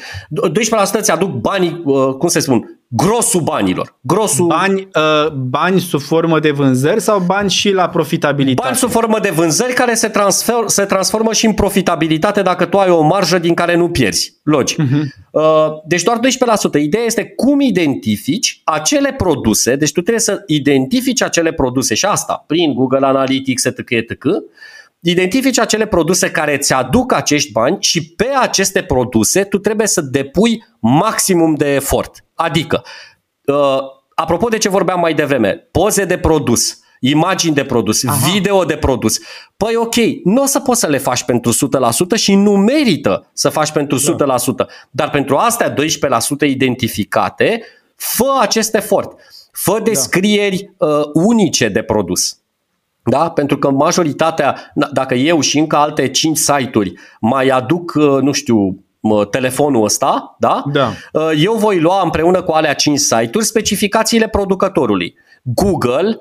[0.98, 3.98] 12% ți aduc banii, uh, cum să spun, grosul banilor.
[4.00, 4.46] Grosul...
[4.46, 8.68] Bani, uh, bani sub formă de vânzări sau bani și la profitabilitate?
[8.68, 12.78] Bani sub formă de vânzări care se, transfer, se transformă și în profitabilitate dacă tu
[12.78, 14.34] ai o marjă din care nu pierzi.
[14.42, 14.82] Logic.
[14.82, 15.02] Uh-huh.
[15.30, 15.42] Uh,
[15.86, 16.18] deci doar
[16.78, 16.80] 12%.
[16.80, 22.44] Ideea este cum identifici acele produse, deci tu trebuie să identifici acele produse și asta
[22.46, 24.24] prin Google Analytics, etc., etc.,
[25.10, 30.00] identifici acele produse care îți aduc acești bani și pe aceste produse tu trebuie să
[30.00, 32.24] depui maximum de efort.
[32.34, 32.84] Adică,
[33.44, 33.78] uh,
[34.14, 38.30] apropo de ce vorbeam mai devreme, poze de produs, imagini de produs, Aha.
[38.32, 39.18] video de produs.
[39.56, 43.48] Păi ok, nu o să poți să le faci pentru 100% și nu merită să
[43.48, 44.56] faci pentru 100%.
[44.56, 44.66] Da.
[44.90, 45.76] Dar pentru astea 12%
[46.40, 47.62] identificate,
[47.96, 49.12] fă acest efort.
[49.52, 49.82] Fă da.
[49.82, 50.86] descrieri da.
[50.86, 52.38] uh, unice de produs.
[53.10, 53.30] Da?
[53.30, 58.84] Pentru că majoritatea, dacă eu și încă alte 5 site-uri mai aduc, uh, nu știu,
[59.30, 60.64] telefonul ăsta, da?
[60.72, 60.92] da?
[61.12, 65.14] Uh, eu voi lua împreună cu alea 5 site-uri specificațiile producătorului.
[65.42, 66.20] Google,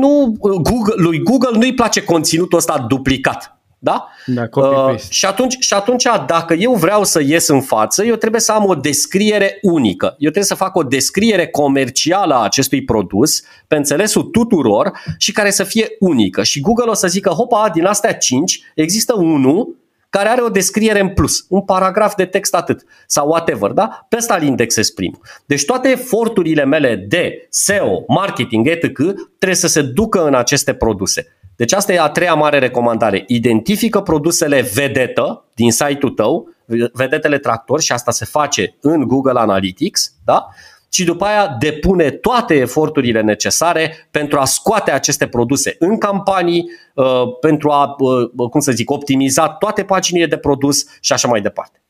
[0.00, 3.57] nu, Google, lui Google nu-i place conținutul ăsta duplicat.
[3.78, 4.08] Da?
[4.26, 8.40] Da, uh, și, atunci, și atunci, dacă eu vreau să ies în față, eu trebuie
[8.40, 10.06] să am o descriere unică.
[10.06, 15.50] Eu trebuie să fac o descriere comercială a acestui produs, pe înțelesul tuturor și care
[15.50, 16.42] să fie unică.
[16.42, 19.76] Și Google o să zică, hopa, din astea 5 există unul
[20.10, 24.06] care are o descriere în plus, un paragraf de text atât sau whatever, da?
[24.08, 25.20] Pe ăsta îl indexez primul.
[25.46, 28.92] Deci toate eforturile mele de SEO, marketing, etc.
[29.38, 31.37] trebuie să se ducă în aceste produse.
[31.58, 33.24] Deci asta e a treia mare recomandare.
[33.26, 36.48] Identifică produsele vedetă din site-ul tău,
[36.92, 40.48] vedetele tractor și asta se face în Google Analytics, da?
[40.92, 47.22] și după aia depune toate eforturile necesare pentru a scoate aceste produse în campanii, uh,
[47.40, 51.82] pentru a, uh, cum să zic, optimiza toate paginile de produs și așa mai departe.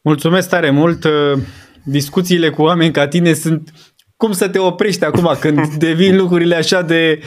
[0.00, 1.04] Mulțumesc tare mult!
[1.04, 1.38] Uh,
[1.82, 3.72] discuțiile cu oameni ca tine sunt
[4.16, 7.20] cum să te oprești acum când devin lucrurile așa de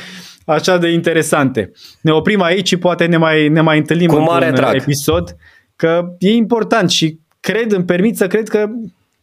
[0.46, 1.72] așa de interesante.
[2.02, 4.82] Ne oprim aici și poate ne mai, ne mai întâlnim Cu mare într-un drag.
[4.82, 5.36] episod,
[5.76, 8.68] că e important și cred, îmi permit să cred că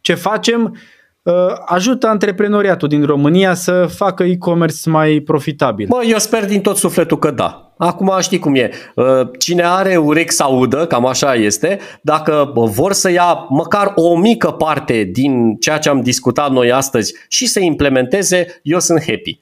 [0.01, 0.77] ce facem
[1.21, 1.33] uh,
[1.65, 5.87] ajută antreprenoriatul din România să facă e-commerce mai profitabil.
[5.89, 7.73] Mă, eu sper din tot sufletul că da.
[7.77, 8.71] Acum știi cum e.
[8.95, 9.05] Uh,
[9.39, 14.51] cine are urechi să audă, cam așa este, dacă vor să ia măcar o mică
[14.51, 19.39] parte din ceea ce am discutat noi astăzi și să implementeze, eu sunt happy.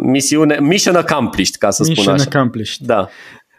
[0.00, 2.28] Misiune, mission accomplished, ca să mission spun așa.
[2.30, 2.86] accomplished.
[2.86, 3.08] Da.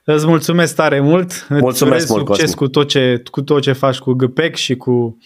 [0.03, 1.47] Îți mulțumesc tare mult.
[1.49, 5.17] Mulțumesc Îți mult, succes cu tot, ce, cu tot ce faci cu GPEC și cu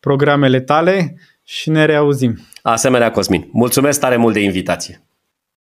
[0.00, 1.14] programele tale
[1.44, 2.38] și ne reauzim.
[2.62, 3.48] Asemenea, Cosmin.
[3.52, 5.03] Mulțumesc tare mult de invitație.